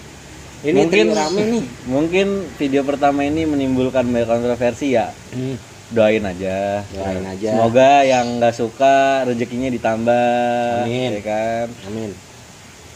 Ini 0.64 0.80
Mungkin- 0.80 1.12
rame 1.12 1.42
nih. 1.50 1.64
Mungkin 1.90 2.28
video 2.56 2.82
pertama 2.84 3.26
ini 3.26 3.44
menimbulkan 3.44 4.06
banyak 4.06 4.30
kontroversi 4.30 4.96
ya. 4.96 5.12
Hmm. 5.34 5.58
Doain 5.92 6.24
aja. 6.24 6.82
Doain 6.90 7.26
aja. 7.26 7.50
Semoga 7.52 7.92
yang 8.02 8.40
nggak 8.40 8.56
suka 8.56 8.96
rezekinya 9.28 9.70
ditambah, 9.70 10.88
Amin. 10.88 11.10
ya 11.20 11.22
kan. 11.22 11.68
Amin. 11.86 12.12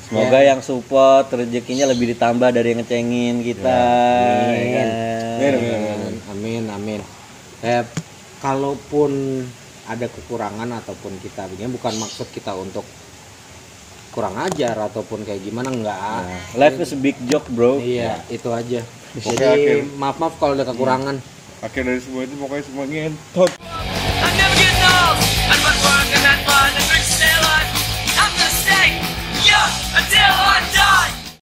Semoga 0.08 0.40
Ya. 0.40 0.56
yang 0.56 0.64
support 0.64 1.28
rezekinya 1.30 1.92
lebih 1.92 2.16
ditambah 2.16 2.50
dari 2.50 2.72
yang 2.72 2.80
ngecengin 2.80 3.36
kita. 3.44 3.82
Amin. 4.48 4.56
ya 4.56 4.70
kan? 4.72 4.90
Amin, 5.38 5.54
amin, 5.54 5.78
Amin, 5.78 6.14
amin, 6.32 6.64
amin. 6.72 7.02
Eh, 7.60 7.84
kalaupun 8.40 9.12
ada 9.88 10.06
kekurangan 10.12 10.70
ataupun 10.84 11.16
kita 11.24 11.48
begini 11.48 11.72
bukan 11.72 11.96
maksud 11.98 12.28
kita 12.36 12.52
untuk 12.54 12.84
kurang 14.12 14.36
ajar 14.44 14.74
ataupun 14.76 15.24
kayak 15.24 15.46
gimana 15.46 15.70
enggak. 15.70 15.98
Nah, 15.98 16.42
life 16.58 16.82
is 16.82 16.92
a 16.92 17.00
big 17.00 17.14
joke, 17.30 17.46
bro. 17.54 17.78
Iya, 17.78 18.18
itu 18.34 18.50
aja. 18.50 18.82
Jadi 19.14 19.46
oke. 19.46 19.74
maaf 19.96 20.18
maaf 20.18 20.34
kalau 20.42 20.58
ada 20.58 20.66
kekurangan. 20.66 21.22
Akhir 21.62 21.86
dari 21.86 22.02
semua 22.02 22.26
itu 22.26 22.34
pokoknya 22.38 22.64
semua 22.66 22.86
ngentot. 22.86 23.52
Until 29.98 30.20
I 30.20 30.62
die. 30.74 31.27